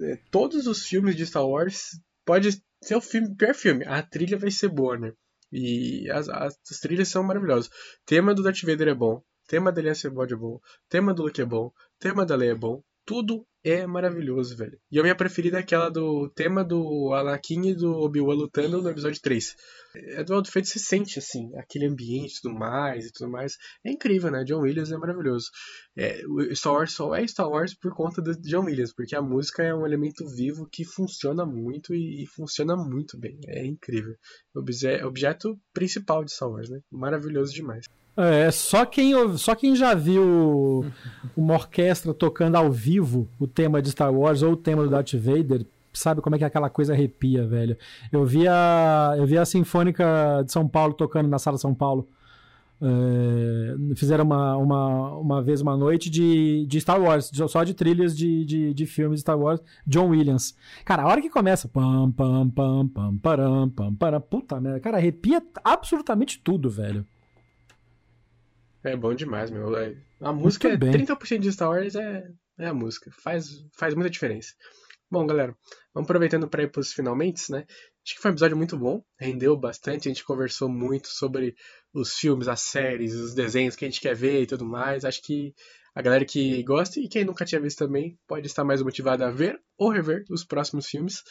[0.00, 3.84] é, todos os filmes de Star Wars pode ser o filme, pior filme.
[3.86, 5.12] A trilha vai ser boa, né?
[5.52, 7.70] E as, as, as trilhas são maravilhosas.
[8.04, 9.22] tema do Darth Vader é bom.
[9.46, 10.60] tema da Aliança Rebelde é bom.
[10.88, 11.70] tema do Luke é bom.
[11.98, 12.82] tema da Leia é bom.
[13.06, 14.78] Tudo é maravilhoso, velho.
[14.90, 18.90] E a minha preferida é aquela do tema do Anakin e do Obi-Wan lutando no
[18.90, 19.56] episódio 3.
[19.94, 23.56] É do Aldo Feito, você sente, assim, aquele ambiente e tudo mais e tudo mais.
[23.84, 24.44] É incrível, né?
[24.44, 25.50] John Williams é maravilhoso.
[25.96, 26.20] É,
[26.54, 29.74] Star Wars só é Star Wars por conta do John Williams, porque a música é
[29.74, 33.38] um elemento vivo que funciona muito e, e funciona muito bem.
[33.46, 34.14] É incrível.
[34.54, 36.80] Obje objeto principal de Star Wars, né?
[36.90, 37.86] Maravilhoso demais.
[38.16, 40.84] É, só quem, só quem já viu
[41.36, 45.14] uma orquestra tocando ao vivo o tema de Star Wars ou o tema do Darth
[45.14, 47.76] Vader sabe como é que aquela coisa arrepia, velho.
[48.10, 52.06] Eu vi a, eu vi a Sinfônica de São Paulo tocando na Sala São Paulo.
[52.82, 58.16] É, fizeram uma, uma, uma vez uma noite de, de Star Wars, só de trilhas
[58.16, 60.56] de, de, de filmes Star Wars, John Williams.
[60.84, 64.98] Cara, a hora que começa, pam, pam, pam, pam, param, pam, param, puta merda, cara,
[64.98, 67.06] arrepia absolutamente tudo, velho.
[68.84, 69.74] É bom demais, meu.
[69.76, 73.10] É, a música é 30% de Star Wars é, é a música.
[73.18, 74.52] Faz, faz muita diferença.
[75.10, 75.56] Bom, galera,
[75.94, 77.66] vamos aproveitando para ir para os finalmente, né?
[78.04, 81.56] Acho que foi um episódio muito bom, rendeu bastante, a gente conversou muito sobre
[81.94, 85.04] os filmes, as séries, os desenhos que a gente quer ver e tudo mais.
[85.04, 85.54] Acho que
[85.94, 89.30] a galera que gosta e quem nunca tinha visto também pode estar mais motivada a
[89.30, 91.22] ver ou rever os próximos filmes.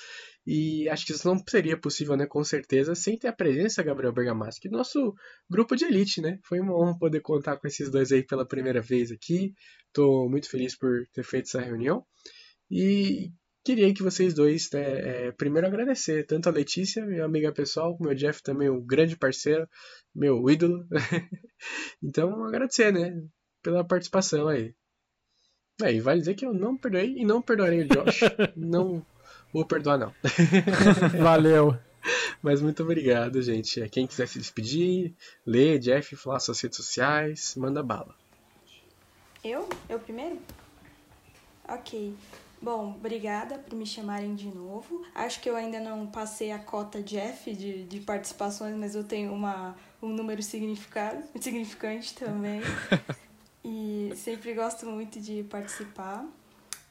[0.47, 4.13] E acho que isso não seria possível, né, com certeza, sem ter a presença Gabriel
[4.13, 5.13] Bergamaschi, nosso
[5.49, 6.39] grupo de elite, né?
[6.43, 9.53] Foi uma honra poder contar com esses dois aí pela primeira vez aqui.
[9.91, 12.05] Tô muito feliz por ter feito essa reunião.
[12.71, 13.31] E
[13.65, 18.09] queria que vocês dois, né, é, primeiro agradecer tanto a Letícia, minha amiga pessoal, como
[18.09, 19.67] o Jeff também, um grande parceiro,
[20.15, 20.85] meu ídolo.
[22.01, 23.13] então, agradecer, né,
[23.63, 24.75] pela participação aí.
[25.81, 28.19] Aí, vale dizer que eu não perdoei e não perdoarei o Josh.
[28.55, 29.03] não
[29.51, 30.13] vou perdoar, não.
[31.19, 31.75] Valeu.
[32.41, 33.89] Mas muito obrigado, gente.
[33.89, 35.15] Quem quiser se despedir,
[35.45, 38.13] ler, Jeff, falar suas redes sociais, manda bala.
[39.43, 39.67] Eu?
[39.89, 40.39] Eu primeiro?
[41.67, 42.13] Ok.
[42.61, 45.05] Bom, obrigada por me chamarem de novo.
[45.13, 49.33] Acho que eu ainda não passei a cota Jeff de, de participações, mas eu tenho
[49.33, 52.61] uma, um número significado, significante também.
[53.63, 56.25] e sempre gosto muito de participar.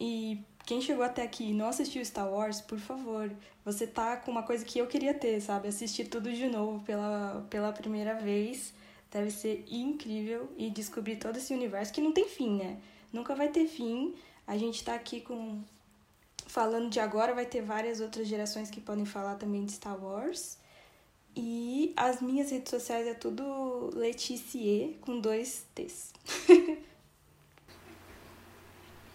[0.00, 3.30] E quem chegou até aqui e não assistiu Star Wars, por favor,
[3.64, 5.68] você tá com uma coisa que eu queria ter, sabe?
[5.68, 8.72] Assistir tudo de novo pela, pela primeira vez.
[9.10, 12.78] Deve ser incrível e descobrir todo esse universo que não tem fim, né?
[13.12, 14.14] Nunca vai ter fim
[14.46, 15.60] a gente está aqui com.
[16.46, 20.58] Falando de agora, vai ter várias outras gerações que podem falar também de Star Wars.
[21.34, 26.12] E as minhas redes sociais é tudo Leticie com dois T's.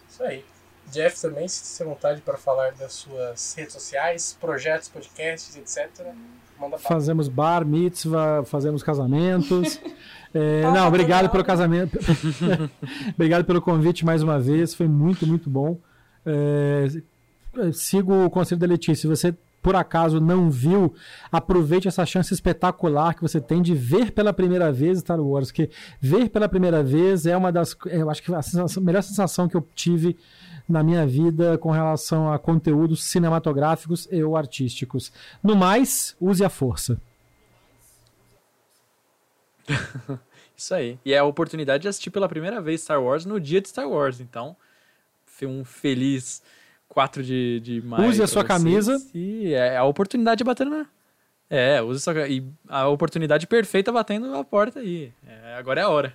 [0.09, 0.43] Isso aí.
[0.91, 6.13] Jeff também, se tiver vontade para falar das suas redes sociais, projetos, podcasts, etc.
[6.59, 9.79] Manda Fazemos bar, mitzvah, fazemos casamentos.
[10.33, 11.97] É, não, obrigado pelo casamento.
[13.15, 14.73] obrigado pelo convite mais uma vez.
[14.73, 15.79] Foi muito, muito bom.
[16.25, 18.95] É, sigo o conselho da Letícia.
[19.03, 19.35] Se você
[19.67, 20.95] por acaso não viu,
[21.29, 25.51] aproveite essa chance espetacular que você tem de ver pela primeira vez Star Wars.
[25.51, 25.69] Que
[25.99, 27.75] ver pela primeira vez é uma das.
[27.87, 30.17] Eu acho que a, sensação, melhor sensação que eu tive
[30.69, 35.11] na minha vida com relação a conteúdos cinematográficos e ou artísticos.
[35.43, 36.97] No mais, use a força.
[40.55, 40.97] Isso aí.
[41.03, 43.89] E é a oportunidade de assistir pela primeira vez Star Wars no dia de Star
[43.89, 44.21] Wars.
[44.21, 44.55] Então,
[45.43, 46.41] um feliz
[46.89, 48.09] 4 de, de maio.
[48.09, 48.97] Use a sua camisa.
[49.13, 50.85] E é a oportunidade batendo na.
[51.49, 55.11] É, use a sua, e a oportunidade perfeita batendo a porta aí.
[55.25, 56.13] É, agora é a hora.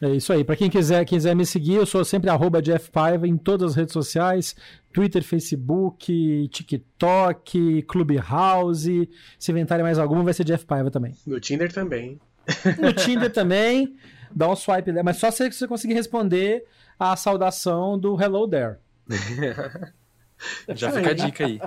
[0.00, 0.42] É isso aí.
[0.42, 3.76] Para quem quiser, quiser me seguir, eu sou sempre arroba Jeff Paiva em todas as
[3.76, 4.56] redes sociais:
[4.92, 9.08] Twitter, Facebook, TikTok, Clubhouse.
[9.38, 11.14] Se inventarem mais alguma, vai ser Jeff Paiva também.
[11.26, 12.18] No Tinder também.
[12.78, 13.96] No Tinder também.
[14.34, 16.64] Dá um swipe, mas só se você conseguir responder
[16.98, 18.76] a saudação do Hello There.
[20.74, 21.60] Já fica a dica aí.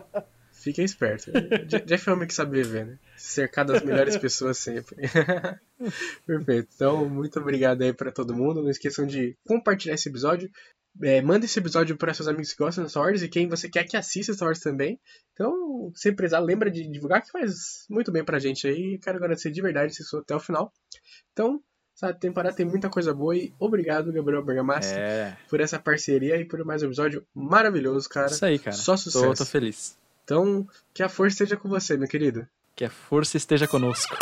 [0.52, 1.30] Fiquem esperto.
[1.86, 3.00] Jeff é homem que sabe viver, né?
[3.18, 4.96] Cercar das melhores pessoas sempre.
[6.26, 6.70] Perfeito.
[6.74, 8.64] Então, muito obrigado aí para todo mundo.
[8.64, 10.50] Não esqueçam de compartilhar esse episódio.
[11.02, 13.68] É, manda esse episódio para seus amigos que gostam de Star Wars e quem você
[13.68, 15.00] quer que assista Star Wars também.
[15.34, 19.00] Então, se precisar, lembra de divulgar, que faz muito bem pra gente aí.
[19.04, 20.72] Quero agradecer de verdade se até o final.
[21.34, 21.62] Então,
[22.04, 25.38] essa temporada tem muita coisa boa e obrigado, Gabriel Bergamassi, é.
[25.50, 28.28] por essa parceria e por mais um episódio maravilhoso, cara.
[28.28, 28.76] Isso aí, cara.
[28.76, 29.26] Só sucesso.
[29.26, 29.98] Tô, tô feliz.
[30.24, 32.48] Então, que a força esteja com você, meu querido.
[32.76, 34.18] Que a força esteja conosco.